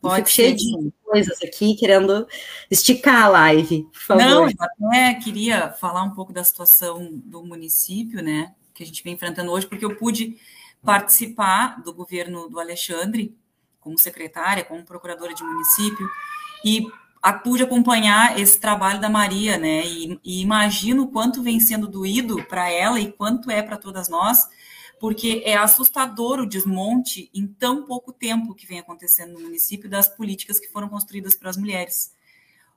Pode 0.03 0.17
Fico 0.17 0.29
cheio 0.31 0.53
de 0.53 0.93
coisas 1.01 1.37
aqui, 1.41 1.75
querendo 1.75 2.27
esticar 2.69 3.23
a 3.23 3.29
live, 3.29 3.83
por 3.83 4.01
favor. 4.01 4.21
Não, 4.21 4.49
eu 4.49 4.55
até 4.59 5.13
queria 5.13 5.71
falar 5.71 6.03
um 6.03 6.09
pouco 6.09 6.33
da 6.33 6.43
situação 6.43 7.09
do 7.23 7.41
município, 7.41 8.21
né, 8.21 8.53
que 8.73 8.83
a 8.83 8.85
gente 8.85 9.01
vem 9.01 9.13
enfrentando 9.13 9.49
hoje, 9.49 9.65
porque 9.65 9.85
eu 9.85 9.95
pude 9.95 10.35
participar 10.83 11.81
do 11.81 11.93
governo 11.93 12.49
do 12.49 12.59
Alexandre, 12.59 13.33
como 13.79 13.97
secretária, 13.97 14.65
como 14.65 14.83
procuradora 14.83 15.33
de 15.33 15.41
município, 15.41 16.05
e 16.65 16.85
pude 17.41 17.63
acompanhar 17.63 18.37
esse 18.37 18.59
trabalho 18.59 18.99
da 18.99 19.09
Maria, 19.09 19.57
né? 19.57 19.85
E, 19.85 20.19
e 20.21 20.41
imagino 20.41 21.07
quanto 21.07 21.41
vem 21.41 21.61
sendo 21.61 21.87
doído 21.87 22.43
para 22.43 22.69
ela 22.69 22.99
e 22.99 23.09
quanto 23.09 23.49
é 23.49 23.61
para 23.61 23.77
todas 23.77 24.09
nós, 24.09 24.49
porque 25.03 25.43
é 25.43 25.57
assustador 25.57 26.39
o 26.39 26.47
desmonte 26.47 27.29
em 27.33 27.45
tão 27.45 27.83
pouco 27.83 28.13
tempo 28.13 28.55
que 28.55 28.65
vem 28.65 28.79
acontecendo 28.79 29.33
no 29.33 29.41
município 29.41 29.89
das 29.89 30.07
políticas 30.07 30.61
que 30.61 30.69
foram 30.69 30.87
construídas 30.87 31.35
para 31.35 31.49
as 31.49 31.57
mulheres. 31.57 32.15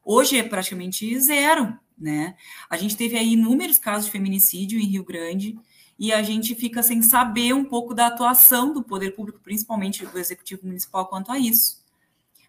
Hoje 0.04 0.36
é 0.36 0.42
praticamente 0.42 1.20
zero, 1.20 1.78
né? 1.96 2.34
A 2.68 2.76
gente 2.76 2.96
teve 2.96 3.16
aí 3.16 3.34
inúmeros 3.34 3.78
casos 3.78 4.06
de 4.06 4.10
feminicídio 4.10 4.76
em 4.76 4.86
Rio 4.86 5.04
Grande, 5.04 5.56
e 5.96 6.12
a 6.12 6.20
gente 6.20 6.56
fica 6.56 6.82
sem 6.82 7.00
saber 7.00 7.54
um 7.54 7.64
pouco 7.64 7.94
da 7.94 8.08
atuação 8.08 8.72
do 8.72 8.82
poder 8.82 9.12
público, 9.12 9.38
principalmente 9.38 10.04
do 10.04 10.18
executivo 10.18 10.66
municipal, 10.66 11.06
quanto 11.06 11.30
a 11.30 11.38
isso. 11.38 11.80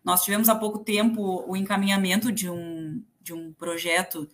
Nós 0.04 0.24
tivemos 0.24 0.50
há 0.50 0.56
pouco 0.56 0.80
tempo 0.80 1.46
o 1.48 1.56
encaminhamento 1.56 2.32
de 2.32 2.50
um, 2.50 3.04
de 3.22 3.32
um 3.32 3.54
projeto 3.54 4.28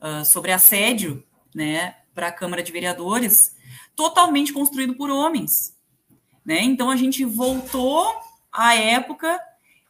uh, 0.00 0.24
sobre 0.24 0.52
assédio 0.52 1.22
né, 1.54 1.96
para 2.14 2.28
a 2.28 2.32
Câmara 2.32 2.62
de 2.62 2.72
Vereadores, 2.72 3.55
totalmente 3.94 4.52
construído 4.52 4.94
por 4.94 5.10
homens. 5.10 5.76
Né? 6.44 6.62
Então 6.62 6.90
a 6.90 6.96
gente 6.96 7.24
voltou 7.24 8.06
à 8.52 8.74
época 8.74 9.40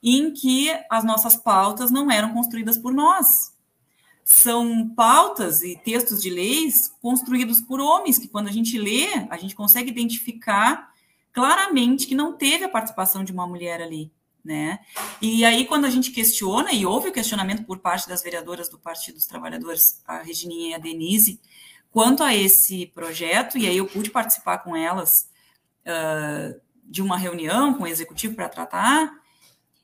em 0.02 0.32
que 0.32 0.70
as 0.90 1.04
nossas 1.04 1.36
pautas 1.36 1.90
não 1.90 2.10
eram 2.10 2.32
construídas 2.32 2.78
por 2.78 2.92
nós. 2.92 3.54
São 4.24 4.88
pautas 4.88 5.62
e 5.62 5.76
textos 5.76 6.20
de 6.20 6.30
leis 6.30 6.92
construídos 7.00 7.60
por 7.60 7.80
homens, 7.80 8.18
que 8.18 8.26
quando 8.26 8.48
a 8.48 8.52
gente 8.52 8.78
lê, 8.78 9.06
a 9.30 9.36
gente 9.36 9.54
consegue 9.54 9.90
identificar 9.90 10.92
claramente 11.32 12.06
que 12.06 12.14
não 12.14 12.32
teve 12.32 12.64
a 12.64 12.68
participação 12.68 13.22
de 13.22 13.30
uma 13.30 13.46
mulher 13.46 13.82
ali. 13.82 14.10
Né? 14.44 14.78
E 15.20 15.44
aí, 15.44 15.66
quando 15.66 15.84
a 15.84 15.90
gente 15.90 16.12
questiona, 16.12 16.72
e 16.72 16.86
houve 16.86 17.08
o 17.08 17.12
questionamento 17.12 17.64
por 17.64 17.78
parte 17.78 18.08
das 18.08 18.22
vereadoras 18.22 18.68
do 18.68 18.78
Partido 18.78 19.16
dos 19.16 19.26
Trabalhadores, 19.26 20.00
a 20.06 20.18
Regininha 20.18 20.70
e 20.70 20.74
a 20.74 20.78
Denise, 20.78 21.40
quanto 21.90 22.22
a 22.22 22.34
esse 22.34 22.86
projeto, 22.86 23.56
e 23.58 23.66
aí 23.66 23.76
eu 23.76 23.86
pude 23.86 24.10
participar 24.10 24.58
com 24.58 24.76
elas 24.76 25.10
uh, 25.86 26.60
de 26.84 27.02
uma 27.02 27.16
reunião 27.16 27.74
com 27.74 27.84
o 27.84 27.86
executivo 27.86 28.34
para 28.34 28.48
tratar, 28.48 29.12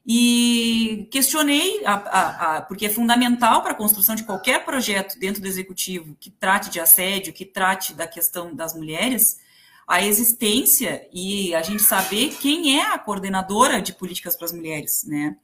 e 0.04 1.08
questionei, 1.12 1.84
a, 1.84 1.94
a, 1.94 2.56
a, 2.56 2.62
porque 2.62 2.86
é 2.86 2.90
fundamental 2.90 3.62
para 3.62 3.70
a 3.70 3.76
construção 3.76 4.16
de 4.16 4.24
qualquer 4.24 4.64
projeto 4.64 5.16
dentro 5.18 5.40
do 5.40 5.46
executivo 5.46 6.16
que 6.18 6.28
trate 6.28 6.70
de 6.70 6.80
assédio, 6.80 7.32
que 7.32 7.44
trate 7.44 7.94
da 7.94 8.06
questão 8.06 8.52
das 8.52 8.74
mulheres, 8.74 9.40
a 9.86 10.04
existência 10.04 11.06
e 11.12 11.54
a 11.54 11.62
gente 11.62 11.82
saber 11.82 12.36
quem 12.40 12.80
é 12.80 12.82
a 12.82 12.98
coordenadora 12.98 13.80
de 13.80 13.92
políticas 13.92 14.36
para 14.36 14.46
as 14.46 14.52
mulheres, 14.52 15.04
né? 15.04 15.36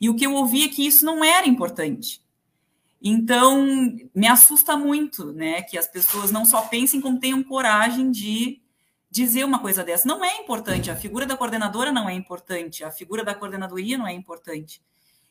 E 0.00 0.08
o 0.08 0.16
que 0.16 0.26
eu 0.26 0.34
ouvi 0.34 0.64
é 0.64 0.68
que 0.68 0.86
isso 0.86 1.04
não 1.04 1.22
era 1.22 1.46
importante. 1.46 2.20
Então, 3.02 3.66
me 4.14 4.26
assusta 4.26 4.76
muito, 4.76 5.32
né, 5.32 5.62
que 5.62 5.78
as 5.78 5.88
pessoas 5.88 6.30
não 6.30 6.44
só 6.44 6.62
pensem 6.62 7.00
como 7.00 7.18
tenham 7.18 7.42
coragem 7.42 8.10
de 8.10 8.60
dizer 9.10 9.44
uma 9.44 9.58
coisa 9.58 9.82
dessa. 9.82 10.06
Não 10.06 10.24
é 10.24 10.36
importante, 10.36 10.90
a 10.90 10.96
figura 10.96 11.24
da 11.24 11.36
coordenadora 11.36 11.90
não 11.90 12.08
é 12.08 12.14
importante, 12.14 12.84
a 12.84 12.90
figura 12.90 13.24
da 13.24 13.34
coordenadoria 13.34 13.96
não 13.96 14.06
é 14.06 14.12
importante. 14.12 14.82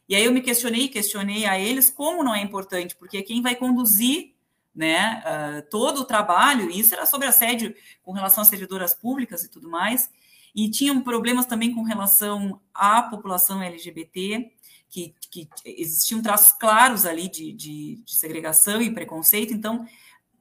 E 0.08 0.16
aí 0.16 0.26
eu 0.26 0.32
me 0.32 0.42
questionei, 0.42 0.88
questionei 0.88 1.46
a 1.46 1.60
eles 1.60 1.90
como 1.90 2.24
não 2.24 2.34
é 2.34 2.42
importante, 2.42 2.96
porque 2.96 3.22
quem 3.22 3.42
vai 3.42 3.56
conduzir 3.56 4.34
né, 4.74 5.24
uh, 5.26 5.70
todo 5.70 6.02
o 6.02 6.06
trabalho, 6.06 6.70
e 6.72 6.80
isso 6.80 6.96
era 6.96 7.06
sobre 7.06 7.28
assédio 7.28 7.76
com 8.02 8.12
relação 8.12 8.42
às 8.42 8.48
servidoras 8.48 8.96
públicas 8.96 9.44
e 9.44 9.50
tudo 9.50 9.70
mais, 9.70 10.10
e 10.56 10.70
tinham 10.70 11.02
problemas 11.02 11.46
também 11.46 11.74
com 11.74 11.84
relação 11.84 12.60
à 12.74 13.04
população 13.04 13.62
LGBT, 13.62 14.52
que, 14.90 15.14
que 15.30 15.48
existiam 15.66 16.22
traços 16.22 16.52
claros 16.52 17.06
ali 17.06 17.30
de, 17.30 17.54
de, 17.54 18.02
de 18.04 18.16
segregação 18.16 18.82
e 18.82 18.94
preconceito, 18.94 19.54
então 19.54 19.86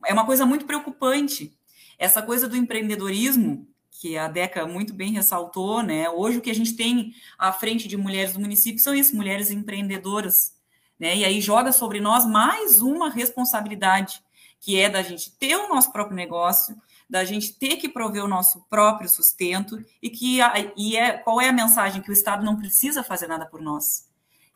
é 0.07 0.13
uma 0.13 0.25
coisa 0.25 0.47
muito 0.47 0.65
preocupante. 0.65 1.57
Essa 1.99 2.23
coisa 2.23 2.49
do 2.49 2.57
empreendedorismo, 2.57 3.69
que 3.91 4.17
a 4.17 4.29
Deca 4.29 4.67
muito 4.67 4.95
bem 4.95 5.13
ressaltou, 5.13 5.83
né? 5.83 6.09
Hoje 6.09 6.39
o 6.39 6.41
que 6.41 6.51
a 6.51 6.55
gente 6.55 6.75
tem 6.75 7.13
à 7.37 7.53
frente 7.53 7.89
de 7.89 7.97
mulheres 7.97 8.33
do 8.33 8.41
município 8.41 8.81
são 8.81 8.95
isso, 8.95 9.17
mulheres 9.17 9.51
empreendedoras, 9.51 10.55
né? 10.99 11.17
E 11.17 11.25
aí 11.25 11.41
joga 11.41 11.73
sobre 11.73 12.01
nós 12.01 12.25
mais 12.25 12.81
uma 12.81 13.11
responsabilidade, 13.11 14.23
que 14.61 14.79
é 14.79 14.89
da 14.89 15.03
gente 15.03 15.33
ter 15.37 15.57
o 15.57 15.69
nosso 15.69 15.93
próprio 15.93 16.17
negócio, 16.17 16.77
da 17.11 17.25
gente 17.25 17.55
ter 17.55 17.77
que 17.77 17.89
prover 17.89 18.25
o 18.25 18.29
nosso 18.29 18.65
próprio 18.69 19.09
sustento 19.09 19.83
e 20.01 20.11
que 20.11 20.39
e 20.77 20.97
é 20.97 21.13
qual 21.13 21.41
é 21.41 21.49
a 21.49 21.53
mensagem 21.53 22.01
que 22.01 22.11
o 22.11 22.13
Estado 22.13 22.45
não 22.45 22.57
precisa 22.57 23.03
fazer 23.03 23.27
nada 23.27 23.47
por 23.47 23.61
nós. 23.61 24.08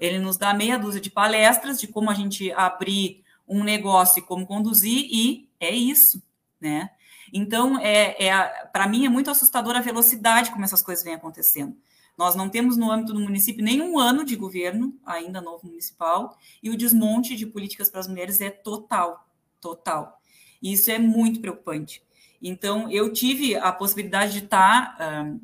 Ele 0.03 0.19
nos 0.19 0.37
dá 0.37 0.53
meia 0.53 0.77
dúzia 0.77 1.01
de 1.01 1.09
palestras 1.09 1.81
de 1.81 1.87
como 1.87 2.11
a 2.11 2.15
gente 2.15 2.51
abrir 2.53 3.23
um 3.47 3.63
negócio 3.63 4.19
e 4.19 4.23
como 4.23 4.45
conduzir 4.45 5.07
e 5.09 5.49
é 5.61 5.73
isso, 5.73 6.21
né? 6.61 6.91
Então, 7.33 7.79
é, 7.79 8.27
é 8.27 8.67
para 8.73 8.89
mim 8.89 9.07
é 9.07 9.09
muito 9.09 9.31
assustadora 9.31 9.79
a 9.79 9.83
velocidade 9.83 10.51
como 10.51 10.65
essas 10.65 10.83
coisas 10.83 11.05
vêm 11.05 11.15
acontecendo. 11.15 11.77
Nós 12.19 12.35
não 12.35 12.49
temos 12.49 12.77
no 12.77 12.91
âmbito 12.91 13.13
do 13.13 13.21
município 13.21 13.65
nenhum 13.65 13.97
ano 13.97 14.25
de 14.25 14.35
governo, 14.35 14.99
ainda 15.07 15.41
novo 15.41 15.69
municipal, 15.69 16.37
e 16.61 16.69
o 16.69 16.77
desmonte 16.77 17.37
de 17.37 17.47
políticas 17.47 17.89
para 17.89 18.01
as 18.01 18.09
mulheres 18.09 18.41
é 18.41 18.51
total, 18.51 19.25
total. 19.61 20.21
E 20.61 20.73
isso 20.73 20.91
é 20.91 20.99
muito 20.99 21.41
preocupante. 21.41 22.03
Então, 22.43 22.91
eu 22.91 23.13
tive 23.13 23.55
a 23.55 23.71
possibilidade 23.71 24.33
de 24.33 24.45
estar 24.47 24.99
um, 25.01 25.41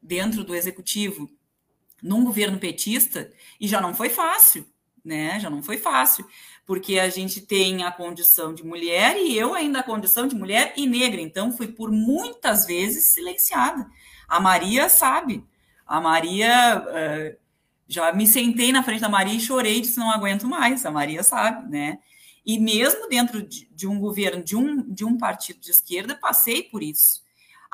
dentro 0.00 0.44
do 0.44 0.54
executivo 0.54 1.28
num 2.04 2.22
governo 2.22 2.58
petista 2.58 3.32
e 3.58 3.66
já 3.66 3.80
não 3.80 3.94
foi 3.94 4.10
fácil, 4.10 4.66
né? 5.02 5.40
Já 5.40 5.48
não 5.48 5.62
foi 5.62 5.78
fácil, 5.78 6.26
porque 6.66 6.98
a 6.98 7.08
gente 7.08 7.40
tem 7.40 7.82
a 7.82 7.90
condição 7.90 8.54
de 8.54 8.62
mulher 8.62 9.16
e 9.16 9.36
eu 9.36 9.54
ainda 9.54 9.80
a 9.80 9.82
condição 9.82 10.28
de 10.28 10.34
mulher 10.34 10.74
e 10.76 10.86
negra, 10.86 11.22
então 11.22 11.50
fui 11.50 11.66
por 11.66 11.90
muitas 11.90 12.66
vezes 12.66 13.06
silenciada. 13.06 13.86
A 14.28 14.38
Maria 14.38 14.90
sabe, 14.90 15.42
a 15.86 15.98
Maria, 15.98 16.84
uh, 16.86 17.38
já 17.88 18.12
me 18.12 18.26
sentei 18.26 18.70
na 18.70 18.82
frente 18.82 19.00
da 19.00 19.08
Maria 19.08 19.34
e 19.34 19.40
chorei, 19.40 19.80
disse 19.80 19.98
não 19.98 20.10
aguento 20.10 20.46
mais, 20.46 20.84
a 20.84 20.90
Maria 20.90 21.22
sabe, 21.22 21.70
né? 21.70 21.98
E 22.44 22.58
mesmo 22.58 23.08
dentro 23.08 23.42
de, 23.42 23.66
de 23.74 23.86
um 23.86 23.98
governo, 23.98 24.44
de 24.44 24.54
um, 24.54 24.82
de 24.92 25.06
um 25.06 25.16
partido 25.16 25.58
de 25.58 25.70
esquerda, 25.70 26.14
passei 26.14 26.64
por 26.64 26.82
isso. 26.82 27.23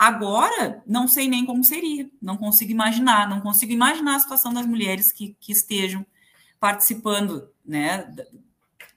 Agora, 0.00 0.82
não 0.86 1.06
sei 1.06 1.28
nem 1.28 1.44
como 1.44 1.62
seria, 1.62 2.10
não 2.22 2.38
consigo 2.38 2.72
imaginar, 2.72 3.28
não 3.28 3.38
consigo 3.42 3.70
imaginar 3.70 4.16
a 4.16 4.18
situação 4.18 4.50
das 4.50 4.64
mulheres 4.64 5.12
que, 5.12 5.36
que 5.38 5.52
estejam 5.52 6.06
participando 6.58 7.52
né, 7.62 8.10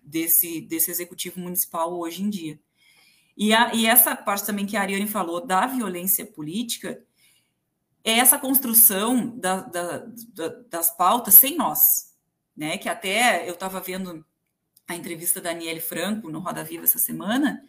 desse, 0.02 0.62
desse 0.62 0.90
executivo 0.90 1.42
municipal 1.42 1.94
hoje 2.00 2.24
em 2.24 2.30
dia. 2.30 2.58
E, 3.36 3.54
a, 3.54 3.76
e 3.76 3.86
essa 3.86 4.16
parte 4.16 4.46
também 4.46 4.66
que 4.66 4.78
a 4.78 4.82
Ariane 4.82 5.06
falou 5.06 5.46
da 5.46 5.68
violência 5.68 6.26
política, 6.26 7.04
é 8.02 8.14
essa 8.14 8.40
construção 8.40 9.38
da, 9.38 9.60
da, 9.60 10.06
da, 10.30 10.48
das 10.70 10.90
pautas 10.90 11.34
sem 11.34 11.58
nós, 11.58 12.16
né? 12.56 12.78
Que 12.78 12.88
até 12.88 13.46
eu 13.50 13.56
estava 13.56 13.82
vendo 13.82 14.26
a 14.88 14.96
entrevista 14.96 15.42
da 15.42 15.52
Daniele 15.52 15.82
Franco 15.82 16.32
no 16.32 16.40
Roda 16.40 16.64
Viva 16.64 16.86
essa 16.86 16.98
semana, 16.98 17.62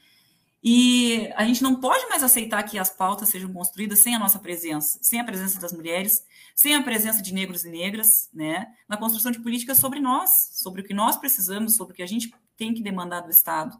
e 0.66 1.30
a 1.36 1.44
gente 1.44 1.62
não 1.62 1.78
pode 1.78 2.06
mais 2.08 2.22
aceitar 2.22 2.62
que 2.62 2.78
as 2.78 2.88
pautas 2.88 3.28
sejam 3.28 3.52
construídas 3.52 3.98
sem 3.98 4.14
a 4.14 4.18
nossa 4.18 4.38
presença, 4.38 4.98
sem 5.02 5.20
a 5.20 5.24
presença 5.24 5.60
das 5.60 5.74
mulheres, 5.74 6.24
sem 6.54 6.74
a 6.74 6.82
presença 6.82 7.20
de 7.20 7.34
negros 7.34 7.66
e 7.66 7.68
negras, 7.68 8.30
né, 8.32 8.74
na 8.88 8.96
construção 8.96 9.30
de 9.30 9.40
políticas 9.40 9.76
sobre 9.76 10.00
nós, 10.00 10.30
sobre 10.54 10.80
o 10.80 10.84
que 10.84 10.94
nós 10.94 11.18
precisamos, 11.18 11.76
sobre 11.76 11.92
o 11.92 11.96
que 11.96 12.02
a 12.02 12.06
gente 12.06 12.34
tem 12.56 12.72
que 12.72 12.82
demandar 12.82 13.20
do 13.20 13.30
Estado. 13.30 13.78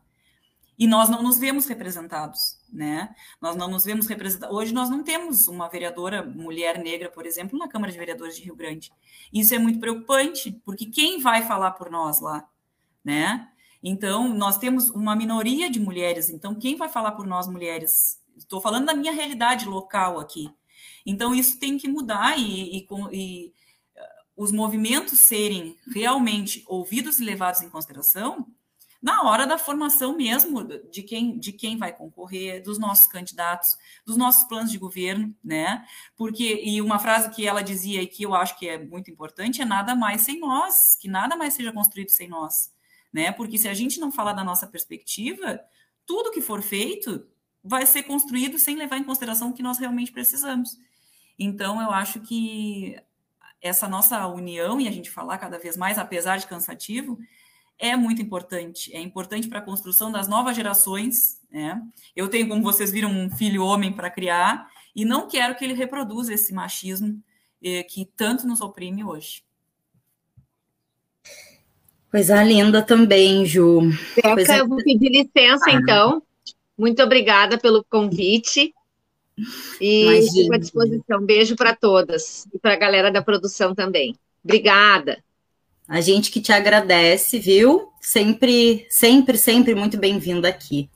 E 0.79 0.87
nós 0.87 1.09
não 1.09 1.23
nos 1.23 1.39
vemos 1.39 1.67
representados, 1.67 2.59
né? 2.71 3.15
Nós 3.41 3.55
não 3.55 3.69
nos 3.69 3.85
vemos 3.85 4.09
representados. 4.09 4.55
Hoje 4.55 4.75
nós 4.75 4.91
não 4.91 5.05
temos 5.05 5.47
uma 5.47 5.69
vereadora 5.69 6.25
mulher 6.25 6.83
negra, 6.83 7.09
por 7.09 7.25
exemplo, 7.27 7.57
na 7.57 7.69
Câmara 7.69 7.93
de 7.93 7.99
Vereadores 7.99 8.37
de 8.37 8.43
Rio 8.43 8.57
Grande. 8.57 8.93
Isso 9.33 9.55
é 9.55 9.59
muito 9.59 9.79
preocupante, 9.79 10.61
porque 10.65 10.87
quem 10.87 11.21
vai 11.21 11.47
falar 11.47 11.71
por 11.71 11.89
nós 11.91 12.21
lá, 12.21 12.45
né? 13.05 13.49
Então, 13.87 14.33
nós 14.35 14.57
temos 14.57 14.89
uma 14.89 15.15
minoria 15.15 15.69
de 15.71 15.79
mulheres, 15.79 16.31
então 16.31 16.55
quem 16.55 16.75
vai 16.75 16.89
falar 16.89 17.13
por 17.13 17.27
nós 17.27 17.47
mulheres? 17.47 18.19
Estou 18.35 18.59
falando 18.59 18.87
da 18.87 18.95
minha 18.95 19.13
realidade 19.13 19.67
local 19.67 20.19
aqui. 20.19 20.51
Então, 21.05 21.35
isso 21.35 21.61
tem 21.61 21.77
que 21.77 21.87
mudar 21.87 22.39
e, 22.39 22.79
e, 22.79 22.87
e 23.13 23.53
os 24.35 24.51
movimentos 24.51 25.21
serem 25.21 25.77
realmente 25.95 26.65
ouvidos 26.67 27.19
e 27.19 27.25
levados 27.25 27.61
em 27.61 27.69
consideração 27.69 28.47
na 29.05 29.23
hora 29.23 29.47
da 29.47 29.59
formação 29.59 30.17
mesmo 30.17 30.65
de 30.91 31.03
quem, 31.03 31.39
de 31.39 31.53
quem 31.53 31.77
vai 31.77 31.93
concorrer, 31.93 32.63
dos 32.63 32.79
nossos 32.79 33.07
candidatos, 33.07 33.77
dos 34.07 34.17
nossos 34.17 34.45
planos 34.45 34.71
de 34.71 34.79
governo, 34.79 35.37
né? 35.45 35.85
Porque, 36.17 36.63
e 36.65 36.81
uma 36.81 36.99
frase 36.99 37.29
que 37.29 37.47
ela 37.47 37.61
dizia 37.61 38.01
e 38.01 38.07
que 38.07 38.23
eu 38.23 38.35
acho 38.35 38.59
que 38.59 38.67
é 38.67 38.79
muito 38.83 39.11
importante 39.11 39.61
é 39.61 39.65
nada 39.67 39.95
mais 39.95 40.23
sem 40.23 40.41
nós, 40.41 40.97
que 40.99 41.07
nada 41.07 41.37
mais 41.37 41.53
seja 41.53 41.71
construído 41.71 42.09
sem 42.09 42.29
nós, 42.29 42.73
né? 43.15 43.31
Porque 43.31 43.57
se 43.57 43.69
a 43.69 43.73
gente 43.73 44.01
não 44.01 44.11
falar 44.11 44.33
da 44.33 44.43
nossa 44.43 44.67
perspectiva, 44.67 45.61
tudo 46.05 46.33
que 46.33 46.41
for 46.41 46.61
feito 46.61 47.25
vai 47.63 47.87
ser 47.87 48.03
construído 48.03 48.59
sem 48.59 48.75
levar 48.75 48.99
em 48.99 49.05
consideração 49.05 49.51
o 49.51 49.53
que 49.55 49.63
nós 49.63 49.79
realmente 49.79 50.11
precisamos. 50.11 50.77
Então, 51.39 51.81
eu 51.81 51.93
acho 51.93 52.21
que 52.21 53.01
essa 53.63 53.89
nossa 53.89 54.27
união 54.27 54.81
e 54.81 54.89
a 54.89 54.91
gente 54.91 55.11
falar 55.11 55.39
cada 55.39 55.59
vez 55.59 55.77
mais, 55.77 55.97
apesar 55.97 56.39
de 56.39 56.49
cansativo, 56.49 57.19
é 57.79 57.97
muito 57.97 58.21
importante. 58.21 58.95
É 58.95 59.01
importante 59.01 59.49
para 59.49 59.61
a 59.61 59.63
construção 59.63 60.11
das 60.11 60.27
novas 60.27 60.57
gerações. 60.57 61.41
Né? 61.51 61.81
Eu 62.17 62.29
tenho, 62.29 62.49
como 62.49 62.63
vocês 62.63 62.91
viram, 62.91 63.11
um 63.11 63.31
filho 63.31 63.65
homem 63.65 63.93
para 63.93 64.11
criar 64.11 64.69
e 64.95 65.05
não 65.05 65.29
quero 65.29 65.55
que 65.55 65.65
ele 65.65 65.75
reproduza 65.75 66.35
esse 66.35 66.53
machismo 66.53 67.23
eh, 67.63 67.85
que 67.85 68.05
tanto 68.05 68.47
nos 68.47 68.61
oprime 68.61 69.05
hoje. 69.05 69.45
Coisa 72.15 72.45
linda 72.45 72.81
também, 72.81 73.45
Ju. 73.45 73.91
Beca, 74.15 74.35
Coisa... 74.35 74.59
eu 74.59 74.69
vou 74.69 74.79
pedir 74.79 75.09
licença, 75.09 75.65
ah. 75.67 75.73
então. 75.73 76.23
Muito 76.79 77.03
obrigada 77.03 77.59
pelo 77.59 77.85
convite. 77.91 78.73
E 79.81 80.23
fico 80.33 80.55
à 80.55 80.59
disposição. 80.59 81.27
Beijo 81.27 81.57
para 81.57 81.75
todas 81.75 82.47
e 82.55 82.59
para 82.61 82.75
a 82.75 82.77
galera 82.77 83.11
da 83.11 83.21
produção 83.21 83.75
também. 83.75 84.15
Obrigada. 84.45 85.25
A 85.89 86.01
gente 86.01 86.31
que 86.31 86.41
te 86.41 86.53
agradece, 86.53 87.41
viu? 87.41 87.89
Sempre, 88.01 88.87
sempre, 88.89 89.37
sempre 89.37 89.75
muito 89.75 89.99
bem-vinda 89.99 90.47
aqui. 90.47 90.89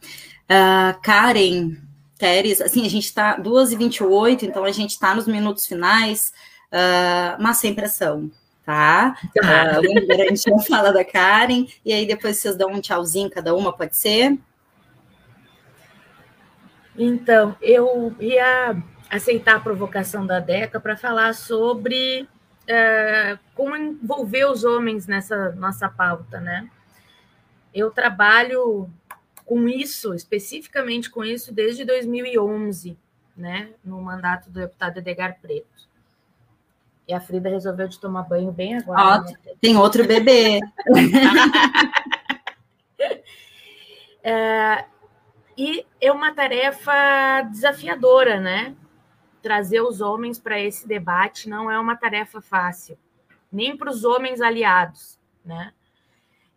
Uh, 0.44 1.02
Karen, 1.02 1.72
Teres, 2.16 2.60
assim, 2.60 2.86
a 2.86 2.88
gente 2.88 3.06
está 3.06 3.40
2h28, 3.40 4.44
então 4.44 4.62
a 4.64 4.70
gente 4.70 4.90
está 4.90 5.16
nos 5.16 5.26
minutos 5.26 5.66
finais, 5.66 6.32
uh, 6.72 7.42
mas 7.42 7.56
sem 7.56 7.74
pressão, 7.74 8.30
tá? 8.68 9.16
Uh, 9.34 9.80
o 9.80 10.12
a 10.12 10.34
gente 10.34 10.68
fala 10.68 10.92
da 10.92 11.02
Karen, 11.02 11.66
e 11.82 11.90
aí 11.90 12.06
depois 12.06 12.36
vocês 12.36 12.54
dão 12.54 12.70
um 12.70 12.82
tchauzinho 12.82 13.30
cada 13.30 13.54
uma, 13.54 13.72
pode 13.72 13.96
ser? 13.96 14.38
Então, 16.94 17.56
eu 17.62 18.14
ia 18.20 18.76
aceitar 19.08 19.56
a 19.56 19.60
provocação 19.60 20.26
da 20.26 20.38
Deca 20.38 20.78
para 20.78 20.98
falar 20.98 21.34
sobre 21.34 22.28
uh, 22.64 23.38
como 23.54 23.74
envolver 23.74 24.44
os 24.44 24.64
homens 24.64 25.06
nessa 25.06 25.50
nossa 25.52 25.88
pauta, 25.88 26.38
né? 26.38 26.68
Eu 27.72 27.90
trabalho 27.90 28.90
com 29.46 29.66
isso, 29.66 30.12
especificamente 30.12 31.08
com 31.08 31.24
isso, 31.24 31.54
desde 31.54 31.86
2011, 31.86 32.98
né? 33.34 33.70
No 33.82 34.02
mandato 34.02 34.50
do 34.50 34.60
deputado 34.60 34.98
Edgar 34.98 35.38
Preto. 35.40 35.87
E 37.08 37.14
a 37.14 37.20
Frida 37.20 37.48
resolveu 37.48 37.88
de 37.88 37.98
tomar 37.98 38.24
banho 38.24 38.52
bem 38.52 38.76
agora. 38.76 39.22
né? 39.22 39.32
Tem 39.60 39.76
outro 39.78 40.06
bebê. 40.06 40.60
é, 44.22 44.84
e 45.56 45.86
é 46.00 46.12
uma 46.12 46.34
tarefa 46.34 47.40
desafiadora, 47.50 48.38
né? 48.38 48.76
Trazer 49.40 49.80
os 49.80 50.02
homens 50.02 50.38
para 50.38 50.60
esse 50.60 50.86
debate 50.86 51.48
não 51.48 51.70
é 51.70 51.80
uma 51.80 51.96
tarefa 51.96 52.42
fácil, 52.42 52.98
nem 53.50 53.74
para 53.74 53.90
os 53.90 54.04
homens 54.04 54.42
aliados, 54.42 55.18
né? 55.42 55.72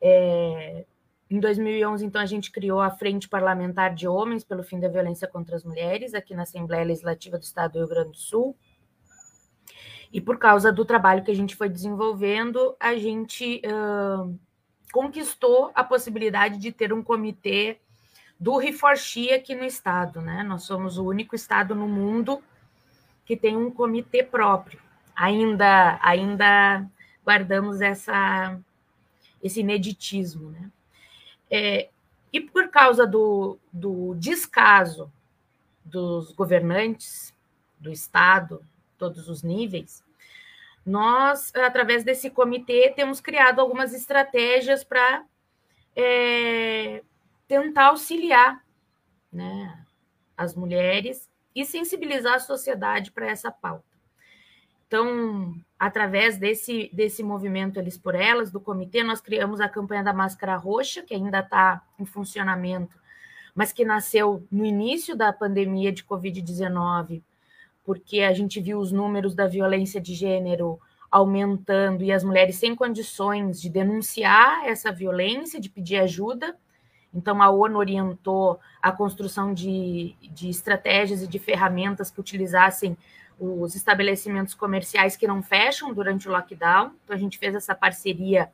É, 0.01 0.83
em 1.31 1.39
2011, 1.39 2.05
então, 2.05 2.21
a 2.21 2.25
gente 2.25 2.51
criou 2.51 2.81
a 2.81 2.91
Frente 2.91 3.29
Parlamentar 3.29 3.95
de 3.95 4.05
Homens 4.05 4.43
pelo 4.43 4.63
Fim 4.63 4.81
da 4.81 4.89
Violência 4.89 5.29
contra 5.29 5.55
as 5.55 5.63
Mulheres, 5.63 6.13
aqui 6.13 6.35
na 6.35 6.43
Assembleia 6.43 6.83
Legislativa 6.83 7.37
do 7.37 7.43
Estado 7.43 7.71
do 7.71 7.79
Rio 7.79 7.87
Grande 7.87 8.11
do 8.11 8.17
Sul. 8.17 8.53
E 10.11 10.19
por 10.19 10.37
causa 10.37 10.71
do 10.71 10.83
trabalho 10.83 11.23
que 11.23 11.31
a 11.31 11.35
gente 11.35 11.55
foi 11.55 11.69
desenvolvendo, 11.69 12.75
a 12.79 12.95
gente 12.95 13.61
uh, 13.65 14.37
conquistou 14.91 15.71
a 15.73 15.83
possibilidade 15.83 16.57
de 16.57 16.71
ter 16.71 16.91
um 16.91 17.01
comitê 17.01 17.77
do 18.39 18.57
Reforchi 18.57 19.31
aqui 19.31 19.55
no 19.55 19.63
estado, 19.63 20.19
né? 20.19 20.43
Nós 20.43 20.63
somos 20.63 20.97
o 20.97 21.05
único 21.05 21.35
estado 21.35 21.73
no 21.75 21.87
mundo 21.87 22.41
que 23.25 23.37
tem 23.37 23.55
um 23.55 23.71
comitê 23.71 24.23
próprio. 24.23 24.79
Ainda, 25.15 25.99
ainda 26.01 26.85
guardamos 27.23 27.79
essa, 27.81 28.59
esse 29.41 29.59
ineditismo, 29.59 30.49
né? 30.49 30.71
É, 31.49 31.89
e 32.33 32.39
por 32.41 32.69
causa 32.69 33.05
do, 33.05 33.57
do 33.71 34.15
descaso 34.15 35.11
dos 35.83 36.31
governantes 36.31 37.33
do 37.79 37.91
estado, 37.91 38.63
todos 39.01 39.27
os 39.27 39.41
níveis, 39.41 40.03
nós, 40.85 41.51
através 41.55 42.03
desse 42.03 42.29
comitê, 42.29 42.93
temos 42.95 43.19
criado 43.19 43.59
algumas 43.59 43.95
estratégias 43.95 44.83
para 44.83 45.25
é, 45.95 47.01
tentar 47.47 47.87
auxiliar 47.87 48.63
né, 49.33 49.83
as 50.37 50.53
mulheres 50.53 51.27
e 51.55 51.65
sensibilizar 51.65 52.35
a 52.35 52.39
sociedade 52.39 53.09
para 53.11 53.27
essa 53.27 53.51
pauta. 53.51 53.89
Então, 54.85 55.55
através 55.79 56.37
desse, 56.37 56.91
desse 56.93 57.23
movimento 57.23 57.79
Eles 57.79 57.97
por 57.97 58.13
Elas, 58.13 58.51
do 58.51 58.59
comitê, 58.59 59.03
nós 59.03 59.19
criamos 59.19 59.59
a 59.59 59.67
campanha 59.67 60.03
da 60.03 60.13
Máscara 60.13 60.55
Roxa, 60.57 61.01
que 61.01 61.15
ainda 61.15 61.39
está 61.39 61.81
em 61.97 62.05
funcionamento, 62.05 62.99
mas 63.55 63.73
que 63.73 63.83
nasceu 63.83 64.45
no 64.51 64.63
início 64.63 65.15
da 65.15 65.33
pandemia 65.33 65.91
de 65.91 66.03
Covid-19, 66.03 67.23
porque 67.83 68.21
a 68.21 68.33
gente 68.33 68.59
viu 68.59 68.79
os 68.79 68.91
números 68.91 69.33
da 69.33 69.47
violência 69.47 69.99
de 69.99 70.13
gênero 70.13 70.79
aumentando 71.09 72.03
e 72.03 72.11
as 72.11 72.23
mulheres 72.23 72.55
sem 72.55 72.73
condições 72.73 73.61
de 73.61 73.69
denunciar 73.69 74.65
essa 74.65 74.91
violência, 74.91 75.59
de 75.59 75.69
pedir 75.69 75.97
ajuda. 75.97 76.55
Então, 77.13 77.41
a 77.41 77.49
ONU 77.49 77.77
orientou 77.77 78.59
a 78.81 78.91
construção 78.91 79.53
de, 79.53 80.15
de 80.21 80.49
estratégias 80.49 81.21
e 81.21 81.27
de 81.27 81.37
ferramentas 81.37 82.09
que 82.09 82.21
utilizassem 82.21 82.97
os 83.37 83.75
estabelecimentos 83.75 84.53
comerciais 84.53 85.17
que 85.17 85.27
não 85.27 85.43
fecham 85.43 85.93
durante 85.93 86.29
o 86.29 86.31
lockdown. 86.31 86.93
Então, 87.03 87.15
a 87.15 87.19
gente 87.19 87.37
fez 87.37 87.53
essa 87.53 87.75
parceria 87.75 88.49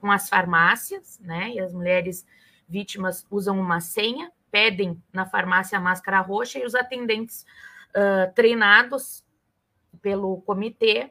com 0.00 0.10
as 0.10 0.28
farmácias, 0.28 1.18
né? 1.22 1.52
E 1.52 1.60
as 1.60 1.72
mulheres 1.72 2.26
vítimas 2.68 3.26
usam 3.30 3.58
uma 3.58 3.80
senha, 3.80 4.30
pedem 4.50 5.02
na 5.10 5.24
farmácia 5.24 5.78
a 5.78 5.80
máscara 5.80 6.20
roxa 6.20 6.58
e 6.58 6.66
os 6.66 6.74
atendentes 6.74 7.46
uh, 7.96 8.32
treinados 8.34 9.24
pelo 10.02 10.40
comitê 10.42 11.10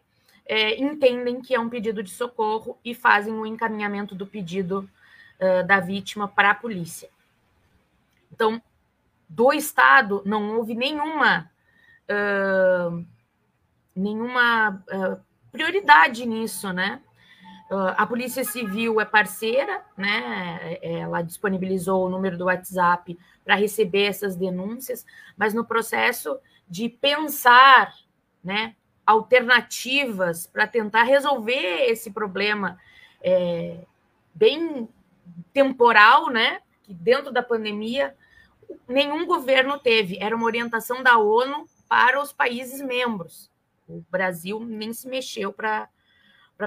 uh, 0.50 0.84
entendem 0.84 1.42
que 1.42 1.56
é 1.56 1.60
um 1.60 1.70
pedido 1.70 2.04
de 2.04 2.12
socorro 2.12 2.78
e 2.84 2.94
fazem 2.94 3.34
o 3.34 3.46
encaminhamento 3.46 4.16
do 4.16 4.28
pedido 4.28 4.90
da 5.68 5.82
vítima 5.82 6.26
para 6.26 6.52
a 6.52 6.56
polícia. 6.56 7.10
Então, 8.32 8.62
do 9.28 9.52
Estado 9.52 10.22
não 10.26 10.56
houve 10.56 10.74
nenhuma 10.74 11.52
uh, 12.10 13.06
nenhuma 13.96 14.84
uh, 14.92 15.20
prioridade 15.52 16.26
nisso, 16.26 16.72
né? 16.74 17.02
Uh, 17.72 17.96
a 17.98 18.06
Polícia 18.06 18.44
Civil 18.44 19.00
é 19.02 19.06
parceira, 19.06 19.84
né? 19.98 20.78
Ela 20.82 21.22
disponibilizou 21.22 22.06
o 22.06 22.10
número 22.10 22.38
do 22.38 22.46
WhatsApp 22.46 23.18
para 23.44 23.56
receber 23.56 24.04
essas 24.04 24.36
denúncias, 24.36 25.06
mas 25.36 25.54
no 25.54 25.66
processo 25.66 26.38
de 26.70 26.90
pensar, 26.90 27.94
né, 28.44 28.76
alternativas 29.06 30.48
para 30.48 30.66
tentar 30.68 31.04
resolver 31.04 31.86
esse 31.90 32.12
problema 32.12 32.80
é, 33.22 33.80
bem 34.34 34.88
temporal, 35.52 36.30
né? 36.30 36.62
Que 36.84 36.94
dentro 36.94 37.32
da 37.32 37.44
pandemia 37.44 38.16
nenhum 38.88 39.26
governo 39.26 39.80
teve. 39.80 40.18
Era 40.20 40.36
uma 40.36 40.46
orientação 40.46 41.04
da 41.04 41.18
ONU 41.18 41.68
para 41.88 42.22
os 42.22 42.32
países 42.32 42.82
membros. 42.82 43.52
O 43.88 44.04
Brasil 44.10 44.60
nem 44.60 44.94
se 44.94 45.08
mexeu 45.08 45.52
para 45.52 45.90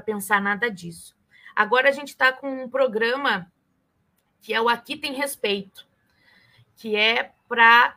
pensar 0.04 0.40
nada 0.40 0.70
disso. 0.70 1.16
Agora 1.54 1.88
a 1.88 1.92
gente 1.92 2.08
está 2.08 2.32
com 2.32 2.64
um 2.64 2.68
programa 2.68 3.50
que 4.40 4.52
é 4.54 4.60
o 4.60 4.68
Aqui 4.68 4.96
Tem 4.96 5.12
Respeito, 5.12 5.86
que 6.76 6.94
é 6.94 7.32
para 7.48 7.96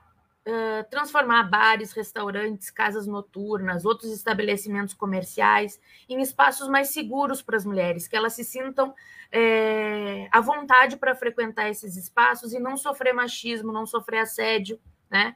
transformar 0.89 1.43
bares, 1.43 1.91
restaurantes, 1.91 2.71
casas 2.71 3.05
noturnas, 3.05 3.85
outros 3.85 4.11
estabelecimentos 4.11 4.93
comerciais 4.93 5.79
em 6.07 6.21
espaços 6.21 6.67
mais 6.67 6.89
seguros 6.89 7.41
para 7.41 7.57
as 7.57 7.65
mulheres, 7.65 8.07
que 8.07 8.15
elas 8.15 8.33
se 8.33 8.43
sintam 8.43 8.95
é, 9.31 10.27
à 10.31 10.41
vontade 10.41 10.97
para 10.97 11.15
frequentar 11.15 11.69
esses 11.69 11.95
espaços 11.95 12.53
e 12.53 12.59
não 12.59 12.77
sofrer 12.77 13.13
machismo, 13.13 13.71
não 13.71 13.85
sofrer 13.85 14.19
assédio, 14.19 14.79
né? 15.09 15.35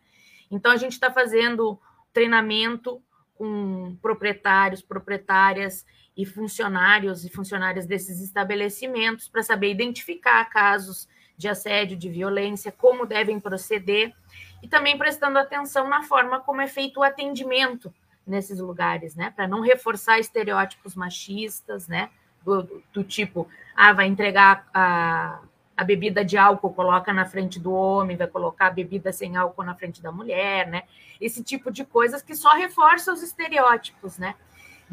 Então 0.49 0.71
a 0.71 0.77
gente 0.77 0.93
está 0.93 1.11
fazendo 1.11 1.79
treinamento 2.11 3.01
com 3.35 3.95
proprietários, 4.01 4.81
proprietárias 4.81 5.85
e 6.15 6.25
funcionários 6.25 7.25
e 7.25 7.29
funcionárias 7.29 7.85
desses 7.85 8.21
estabelecimentos 8.21 9.27
para 9.27 9.41
saber 9.41 9.71
identificar 9.71 10.45
casos 10.45 11.07
de 11.35 11.47
assédio, 11.47 11.97
de 11.97 12.09
violência, 12.09 12.71
como 12.71 13.05
devem 13.05 13.39
proceder 13.39 14.13
e 14.61 14.67
também 14.67 14.97
prestando 14.97 15.39
atenção 15.39 15.89
na 15.89 16.03
forma 16.03 16.39
como 16.39 16.61
é 16.61 16.67
feito 16.67 16.99
o 16.99 17.03
atendimento 17.03 17.93
nesses 18.25 18.59
lugares, 18.59 19.15
né? 19.15 19.33
Para 19.35 19.47
não 19.47 19.61
reforçar 19.61 20.19
estereótipos 20.19 20.95
machistas, 20.95 21.87
né? 21.87 22.09
Do, 22.43 22.83
do, 22.93 23.03
tipo, 23.03 23.47
ah, 23.75 23.93
vai 23.93 24.07
entregar 24.07 24.67
a, 24.73 25.39
a 25.75 25.83
bebida 25.83 26.23
de 26.23 26.37
álcool, 26.37 26.73
coloca 26.73 27.11
na 27.11 27.25
frente 27.25 27.59
do 27.59 27.73
homem, 27.73 28.17
vai 28.17 28.27
colocar 28.27 28.67
a 28.67 28.71
bebida 28.71 29.11
sem 29.11 29.35
álcool 29.35 29.63
na 29.63 29.75
frente 29.75 30.01
da 30.01 30.11
mulher, 30.11 30.67
né? 30.67 30.83
Esse 31.19 31.43
tipo 31.43 31.71
de 31.71 31.83
coisas 31.83 32.21
que 32.21 32.35
só 32.35 32.53
reforçam 32.53 33.13
os 33.13 33.23
estereótipos, 33.23 34.17
né? 34.17 34.35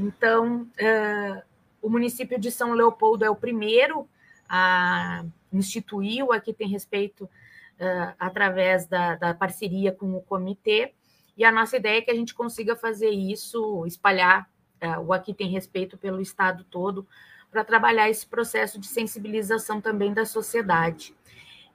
Então, 0.00 0.62
uh, 0.62 1.42
o 1.82 1.90
município 1.90 2.40
de 2.40 2.50
São 2.50 2.72
Leopoldo 2.72 3.24
é 3.24 3.30
o 3.30 3.36
primeiro 3.36 4.08
a 4.48 5.24
instituir 5.52 6.24
o 6.24 6.32
Aqui 6.32 6.54
Tem 6.54 6.66
Respeito 6.66 7.24
uh, 7.24 8.14
através 8.18 8.86
da, 8.86 9.16
da 9.16 9.34
parceria 9.34 9.92
com 9.92 10.14
o 10.14 10.22
comitê. 10.22 10.94
E 11.36 11.44
a 11.44 11.52
nossa 11.52 11.76
ideia 11.76 11.98
é 11.98 12.02
que 12.02 12.10
a 12.10 12.14
gente 12.14 12.34
consiga 12.34 12.74
fazer 12.74 13.10
isso, 13.10 13.84
espalhar 13.86 14.48
uh, 14.82 15.00
o 15.00 15.12
Aqui 15.12 15.34
Tem 15.34 15.48
Respeito 15.48 15.98
pelo 15.98 16.20
Estado 16.20 16.64
todo, 16.64 17.06
para 17.50 17.62
trabalhar 17.62 18.08
esse 18.08 18.26
processo 18.26 18.80
de 18.80 18.86
sensibilização 18.86 19.80
também 19.80 20.14
da 20.14 20.24
sociedade. 20.24 21.14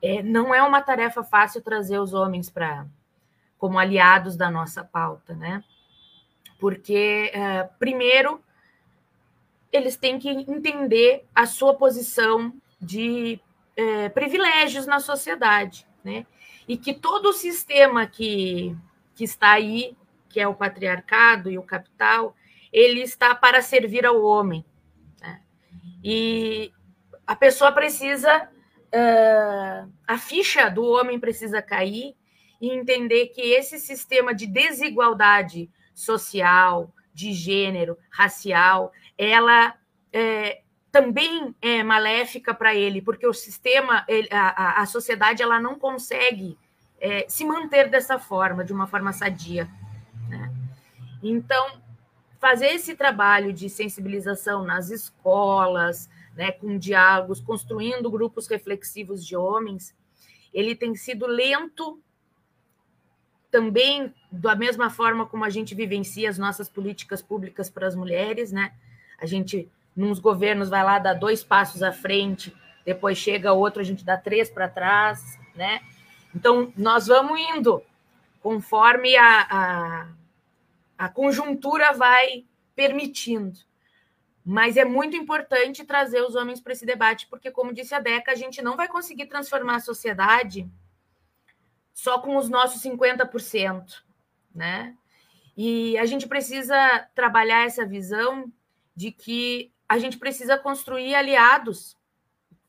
É, 0.01 0.23
não 0.23 0.53
é 0.53 0.63
uma 0.63 0.81
tarefa 0.81 1.23
fácil 1.23 1.61
trazer 1.61 1.99
os 1.99 2.13
homens 2.13 2.49
para 2.49 2.85
como 3.57 3.77
aliados 3.77 4.35
da 4.35 4.49
nossa 4.49 4.83
pauta, 4.83 5.33
né? 5.33 5.63
Porque, 6.59 7.31
uh, 7.35 7.69
primeiro, 7.77 8.43
eles 9.71 9.95
têm 9.95 10.17
que 10.17 10.29
entender 10.29 11.25
a 11.33 11.45
sua 11.45 11.73
posição 11.73 12.53
de 12.79 13.39
é, 13.75 14.09
privilégios 14.09 14.85
na 14.85 14.99
sociedade, 14.99 15.85
né? 16.03 16.25
E 16.67 16.77
que 16.77 16.93
todo 16.93 17.29
o 17.29 17.33
sistema 17.33 18.07
que, 18.07 18.75
que 19.13 19.23
está 19.23 19.51
aí, 19.51 19.95
que 20.29 20.39
é 20.39 20.47
o 20.47 20.55
patriarcado 20.55 21.51
e 21.51 21.57
o 21.57 21.63
capital, 21.63 22.35
ele 22.71 23.01
está 23.01 23.35
para 23.35 23.61
servir 23.61 24.05
ao 24.05 24.21
homem. 24.23 24.65
Né? 25.21 25.41
E 26.03 26.71
a 27.27 27.35
pessoa 27.35 27.71
precisa, 27.71 28.43
uh, 28.43 29.91
a 30.07 30.17
ficha 30.17 30.69
do 30.69 30.85
homem 30.85 31.19
precisa 31.19 31.61
cair 31.61 32.15
e 32.59 32.71
entender 32.71 33.27
que 33.27 33.41
esse 33.41 33.77
sistema 33.77 34.33
de 34.33 34.47
desigualdade 34.47 35.69
social, 35.95 36.93
de 37.13 37.33
gênero, 37.33 37.97
racial, 38.11 38.91
ela 39.17 39.73
é, 40.11 40.61
também 40.91 41.55
é 41.61 41.81
maléfica 41.81 42.53
para 42.53 42.75
ele, 42.75 43.01
porque 43.01 43.25
o 43.25 43.33
sistema, 43.33 44.05
ele, 44.07 44.27
a, 44.31 44.81
a 44.81 44.85
sociedade, 44.85 45.41
ela 45.41 45.59
não 45.59 45.79
consegue 45.79 46.57
é, 46.99 47.25
se 47.27 47.45
manter 47.45 47.89
dessa 47.89 48.19
forma, 48.19 48.63
de 48.63 48.73
uma 48.73 48.85
forma 48.85 49.13
sadia. 49.13 49.69
Né? 50.29 50.53
Então, 51.23 51.81
fazer 52.39 52.67
esse 52.67 52.95
trabalho 52.95 53.53
de 53.53 53.69
sensibilização 53.69 54.63
nas 54.63 54.89
escolas, 54.89 56.09
né, 56.35 56.51
com 56.51 56.77
diálogos, 56.77 57.39
construindo 57.39 58.11
grupos 58.11 58.47
reflexivos 58.47 59.25
de 59.25 59.35
homens, 59.35 59.95
ele 60.53 60.75
tem 60.75 60.95
sido 60.95 61.25
lento 61.25 62.01
também 63.55 64.13
da 64.29 64.53
mesma 64.53 64.89
forma 64.89 65.25
como 65.25 65.45
a 65.45 65.49
gente 65.49 65.73
vivencia 65.73 66.29
as 66.29 66.37
nossas 66.37 66.67
políticas 66.67 67.21
públicas 67.21 67.69
para 67.69 67.87
as 67.87 67.95
mulheres, 67.95 68.51
né? 68.51 68.73
A 69.17 69.25
gente 69.25 69.71
nos 69.95 70.19
governos 70.19 70.67
vai 70.67 70.83
lá 70.83 70.99
dar 70.99 71.13
dois 71.13 71.41
passos 71.41 71.81
à 71.81 71.93
frente, 71.93 72.53
depois 72.85 73.17
chega 73.17 73.53
outro, 73.53 73.79
a 73.79 73.85
gente 73.85 74.03
dá 74.03 74.17
três 74.17 74.49
para 74.49 74.67
trás, 74.67 75.39
né? 75.55 75.79
Então, 76.35 76.73
nós 76.75 77.07
vamos 77.07 77.39
indo 77.39 77.81
conforme 78.41 79.15
a, 79.15 79.47
a, 79.49 80.07
a 80.97 81.07
conjuntura 81.07 81.93
vai 81.93 82.43
permitindo. 82.75 83.57
Mas 84.45 84.75
é 84.75 84.83
muito 84.83 85.15
importante 85.15 85.85
trazer 85.85 86.21
os 86.23 86.35
homens 86.35 86.59
para 86.59 86.73
esse 86.73 86.85
debate, 86.85 87.25
porque, 87.27 87.49
como 87.49 87.73
disse 87.73 87.95
a 87.95 88.01
Deca, 88.01 88.33
a 88.33 88.35
gente 88.35 88.61
não 88.61 88.75
vai 88.75 88.89
conseguir 88.89 89.27
transformar 89.27 89.77
a 89.77 89.79
sociedade 89.79 90.69
só 91.95 92.19
com 92.19 92.35
os 92.35 92.49
nossos 92.49 92.83
50%, 92.83 94.03
né? 94.53 94.95
E 95.55 95.97
a 95.97 96.05
gente 96.05 96.27
precisa 96.27 96.77
trabalhar 97.15 97.65
essa 97.65 97.85
visão 97.85 98.51
de 98.93 99.13
que 99.13 99.73
a 99.87 99.97
gente 99.97 100.17
precisa 100.17 100.57
construir 100.57 101.15
aliados 101.15 101.97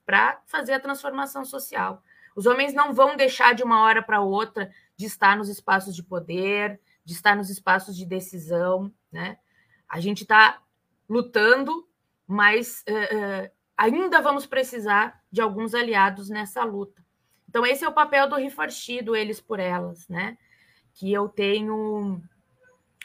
para 0.06 0.40
fazer 0.46 0.74
a 0.74 0.80
transformação 0.80 1.44
social. 1.44 2.00
Os 2.36 2.46
homens 2.46 2.72
não 2.72 2.94
vão 2.94 3.16
deixar 3.16 3.52
de 3.52 3.64
uma 3.64 3.80
hora 3.80 4.00
para 4.00 4.20
outra 4.20 4.70
de 4.96 5.06
estar 5.06 5.36
nos 5.36 5.48
espaços 5.48 5.96
de 5.96 6.04
poder, 6.04 6.80
de 7.04 7.12
estar 7.12 7.34
nos 7.34 7.50
espaços 7.50 7.96
de 7.96 8.06
decisão, 8.06 8.92
né? 9.10 9.38
A 9.88 9.98
gente 9.98 10.22
está 10.22 10.62
lutando, 11.08 11.88
mas 12.26 12.84
uh, 12.88 13.46
uh, 13.46 13.50
ainda 13.76 14.20
vamos 14.20 14.46
precisar 14.46 15.20
de 15.32 15.40
alguns 15.40 15.74
aliados 15.74 16.28
nessa 16.28 16.62
luta. 16.62 17.05
Então 17.56 17.64
esse 17.64 17.82
é 17.82 17.88
o 17.88 17.92
papel 17.92 18.28
do 18.28 18.36
Rifarchido, 18.36 19.16
eles 19.16 19.40
por 19.40 19.58
elas, 19.58 20.06
né? 20.10 20.36
Que 20.92 21.10
eu 21.10 21.26
tenho 21.26 22.20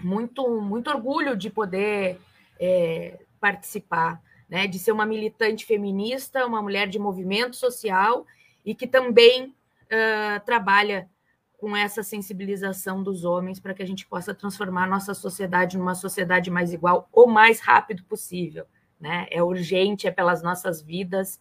muito 0.01 0.59
muito 0.59 0.89
orgulho 0.89 1.37
de 1.37 1.49
poder 1.49 2.19
é, 2.59 3.17
participar, 3.39 4.21
né, 4.49 4.67
de 4.67 4.77
ser 4.77 4.91
uma 4.91 5.05
militante 5.05 5.65
feminista, 5.65 6.45
uma 6.45 6.61
mulher 6.61 6.89
de 6.89 6.99
movimento 6.99 7.55
social 7.55 8.25
e 8.65 8.75
que 8.75 8.85
também 8.85 9.55
uh, 9.85 10.45
trabalha 10.45 11.09
com 11.57 11.73
essa 11.73 12.03
sensibilização 12.03 13.01
dos 13.01 13.23
homens 13.23 13.57
para 13.57 13.73
que 13.73 13.81
a 13.81 13.87
gente 13.87 14.05
possa 14.05 14.33
transformar 14.33 14.85
nossa 14.85 15.13
sociedade 15.13 15.77
numa 15.77 15.95
sociedade 15.95 16.51
mais 16.51 16.73
igual 16.73 17.07
o 17.13 17.25
mais 17.25 17.61
rápido 17.61 18.03
possível. 18.03 18.65
Né? 18.99 19.27
É 19.31 19.41
urgente, 19.41 20.07
é 20.07 20.11
pelas 20.11 20.43
nossas 20.43 20.81
vidas, 20.81 21.39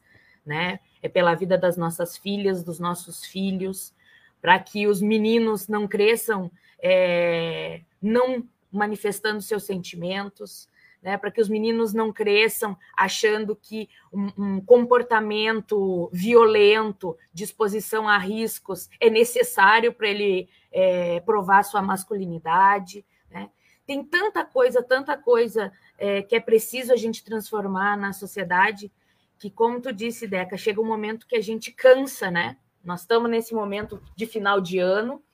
né? 0.51 0.81
é 1.01 1.09
pela 1.09 1.33
vida 1.37 1.57
das 1.57 1.77
nossas 1.77 2.17
filhas, 2.17 2.65
dos 2.65 2.81
nossos 2.81 3.25
filhos, 3.25 3.95
para 4.43 4.59
que 4.59 4.89
os 4.89 5.01
meninos 5.01 5.69
não 5.69 5.87
cresçam 5.87 6.51
é, 6.83 7.83
não 8.03 8.45
manifestando 8.73 9.41
seus 9.41 9.63
sentimentos, 9.63 10.69
né, 11.01 11.17
para 11.17 11.31
que 11.31 11.41
os 11.41 11.49
meninos 11.49 11.95
não 11.95 12.13
cresçam 12.13 12.77
achando 12.97 13.55
que 13.55 13.89
um, 14.13 14.31
um, 14.37 14.61
comportamento 14.61 16.11
violento, 16.13 17.17
disposição 17.33 18.09
a 18.09 18.19
riscos, 18.19 18.91
é 18.99 19.09
necessário 19.09 19.93
para 19.93 20.09
ele 20.09 20.49
é, 20.73 21.21
provar 21.21 21.63
sua 21.63 21.81
masculinidade. 21.81 23.05
Né? 23.31 23.49
Tem 23.87 24.05
tanta 24.05 24.45
coisa, 24.45 24.83
tanta 24.83 25.17
coisa 25.17 25.73
é, 25.97 26.23
que 26.23 26.37
é 26.37 26.41
preciso 26.41 26.93
a 26.93 26.97
gente 26.97 27.25
transformar 27.25 27.97
na 27.97 28.13
sociedade, 28.13 28.93
que, 29.41 29.51
como 29.51 29.81
tu 29.81 29.91
disse, 29.91 30.29
Deca, 30.29 30.59
chega 30.59 30.83
um 30.83 30.87
momento 30.87 31.27
que 31.27 31.35
a 31.35 31.41
gente 31.41 31.73
cansa, 31.73 32.31
né? 32.31 32.59
Nós 32.85 33.01
estamos 33.01 33.29
nesse 33.31 33.55
momento 33.55 34.01
de 34.15 34.27
final 34.27 34.61
de 34.61 34.79
ano, 34.79 35.25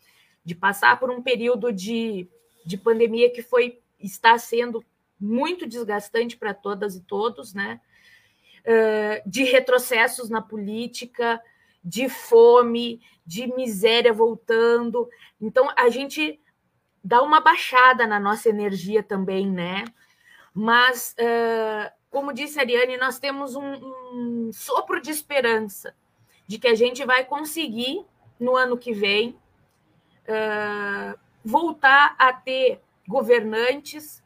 de 0.44 0.54
passar 0.54 0.98
por 1.00 1.10
um 1.10 1.20
período 1.20 1.72
de, 1.72 2.28
de 2.64 2.78
pandemia 2.78 3.32
que 3.32 3.42
foi 3.42 3.80
está 3.98 4.38
sendo 4.38 4.84
muito 5.18 5.66
desgastante 5.66 6.36
para 6.36 6.54
todas 6.54 6.94
e 6.94 7.00
todos, 7.00 7.52
né? 7.52 7.80
Uh, 8.64 9.28
de 9.28 9.42
retrocessos 9.42 10.30
na 10.30 10.40
política, 10.40 11.42
de 11.82 12.08
fome, 12.08 13.00
de 13.26 13.52
miséria 13.56 14.12
voltando. 14.12 15.08
Então, 15.40 15.68
a 15.76 15.88
gente 15.88 16.40
dá 17.02 17.22
uma 17.22 17.40
baixada 17.40 18.06
na 18.06 18.20
nossa 18.20 18.48
energia 18.48 19.02
também, 19.02 19.50
né? 19.50 19.84
Mas, 20.54 21.16
uh, 21.18 21.95
como 22.10 22.32
disse 22.32 22.58
a 22.58 22.62
Ariane, 22.62 22.96
nós 22.96 23.18
temos 23.18 23.54
um, 23.54 23.74
um, 23.74 24.50
sopro 24.52 25.00
de 25.00 25.10
esperança 25.10 25.94
de 26.46 26.58
que 26.58 26.68
a 26.68 26.74
gente 26.74 27.04
vai 27.04 27.24
conseguir, 27.24 28.04
no 28.38 28.56
ano 28.56 28.76
que 28.76 28.92
vem, 28.92 29.30
uh, 30.28 31.18
voltar 31.44 32.14
a 32.18 32.32
ter 32.32 32.80
governantes 33.06 34.22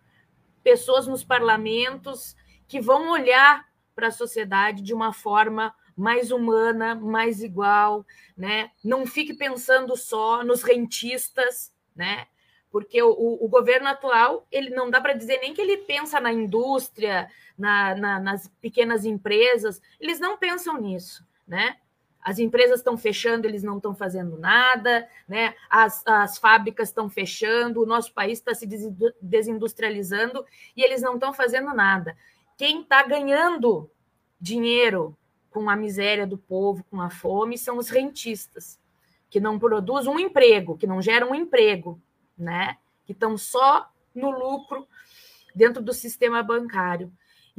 pessoas 0.63 1.07
nos 1.07 1.25
parlamentos 1.25 2.37
que 2.69 2.81
vão 2.81 3.11
olhar 3.11 3.67
para 3.95 4.09
a 4.09 4.13
sociedade 4.13 4.83
de 4.83 4.95
uma 4.95 5.13
forma 5.13 5.75
mais 5.97 6.31
humana, 6.31 6.95
mais 6.95 7.43
igual, 7.43 8.07
né? 8.37 8.71
Não 8.83 9.07
fique 9.07 9.35
pensando 9.35 9.97
só 9.97 10.43
nos 10.43 10.63
rentistas, 10.63 11.73
né? 11.95 12.27
Porque 12.71 13.03
o, 13.03 13.11
o 13.11 13.49
governo 13.49 13.89
atual, 13.89 14.47
ele 14.51 14.71
não 14.71 14.89
dá 14.89 15.01
para 15.01 15.13
dizer 15.13 15.39
nem 15.41 15.53
que 15.53 15.61
ele 15.61 15.79
pensa 15.79 16.21
na 16.21 16.33
indústria, 16.33 17.29
na, 17.61 17.95
na, 17.95 18.19
nas 18.19 18.49
pequenas 18.61 19.05
empresas, 19.05 19.81
eles 20.01 20.19
não 20.19 20.37
pensam 20.37 20.81
nisso, 20.81 21.25
né? 21.47 21.77
as 22.23 22.39
empresas 22.39 22.81
estão 22.81 22.97
fechando, 22.99 23.47
eles 23.47 23.63
não 23.63 23.79
estão 23.79 23.95
fazendo 23.95 24.39
nada, 24.39 25.09
né? 25.27 25.55
as, 25.69 26.07
as 26.07 26.39
fábricas 26.39 26.89
estão 26.89 27.09
fechando, 27.09 27.83
o 27.83 27.87
nosso 27.87 28.13
país 28.13 28.39
está 28.39 28.55
se 28.55 28.67
desindustrializando 29.23 30.45
e 30.77 30.83
eles 30.83 31.01
não 31.01 31.15
estão 31.15 31.33
fazendo 31.33 31.73
nada. 31.75 32.17
Quem 32.59 32.83
está 32.83 33.03
ganhando 33.03 33.91
dinheiro 34.39 35.17
com 35.51 35.69
a 35.71 35.77
miséria 35.77 36.27
do 36.27 36.37
povo, 36.37 36.85
com 36.91 37.01
a 37.01 37.11
fome, 37.11 37.57
são 37.57 37.79
os 37.79 37.89
rentistas, 37.89 38.79
que 39.31 39.41
não 39.41 39.59
produzem 39.59 40.13
um 40.13 40.21
emprego, 40.21 40.77
que 40.77 40.87
não 40.87 41.01
geram 41.01 41.31
um 41.31 41.35
emprego, 41.35 42.01
né? 42.37 42.77
que 43.07 43.13
estão 43.13 43.37
só 43.39 43.91
no 44.15 44.31
lucro 44.31 44.87
dentro 45.55 45.83
do 45.83 45.93
sistema 45.93 46.43
bancário. 46.43 47.11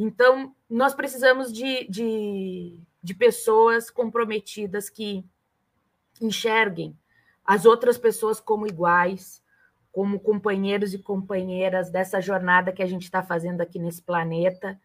Então, 0.03 0.55
nós 0.69 0.93
precisamos 0.93 1.51
de, 1.51 1.87
de 1.87 2.79
de 3.01 3.13
pessoas 3.13 3.89
comprometidas 3.89 4.89
que 4.89 5.25
enxerguem 6.21 6.95
as 7.43 7.65
outras 7.65 7.97
pessoas 7.97 8.39
como 8.39 8.67
iguais, 8.67 9.43
como 9.91 10.19
companheiros 10.19 10.93
e 10.93 10.99
companheiras 10.99 11.89
dessa 11.89 12.21
jornada 12.21 12.71
que 12.71 12.83
a 12.83 12.85
gente 12.85 13.03
está 13.03 13.23
fazendo 13.23 13.61
aqui 13.61 13.79
nesse 13.79 14.01
planeta 14.01 14.79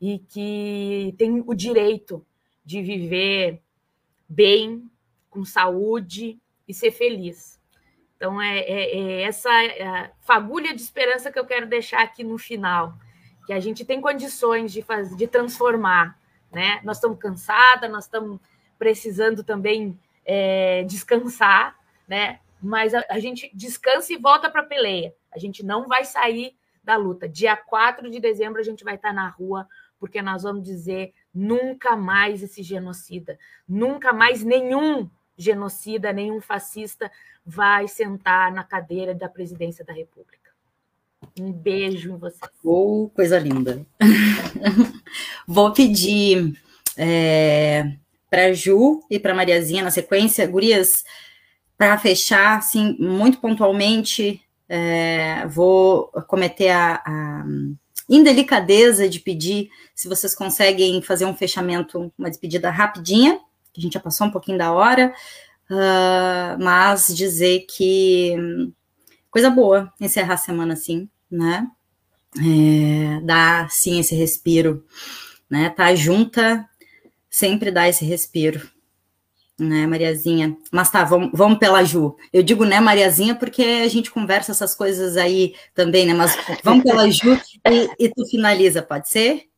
e 0.00 0.18
que 0.18 1.14
tem 1.16 1.42
o 1.44 1.54
direito 1.54 2.24
de 2.64 2.82
viver 2.82 3.62
bem, 4.28 4.88
com 5.30 5.44
saúde 5.44 6.38
e 6.68 6.74
ser 6.74 6.92
feliz. 6.92 7.60
Então, 8.16 8.40
é, 8.40 8.58
é, 8.60 8.96
é 8.96 9.22
essa 9.22 9.50
é 9.64 10.12
fagulha 10.20 10.74
de 10.74 10.80
esperança 10.80 11.32
que 11.32 11.38
eu 11.38 11.46
quero 11.46 11.66
deixar 11.66 12.02
aqui 12.02 12.22
no 12.22 12.38
final, 12.38 12.96
que 13.46 13.52
a 13.52 13.60
gente 13.60 13.84
tem 13.84 14.00
condições 14.00 14.72
de, 14.72 14.82
fazer, 14.82 15.16
de 15.16 15.26
transformar 15.26 16.18
né? 16.54 16.80
Nós 16.84 16.98
estamos 16.98 17.18
cansadas, 17.18 17.90
nós 17.90 18.04
estamos 18.04 18.40
precisando 18.78 19.42
também 19.42 19.98
é, 20.24 20.84
descansar, 20.84 21.76
né? 22.06 22.40
Mas 22.62 22.94
a, 22.94 23.04
a, 23.10 23.18
gente 23.18 23.50
descansa 23.52 24.12
e 24.12 24.16
volta 24.16 24.48
para 24.48 24.62
a 24.62 24.66
peleia. 24.66 25.14
A 25.32 25.38
gente 25.38 25.62
não 25.62 25.86
vai 25.86 26.04
sair 26.04 26.56
da 26.82 26.96
luta. 26.96 27.28
Dia 27.28 27.56
4 27.56 28.10
de 28.10 28.20
dezembro 28.20 28.60
a 28.60 28.64
gente 28.64 28.84
vai 28.84 28.94
estar 28.94 29.12
na 29.12 29.28
rua 29.28 29.68
porque 29.98 30.22
nós 30.22 30.42
vamos 30.42 30.62
dizer 30.62 31.12
nunca 31.32 31.96
mais 31.96 32.42
esse 32.42 32.62
genocida, 32.62 33.38
nunca 33.66 34.12
mais 34.12 34.44
nenhum 34.44 35.10
genocida, 35.36 36.12
nenhum 36.12 36.40
fascista 36.40 37.10
vai 37.44 37.88
sentar 37.88 38.52
na 38.52 38.62
cadeira 38.62 39.14
da 39.14 39.28
presidência 39.28 39.84
da 39.84 39.92
República. 39.92 40.43
Um 41.38 41.52
beijo 41.52 42.12
em 42.12 42.16
vocês. 42.16 42.50
Oh, 42.62 43.10
coisa 43.14 43.38
linda. 43.38 43.84
Vou 45.46 45.72
pedir 45.72 46.58
é, 46.96 47.92
para 48.30 48.52
Ju 48.52 49.00
e 49.10 49.18
para 49.18 49.34
Mariazinha 49.34 49.82
na 49.82 49.90
sequência, 49.90 50.46
Gurias, 50.46 51.04
para 51.76 51.98
fechar, 51.98 52.58
assim, 52.58 52.96
muito 52.98 53.38
pontualmente, 53.38 54.40
é, 54.68 55.46
vou 55.46 56.06
cometer 56.26 56.70
a, 56.70 57.02
a, 57.04 57.44
indelicadeza 58.08 59.08
de 59.08 59.20
pedir 59.20 59.70
se 59.94 60.08
vocês 60.08 60.34
conseguem 60.34 61.00
fazer 61.02 61.24
um 61.24 61.34
fechamento, 61.34 62.12
uma 62.18 62.30
despedida 62.30 62.70
rapidinha, 62.70 63.38
que 63.72 63.80
a 63.80 63.82
gente 63.82 63.94
já 63.94 64.00
passou 64.00 64.26
um 64.26 64.30
pouquinho 64.30 64.58
da 64.58 64.72
hora, 64.72 65.12
uh, 65.70 66.62
mas 66.62 67.08
dizer 67.14 67.66
que 67.68 68.36
coisa 69.34 69.50
boa 69.50 69.92
encerrar 70.00 70.34
a 70.34 70.36
semana 70.36 70.74
assim, 70.74 71.08
né? 71.28 71.66
É, 72.38 73.20
dar 73.22 73.68
sim 73.68 73.98
esse 73.98 74.14
respiro, 74.14 74.86
né? 75.50 75.70
Tá 75.70 75.92
junta 75.92 76.64
sempre 77.28 77.72
dá 77.72 77.88
esse 77.88 78.04
respiro 78.04 78.70
né, 79.58 79.88
Mariazinha? 79.88 80.56
Mas 80.70 80.88
tá, 80.88 81.02
vamos, 81.02 81.30
vamos 81.34 81.58
pela 81.58 81.82
Ju. 81.82 82.16
Eu 82.32 82.44
digo, 82.44 82.64
né, 82.64 82.78
Mariazinha, 82.78 83.34
porque 83.34 83.62
a 83.62 83.88
gente 83.88 84.08
conversa 84.08 84.52
essas 84.52 84.72
coisas 84.72 85.16
aí 85.16 85.56
também, 85.74 86.06
né? 86.06 86.14
Mas 86.14 86.36
vamos 86.62 86.84
pela 86.84 87.10
Ju 87.10 87.34
e, 87.68 87.90
e 87.98 88.08
tu 88.08 88.24
finaliza, 88.26 88.82
pode 88.82 89.08
ser? 89.08 89.48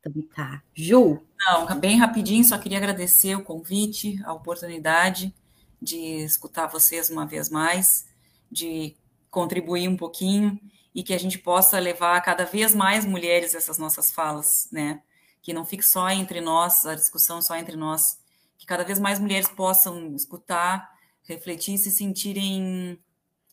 Então 0.00 0.12
tá. 0.34 0.60
Ju. 0.74 1.22
Não, 1.38 1.78
bem 1.78 1.96
rapidinho, 1.96 2.44
só 2.44 2.58
queria 2.58 2.78
agradecer 2.78 3.36
o 3.36 3.42
convite, 3.44 4.20
a 4.24 4.32
oportunidade 4.32 5.32
de 5.80 6.24
escutar 6.24 6.66
vocês 6.66 7.08
uma 7.08 7.24
vez 7.24 7.48
mais, 7.48 8.06
de 8.50 8.96
contribuir 9.30 9.88
um 9.88 9.96
pouquinho 9.96 10.58
e 10.94 11.02
que 11.02 11.12
a 11.12 11.18
gente 11.18 11.38
possa 11.38 11.78
levar 11.78 12.20
cada 12.22 12.44
vez 12.44 12.74
mais 12.74 13.04
mulheres 13.04 13.54
essas 13.54 13.76
nossas 13.76 14.10
falas, 14.10 14.68
né? 14.72 15.02
Que 15.42 15.52
não 15.52 15.64
fique 15.64 15.82
só 15.82 16.08
entre 16.08 16.40
nós, 16.40 16.86
a 16.86 16.94
discussão 16.94 17.42
só 17.42 17.56
entre 17.56 17.76
nós, 17.76 18.18
que 18.56 18.64
cada 18.64 18.82
vez 18.82 18.98
mais 18.98 19.18
mulheres 19.18 19.48
possam 19.48 20.14
escutar, 20.14 20.90
refletir 21.24 21.74
e 21.74 21.78
se 21.78 21.90
sentirem 21.90 22.98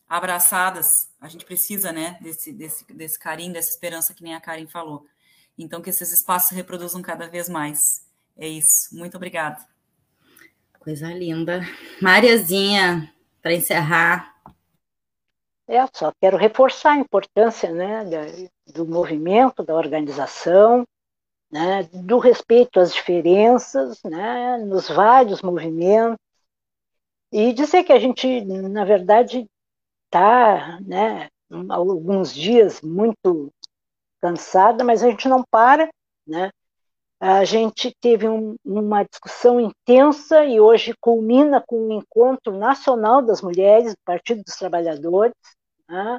abraçadas. 0.08 0.88
A 1.20 1.28
gente 1.28 1.44
precisa, 1.44 1.92
né, 1.92 2.18
desse, 2.20 2.52
desse, 2.52 2.84
desse 2.92 3.18
carinho, 3.18 3.52
dessa 3.52 3.70
esperança 3.70 4.14
que 4.14 4.22
nem 4.22 4.34
a 4.34 4.40
Karen 4.40 4.66
falou. 4.66 5.06
Então, 5.58 5.80
que 5.80 5.90
esses 5.90 6.12
espaços 6.12 6.48
se 6.48 6.54
reproduzam 6.54 7.02
cada 7.02 7.28
vez 7.28 7.48
mais. 7.48 8.06
É 8.36 8.48
isso. 8.48 8.88
Muito 8.92 9.16
obrigada. 9.16 9.64
Coisa 10.80 11.08
linda. 11.12 11.60
Mariazinha, 12.00 13.12
para 13.42 13.54
encerrar. 13.54 14.33
É, 15.66 15.86
só 15.92 16.12
quero 16.20 16.36
reforçar 16.36 16.92
a 16.92 16.98
importância 16.98 17.72
né, 17.72 18.04
do 18.66 18.86
movimento, 18.86 19.62
da 19.62 19.74
organização, 19.74 20.84
né, 21.50 21.84
do 21.84 22.18
respeito 22.18 22.80
às 22.80 22.92
diferenças, 22.92 24.02
né, 24.02 24.58
nos 24.58 24.88
vários 24.88 25.40
movimentos, 25.40 26.18
e 27.32 27.52
dizer 27.52 27.82
que 27.84 27.92
a 27.92 27.98
gente, 27.98 28.44
na 28.44 28.84
verdade, 28.84 29.46
está, 30.06 30.78
né, 30.80 31.28
alguns 31.70 32.34
dias 32.34 32.80
muito 32.80 33.50
cansada, 34.20 34.84
mas 34.84 35.02
a 35.02 35.10
gente 35.10 35.28
não 35.28 35.44
para, 35.50 35.88
né? 36.26 36.50
A 37.26 37.42
gente 37.42 37.90
teve 38.02 38.28
um, 38.28 38.54
uma 38.62 39.02
discussão 39.02 39.58
intensa 39.58 40.44
e 40.44 40.60
hoje 40.60 40.94
culmina 41.00 41.58
com 41.66 41.76
o 41.76 41.88
um 41.88 41.92
encontro 41.92 42.54
nacional 42.54 43.22
das 43.22 43.40
mulheres 43.40 43.94
do 43.94 43.98
Partido 44.04 44.42
dos 44.44 44.54
Trabalhadores, 44.56 45.32
né? 45.88 46.18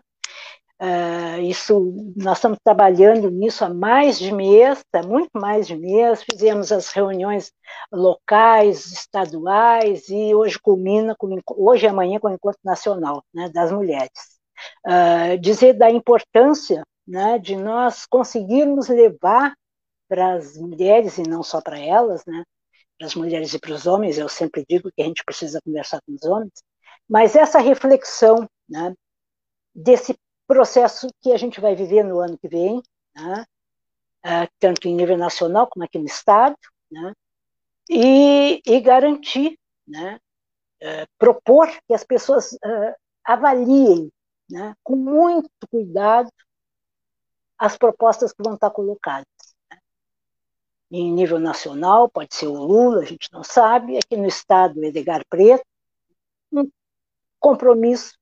Uh, 0.82 1.42
isso 1.44 1.94
nós 2.18 2.40
estamos 2.40 2.58
trabalhando 2.64 3.30
nisso 3.30 3.64
há 3.64 3.70
mais 3.70 4.18
de 4.18 4.34
mês, 4.34 4.84
há 4.92 5.04
muito 5.04 5.30
mais 5.36 5.68
de 5.68 5.76
mês. 5.78 6.24
Fizemos 6.24 6.72
as 6.72 6.90
reuniões 6.90 7.52
locais, 7.92 8.92
estaduais 8.92 10.10
e 10.10 10.34
hoje 10.34 10.58
culmina 10.60 11.16
com 11.16 11.40
hoje 11.56 11.86
e 11.86 11.88
amanhã 11.88 12.20
com 12.20 12.30
o 12.30 12.34
encontro 12.34 12.60
nacional 12.66 13.24
né, 13.32 13.48
das 13.50 13.72
mulheres. 13.72 14.40
Uh, 14.84 15.38
dizer 15.40 15.74
da 15.74 15.92
importância 15.92 16.82
né, 17.08 17.38
de 17.38 17.56
nós 17.56 18.08
conseguirmos 18.08 18.88
levar 18.88 19.54
para 20.08 20.36
as 20.36 20.58
mulheres 20.58 21.18
e 21.18 21.24
não 21.24 21.44
só 21.44 21.62
para 21.62 21.80
elas, 21.80 22.26
né, 22.26 22.44
para 22.98 23.08
as 23.08 23.16
mulheres 23.16 23.54
e 23.54 23.60
para 23.60 23.74
os 23.74 23.86
homens. 23.88 24.18
Eu 24.18 24.30
sempre 24.30 24.66
digo 24.68 24.92
que 24.96 25.02
a 25.02 25.06
gente 25.06 25.24
precisa 25.24 25.60
conversar 25.64 26.00
com 26.06 26.14
os 26.14 26.24
homens, 26.24 26.54
mas 27.08 27.36
essa 27.36 27.60
reflexão 27.60 28.48
né, 28.70 28.94
desse 29.74 30.18
processo 30.48 31.08
que 31.22 31.32
a 31.32 31.38
gente 31.38 31.60
vai 31.60 31.76
viver 31.76 32.04
no 32.04 32.20
ano 32.20 32.38
que 32.38 32.48
vem, 32.48 32.82
né? 33.16 33.46
uh, 34.26 34.50
tanto 34.60 34.88
em 34.88 34.96
nível 34.96 35.18
nacional 35.18 35.68
como 35.68 35.86
aqui 35.86 35.98
no 35.98 36.06
Estado, 36.06 36.56
né? 36.92 37.14
e, 37.90 38.62
e, 38.66 38.80
garantir, 38.80 39.58
né? 39.88 40.20
Uh, 40.82 41.08
propor 41.18 41.68
que 41.88 41.94
as 41.94 42.04
pessoas 42.04 42.52
uh, 42.54 42.96
avaliem 43.24 44.12
né? 44.50 44.76
com 44.84 44.96
muito 44.96 45.50
cuidado 45.70 46.30
as 47.58 47.78
propostas 47.78 48.34
que 48.34 48.44
vão 48.44 48.56
estar 48.56 48.70
colocadas. 48.72 49.26
Em 50.92 51.12
nível 51.12 51.40
nacional, 51.40 52.10
pode 52.10 52.36
ser 52.36 52.48
o 52.48 52.54
Lula, 52.54 53.02
a 53.02 53.06
gente 53.06 53.32
não 53.32 53.44
sabe, 53.44 53.98
aqui 53.98 54.16
no 54.16 54.28
Estado, 54.28 54.84
Edgar 54.84 55.24
Preto, 55.30 55.66
um 56.52 56.70
compromisso 57.40 58.14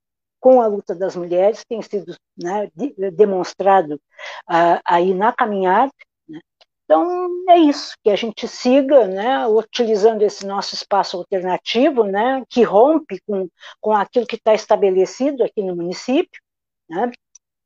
com 0.44 0.62
a 0.62 0.68
luta 0.68 0.94
das 0.94 1.16
mulheres, 1.16 1.64
tem 1.64 1.82
sido 1.82 2.16
né, 2.38 2.70
demonstrado 3.14 3.96
uh, 3.96 4.80
aí 4.84 5.14
na 5.14 5.32
caminhada. 5.32 5.92
Né? 6.28 6.42
Então, 6.84 7.30
é 7.50 7.58
isso, 7.58 7.96
que 8.04 8.10
a 8.10 8.16
gente 8.18 8.46
siga 8.46 9.08
né, 9.08 9.48
utilizando 9.48 10.22
esse 10.22 10.46
nosso 10.46 10.76
espaço 10.76 11.16
alternativo, 11.16 12.04
né, 12.04 12.44
que 12.50 12.62
rompe 12.64 13.22
com, 13.26 13.48
com 13.80 13.94
aquilo 13.94 14.28
que 14.28 14.36
está 14.36 14.54
estabelecido 14.54 15.46
aqui 15.46 15.62
no 15.62 15.78
município, 15.78 16.42
né, 16.90 17.10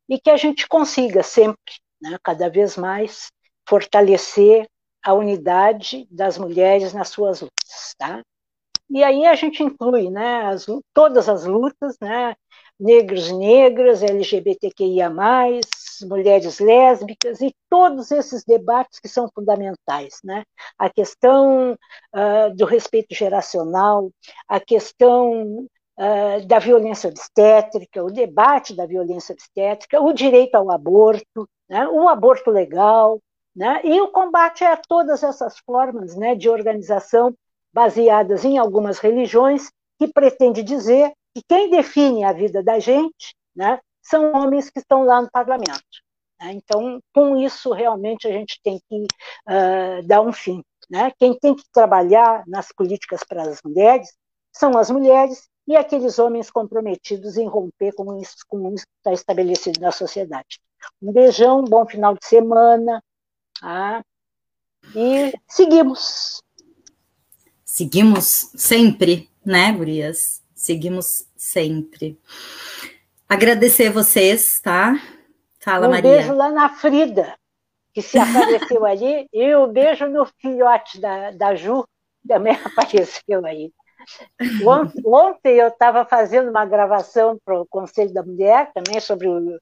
e 0.08 0.20
que 0.20 0.30
a 0.30 0.38
gente 0.38 0.68
consiga 0.68 1.24
sempre, 1.24 1.74
né, 2.00 2.18
cada 2.24 2.48
vez 2.48 2.78
mais, 2.78 3.32
fortalecer 3.68 4.68
a 5.04 5.14
unidade 5.14 6.08
das 6.12 6.38
mulheres 6.38 6.94
nas 6.94 7.10
suas 7.10 7.42
lutas. 7.42 7.96
Tá? 7.98 8.22
E 8.90 9.04
aí 9.04 9.26
a 9.26 9.36
gente 9.36 9.62
inclui 9.64 10.10
né, 10.10 10.46
as, 10.46 10.66
todas 10.94 11.28
as 11.28 11.46
lutas, 11.46 11.98
né, 12.02 12.36
negros 12.80 13.28
e 13.30 13.34
negras, 13.34 14.04
LGBTQIA+, 14.04 15.10
mulheres 16.08 16.60
lésbicas 16.60 17.42
e 17.42 17.54
todos 17.70 18.12
esses 18.12 18.44
debates 18.46 19.00
que 19.00 19.08
são 19.08 19.28
fundamentais, 19.34 20.20
né? 20.24 20.44
A 20.78 20.90
questão 20.90 21.74
uh, 21.74 22.56
do 22.56 22.66
respeito 22.66 23.16
geracional, 23.16 24.12
a 24.48 24.60
questão 24.60 25.66
uh, 25.98 26.48
da 26.48 26.60
violência 26.60 27.10
obstétrica, 27.10 28.04
o 28.04 28.12
debate 28.12 28.76
da 28.76 28.86
violência 28.86 29.34
obstétrica, 29.34 30.00
o 30.00 30.14
direito 30.14 30.56
ao 30.56 30.72
aborto, 30.72 31.50
né? 31.68 31.88
o 31.88 32.08
aborto 32.08 32.52
legal, 32.52 33.20
né? 33.58 33.82
E 33.84 34.00
o 34.00 34.10
combate 34.10 34.64
a 34.64 34.78
todas 34.78 35.24
essas 35.24 35.58
formas, 35.58 36.16
né, 36.16 36.36
de 36.36 36.48
organização 36.48 37.34
baseadas 37.74 38.46
em 38.46 38.60
algumas 38.60 39.00
religiões 39.00 39.72
que 39.98 40.08
pretende 40.08 40.62
dizer 40.62 41.12
que 41.34 41.42
quem 41.50 41.68
define 41.68 42.24
a 42.24 42.32
vida 42.32 42.62
da 42.62 42.78
gente 42.78 43.36
né, 43.56 43.80
são 44.00 44.32
homens 44.34 44.70
que 44.70 44.78
estão 44.78 45.04
lá 45.04 45.24
no 45.24 45.32
parlamento. 45.32 45.82
Né? 46.40 46.54
Então, 46.54 47.00
com 47.12 47.36
isso, 47.36 47.74
realmente, 47.74 48.28
a 48.28 48.32
gente 48.32 48.60
tem 48.64 48.80
que 48.88 49.08
uh, 49.50 50.06
dar 50.06 50.22
um 50.22 50.32
fim. 50.32 50.64
Né? 50.88 51.12
Quem 51.18 51.36
tem 51.40 51.56
que 51.56 51.64
trabalhar 51.74 52.44
nas 52.46 52.72
políticas 52.72 53.22
para 53.28 53.42
as 53.42 53.60
mulheres 53.66 54.08
são 54.54 54.78
as 54.78 54.92
mulheres 54.92 55.50
e 55.68 55.76
aqueles 55.76 56.20
homens 56.20 56.52
comprometidos 56.52 57.38
em 57.38 57.48
romper 57.48 57.92
com 57.94 58.22
isso, 58.22 58.36
com 58.48 58.72
isso 58.72 58.86
que 58.86 58.98
está 59.00 59.14
estabelecido 59.14 59.82
na 59.82 59.92
sociedade. 59.92 60.60
Um 61.02 61.12
beijão, 61.12 61.64
bom 61.64 61.88
final 61.88 62.14
de 62.14 62.26
semana. 62.26 63.02
Tá? 63.62 64.04
E 64.96 65.34
seguimos. 65.48 66.42
Seguimos 67.66 68.52
sempre, 68.56 69.30
né, 69.46 69.72
Gurias? 69.72 70.44
Seguimos 70.56 71.28
sempre. 71.36 72.20
Agradecer 73.28 73.90
vocês, 73.90 74.60
tá? 74.60 74.96
Fala, 75.60 75.88
um 75.88 75.92
Maria. 75.92 76.10
Um 76.10 76.14
beijo 76.14 76.34
lá 76.34 76.50
na 76.50 76.70
Frida, 76.70 77.38
que 77.94 78.02
se 78.02 78.18
apareceu 78.18 78.86
ali, 78.86 79.28
e 79.34 79.56
um 79.56 79.68
beijo 79.68 80.08
no 80.08 80.26
filhote 80.40 81.00
da, 81.00 81.32
da 81.32 81.56
Ju, 81.56 81.86
também 82.28 82.54
apareceu 82.64 83.46
aí. 83.46 83.72
Ontem 85.06 85.58
eu 85.58 85.68
estava 85.68 86.06
fazendo 86.06 86.50
uma 86.50 86.66
gravação 86.66 87.38
para 87.44 87.60
o 87.60 87.68
Conselho 87.68 88.14
da 88.14 88.24
Mulher, 88.24 88.72
também 88.74 89.00
sobre 89.00 89.28
o. 89.28 89.60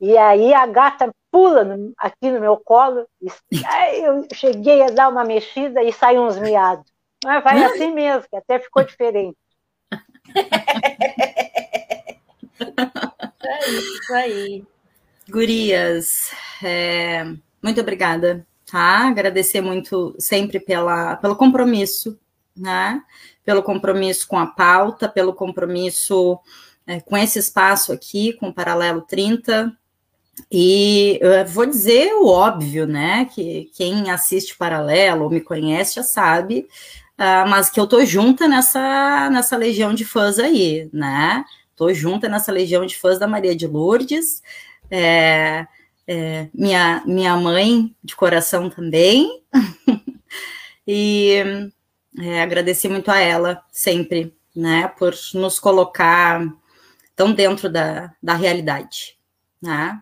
E 0.00 0.18
aí 0.18 0.52
a 0.52 0.66
gata 0.66 1.10
pula 1.34 1.64
no, 1.64 1.92
aqui 1.98 2.30
no 2.30 2.38
meu 2.38 2.56
colo. 2.56 3.08
E, 3.20 3.26
aí 3.66 4.04
eu 4.04 4.24
cheguei 4.32 4.82
a 4.82 4.90
dar 4.90 5.08
uma 5.08 5.24
mexida 5.24 5.82
e 5.82 5.92
saiu 5.92 6.22
uns 6.22 6.38
miados. 6.38 6.86
Mas 7.24 7.42
vai 7.42 7.64
assim 7.64 7.92
mesmo, 7.92 8.28
que 8.30 8.36
até 8.36 8.60
ficou 8.60 8.84
diferente. 8.84 9.36
é 13.42 13.68
isso 13.68 14.14
aí. 14.14 14.64
Gurias, 15.28 16.30
é, 16.62 17.24
muito 17.60 17.80
obrigada, 17.80 18.46
tá? 18.70 19.08
Agradecer 19.08 19.60
muito 19.60 20.14
sempre 20.20 20.60
pela, 20.60 21.16
pelo 21.16 21.34
compromisso, 21.34 22.16
né? 22.56 23.02
Pelo 23.44 23.64
compromisso 23.64 24.28
com 24.28 24.38
a 24.38 24.46
pauta, 24.46 25.08
pelo 25.08 25.34
compromisso 25.34 26.38
é, 26.86 27.00
com 27.00 27.16
esse 27.16 27.40
espaço 27.40 27.92
aqui, 27.92 28.34
com 28.34 28.50
o 28.50 28.54
Paralelo 28.54 29.00
30. 29.00 29.76
E 30.50 31.18
eu 31.20 31.44
vou 31.46 31.66
dizer 31.66 32.12
o 32.14 32.26
óbvio, 32.26 32.86
né? 32.86 33.26
Que 33.26 33.70
quem 33.74 34.10
assiste 34.10 34.56
Paralelo 34.56 35.24
ou 35.24 35.30
me 35.30 35.40
conhece 35.40 35.96
já 35.96 36.02
sabe, 36.02 36.68
uh, 37.18 37.48
mas 37.48 37.70
que 37.70 37.80
eu 37.80 37.86
tô 37.86 38.04
junta 38.04 38.48
nessa, 38.48 39.30
nessa 39.30 39.56
legião 39.56 39.94
de 39.94 40.04
fãs 40.04 40.38
aí, 40.38 40.88
né? 40.92 41.44
Tô 41.76 41.92
junta 41.92 42.28
nessa 42.28 42.52
legião 42.52 42.86
de 42.86 42.96
fãs 42.96 43.18
da 43.18 43.26
Maria 43.26 43.54
de 43.54 43.66
Lourdes 43.66 44.42
é, 44.90 45.66
é, 46.06 46.48
minha, 46.54 47.02
minha 47.06 47.36
mãe 47.36 47.94
de 48.02 48.14
coração 48.14 48.70
também. 48.70 49.42
e 50.86 51.70
é, 52.20 52.42
agradeci 52.42 52.88
muito 52.88 53.10
a 53.10 53.18
ela 53.18 53.62
sempre, 53.72 54.34
né, 54.54 54.88
por 54.88 55.14
nos 55.34 55.58
colocar 55.58 56.46
tão 57.16 57.32
dentro 57.32 57.68
da, 57.68 58.12
da 58.22 58.34
realidade, 58.34 59.16
né? 59.60 60.00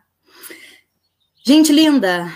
Gente 1.44 1.72
linda, 1.72 2.32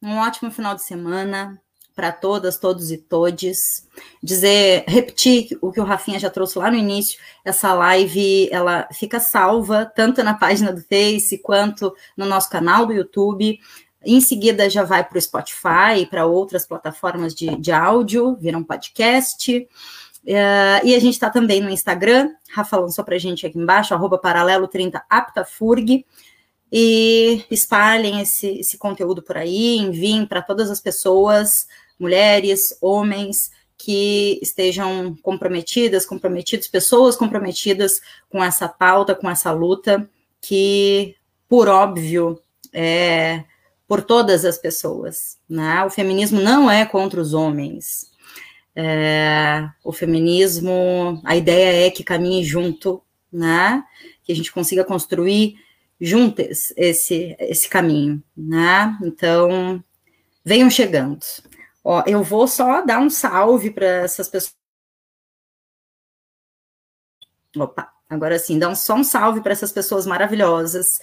um 0.00 0.18
ótimo 0.18 0.52
final 0.52 0.72
de 0.76 0.84
semana 0.84 1.60
para 1.96 2.12
todas, 2.12 2.56
todos 2.56 2.92
e 2.92 2.96
todes. 2.96 3.88
Dizer, 4.22 4.84
repetir 4.86 5.58
o 5.60 5.72
que 5.72 5.80
o 5.80 5.84
Rafinha 5.84 6.20
já 6.20 6.30
trouxe 6.30 6.56
lá 6.56 6.70
no 6.70 6.76
início, 6.76 7.18
essa 7.44 7.74
live, 7.74 8.48
ela 8.52 8.86
fica 8.92 9.18
salva 9.18 9.84
tanto 9.84 10.22
na 10.22 10.32
página 10.32 10.72
do 10.72 10.80
Face 10.80 11.38
quanto 11.38 11.92
no 12.16 12.24
nosso 12.24 12.48
canal 12.48 12.86
do 12.86 12.92
YouTube. 12.92 13.58
Em 14.04 14.20
seguida 14.20 14.70
já 14.70 14.84
vai 14.84 15.02
para 15.02 15.18
o 15.18 15.20
Spotify 15.20 16.06
para 16.08 16.24
outras 16.24 16.64
plataformas 16.64 17.34
de, 17.34 17.56
de 17.56 17.72
áudio, 17.72 18.36
viram 18.36 18.60
um 18.60 18.64
podcast. 18.64 19.68
Uh, 20.22 20.84
e 20.84 20.94
a 20.94 21.00
gente 21.00 21.14
está 21.14 21.30
também 21.30 21.60
no 21.60 21.70
Instagram, 21.70 22.30
Rafa 22.50 22.76
lançou 22.76 23.04
para 23.04 23.18
gente 23.18 23.44
aqui 23.44 23.58
embaixo, 23.58 23.92
arroba 23.92 24.18
paralelo 24.18 24.68
30 24.68 25.04
aptafurg 25.10 26.04
e 26.70 27.44
espalhem 27.50 28.20
esse, 28.20 28.58
esse 28.58 28.76
conteúdo 28.76 29.22
por 29.22 29.36
aí, 29.36 29.76
enviem 29.76 30.26
para 30.26 30.42
todas 30.42 30.70
as 30.70 30.80
pessoas 30.80 31.66
mulheres, 31.98 32.76
homens 32.80 33.50
que 33.78 34.38
estejam 34.42 35.16
comprometidas, 35.22 36.06
comprometidos, 36.06 36.68
pessoas 36.68 37.14
comprometidas 37.16 38.00
com 38.28 38.42
essa 38.42 38.68
pauta, 38.68 39.14
com 39.14 39.28
essa 39.30 39.52
luta, 39.52 40.08
que, 40.40 41.14
por 41.48 41.68
óbvio, 41.68 42.40
é 42.72 43.44
por 43.86 44.02
todas 44.02 44.44
as 44.44 44.58
pessoas. 44.58 45.38
Né? 45.48 45.84
O 45.84 45.90
feminismo 45.90 46.40
não 46.40 46.70
é 46.70 46.84
contra 46.84 47.20
os 47.20 47.34
homens. 47.34 48.10
É, 48.74 49.68
o 49.84 49.92
feminismo, 49.92 51.20
a 51.24 51.36
ideia 51.36 51.86
é 51.86 51.90
que 51.90 52.02
caminhe 52.02 52.44
junto, 52.44 53.02
né? 53.32 53.84
que 54.24 54.32
a 54.32 54.34
gente 54.34 54.52
consiga 54.52 54.84
construir 54.84 55.56
juntas 56.00 56.72
esse, 56.76 57.36
esse 57.38 57.68
caminho. 57.68 58.22
Né? 58.36 58.96
Então, 59.02 59.82
venham 60.44 60.70
chegando. 60.70 61.24
Ó, 61.82 62.02
eu 62.06 62.22
vou 62.22 62.48
só 62.48 62.82
dar 62.82 62.98
um 62.98 63.10
salve 63.10 63.70
para 63.70 63.86
essas 63.86 64.28
pessoas. 64.28 64.54
Opa, 67.56 67.90
agora 68.08 68.38
sim, 68.38 68.58
dá 68.58 68.68
um, 68.68 68.74
só 68.74 68.94
um 68.94 69.04
salve 69.04 69.40
para 69.40 69.52
essas 69.52 69.72
pessoas 69.72 70.06
maravilhosas. 70.06 70.98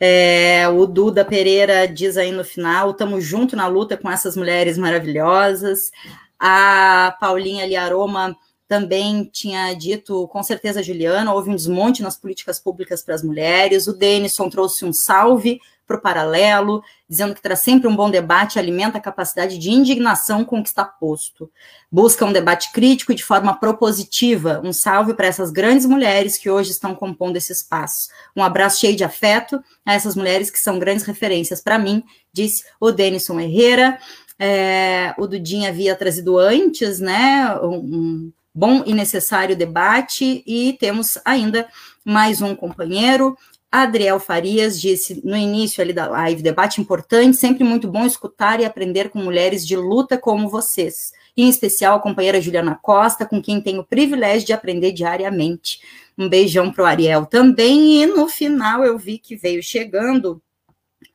É, 0.00 0.66
o 0.68 0.86
Duda 0.86 1.24
Pereira 1.24 1.86
diz 1.86 2.16
aí 2.16 2.32
no 2.32 2.44
final: 2.44 2.90
estamos 2.90 3.24
junto 3.24 3.54
na 3.54 3.66
luta 3.66 3.96
com 3.96 4.10
essas 4.10 4.36
mulheres 4.36 4.76
maravilhosas. 4.76 5.90
A 6.38 7.16
Paulinha 7.20 7.66
Liaroma 7.66 8.36
também 8.72 9.28
tinha 9.30 9.74
dito, 9.74 10.26
com 10.28 10.42
certeza, 10.42 10.82
Juliana, 10.82 11.34
houve 11.34 11.50
um 11.50 11.54
desmonte 11.54 12.02
nas 12.02 12.16
políticas 12.16 12.58
públicas 12.58 13.02
para 13.02 13.14
as 13.14 13.22
mulheres. 13.22 13.86
O 13.86 13.92
Denison 13.92 14.48
trouxe 14.48 14.82
um 14.86 14.94
salve 14.94 15.60
para 15.86 15.98
o 15.98 16.00
paralelo, 16.00 16.82
dizendo 17.06 17.34
que 17.34 17.42
traz 17.42 17.60
sempre 17.60 17.86
um 17.86 17.94
bom 17.94 18.10
debate, 18.10 18.58
alimenta 18.58 18.96
a 18.96 19.00
capacidade 19.00 19.58
de 19.58 19.70
indignação 19.70 20.42
com 20.42 20.58
o 20.58 20.62
que 20.62 20.70
está 20.70 20.86
posto. 20.86 21.50
Busca 21.90 22.24
um 22.24 22.32
debate 22.32 22.72
crítico 22.72 23.12
e 23.12 23.14
de 23.14 23.22
forma 23.22 23.54
propositiva. 23.54 24.62
Um 24.64 24.72
salve 24.72 25.12
para 25.12 25.26
essas 25.26 25.50
grandes 25.50 25.84
mulheres 25.84 26.38
que 26.38 26.48
hoje 26.48 26.70
estão 26.70 26.94
compondo 26.94 27.36
esse 27.36 27.52
espaço. 27.52 28.08
Um 28.34 28.42
abraço 28.42 28.80
cheio 28.80 28.96
de 28.96 29.04
afeto 29.04 29.62
a 29.84 29.92
essas 29.92 30.16
mulheres 30.16 30.50
que 30.50 30.58
são 30.58 30.78
grandes 30.78 31.04
referências 31.04 31.60
para 31.60 31.78
mim, 31.78 32.02
disse 32.32 32.64
o 32.80 32.90
Denison 32.90 33.38
Herrera. 33.38 33.98
É, 34.38 35.14
o 35.18 35.26
Dudinha 35.26 35.68
havia 35.68 35.94
trazido 35.94 36.38
antes, 36.38 37.00
né, 37.00 37.54
um, 37.62 38.32
bom 38.54 38.82
e 38.86 38.92
necessário 38.94 39.56
debate, 39.56 40.42
e 40.46 40.76
temos 40.78 41.18
ainda 41.24 41.68
mais 42.04 42.42
um 42.42 42.54
companheiro, 42.54 43.36
Adriel 43.72 44.20
Farias 44.20 44.78
disse 44.78 45.22
no 45.24 45.34
início 45.34 45.82
ali 45.82 45.94
da 45.94 46.06
live, 46.06 46.42
debate 46.42 46.78
importante, 46.78 47.38
sempre 47.38 47.64
muito 47.64 47.88
bom 47.88 48.04
escutar 48.04 48.60
e 48.60 48.66
aprender 48.66 49.08
com 49.08 49.18
mulheres 49.18 49.66
de 49.66 49.74
luta 49.74 50.18
como 50.18 50.50
vocês. 50.50 51.10
Em 51.34 51.48
especial 51.48 51.96
a 51.96 52.00
companheira 52.00 52.38
Juliana 52.38 52.78
Costa, 52.82 53.24
com 53.24 53.40
quem 53.40 53.62
tenho 53.62 53.80
o 53.80 53.86
privilégio 53.86 54.46
de 54.46 54.52
aprender 54.52 54.92
diariamente. 54.92 55.80
Um 56.18 56.28
beijão 56.28 56.70
para 56.70 56.84
o 56.84 56.86
Ariel 56.86 57.24
também. 57.24 58.02
E 58.02 58.06
no 58.06 58.28
final 58.28 58.84
eu 58.84 58.98
vi 58.98 59.16
que 59.16 59.36
veio 59.36 59.62
chegando 59.62 60.42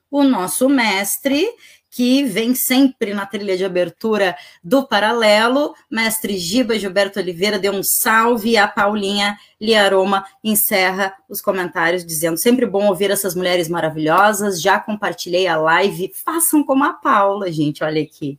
o 0.10 0.24
nosso 0.24 0.68
mestre, 0.68 1.48
que 1.90 2.24
vem 2.24 2.54
sempre 2.54 3.14
na 3.14 3.26
trilha 3.26 3.58
de 3.58 3.66
abertura 3.66 4.36
do 4.64 4.86
Paralelo. 4.86 5.74
Mestre 5.90 6.38
Giba 6.38 6.78
Gilberto 6.78 7.20
Oliveira 7.20 7.58
deu 7.58 7.74
um 7.74 7.84
salve 7.84 8.52
e 8.52 8.58
a 8.58 8.68
Paulinha 8.68 9.38
Liaroma 9.60 10.26
encerra 10.44 11.14
os 11.28 11.42
comentários 11.42 12.06
dizendo: 12.06 12.38
sempre 12.38 12.66
bom 12.66 12.88
ouvir 12.88 13.10
essas 13.10 13.36
mulheres 13.36 13.70
maravilhosas. 13.70 14.62
Já 14.62 14.80
compartilhei 14.80 15.48
a 15.48 15.58
live. 15.58 16.12
Façam 16.14 16.64
como 16.64 16.84
a 16.84 16.94
Paula, 16.94 17.52
gente, 17.52 17.84
olha 17.84 18.02
aqui. 18.02 18.38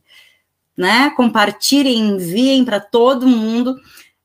Né? 0.77 1.09
Compartilhem, 1.11 1.99
enviem 1.99 2.63
para 2.63 2.79
todo 2.79 3.27
mundo. 3.27 3.75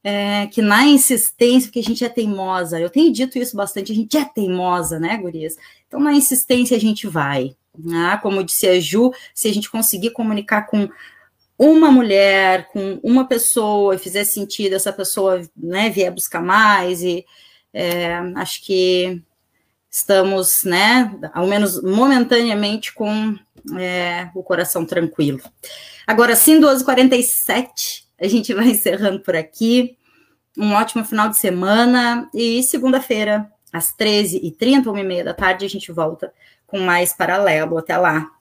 É, 0.06 0.46
que 0.48 0.60
na 0.60 0.86
insistência, 0.86 1.68
porque 1.68 1.78
a 1.78 1.82
gente 1.82 2.05
é 2.05 2.10
teimosa, 2.10 2.78
eu 2.78 2.90
tenho 2.90 3.10
dito 3.10 3.38
isso 3.38 3.56
bastante, 3.56 3.90
a 3.90 3.94
gente 3.94 4.14
é 4.18 4.22
teimosa, 4.22 5.01
né, 5.01 5.16
gurias? 5.16 5.56
Então, 5.88 5.98
na 5.98 6.12
insistência, 6.12 6.76
a 6.76 6.80
gente 6.80 7.06
vai, 7.06 7.56
ah, 7.92 8.18
como 8.18 8.44
disse 8.44 8.66
a 8.66 8.80
Ju, 8.80 9.12
se 9.34 9.48
a 9.48 9.52
gente 9.52 9.70
conseguir 9.70 10.10
comunicar 10.10 10.66
com 10.66 10.88
uma 11.59 11.90
mulher, 11.90 12.68
com 12.68 12.98
uma 13.02 13.26
pessoa, 13.26 13.94
e 13.94 13.98
fizer 13.98 14.24
sentido, 14.24 14.74
essa 14.74 14.92
pessoa 14.92 15.42
né, 15.56 15.88
vier 15.90 16.12
buscar 16.12 16.42
mais, 16.42 17.02
e 17.02 17.24
é, 17.72 18.14
acho 18.36 18.64
que 18.64 19.22
estamos, 19.90 20.64
né, 20.64 21.14
ao 21.32 21.46
menos 21.46 21.80
momentaneamente, 21.82 22.92
com 22.92 23.36
é, 23.78 24.28
o 24.34 24.42
coração 24.42 24.84
tranquilo. 24.84 25.40
Agora, 26.06 26.34
sim, 26.36 26.60
12h47, 26.60 28.05
a 28.20 28.26
gente 28.26 28.52
vai 28.52 28.68
encerrando 28.68 29.20
por 29.20 29.36
aqui. 29.36 29.96
Um 30.56 30.72
ótimo 30.72 31.05
final 31.05 31.28
de 31.28 31.38
semana 31.38 32.28
e 32.34 32.62
segunda-feira, 32.62 33.51
às 33.72 33.94
13h30, 33.96 34.84
1h30 34.84 35.24
da 35.24 35.34
tarde, 35.34 35.64
a 35.64 35.68
gente 35.68 35.90
volta 35.90 36.32
com 36.66 36.78
mais 36.81 37.12
paralelo. 37.12 37.78
Até 37.78 37.97
lá. 37.97 38.34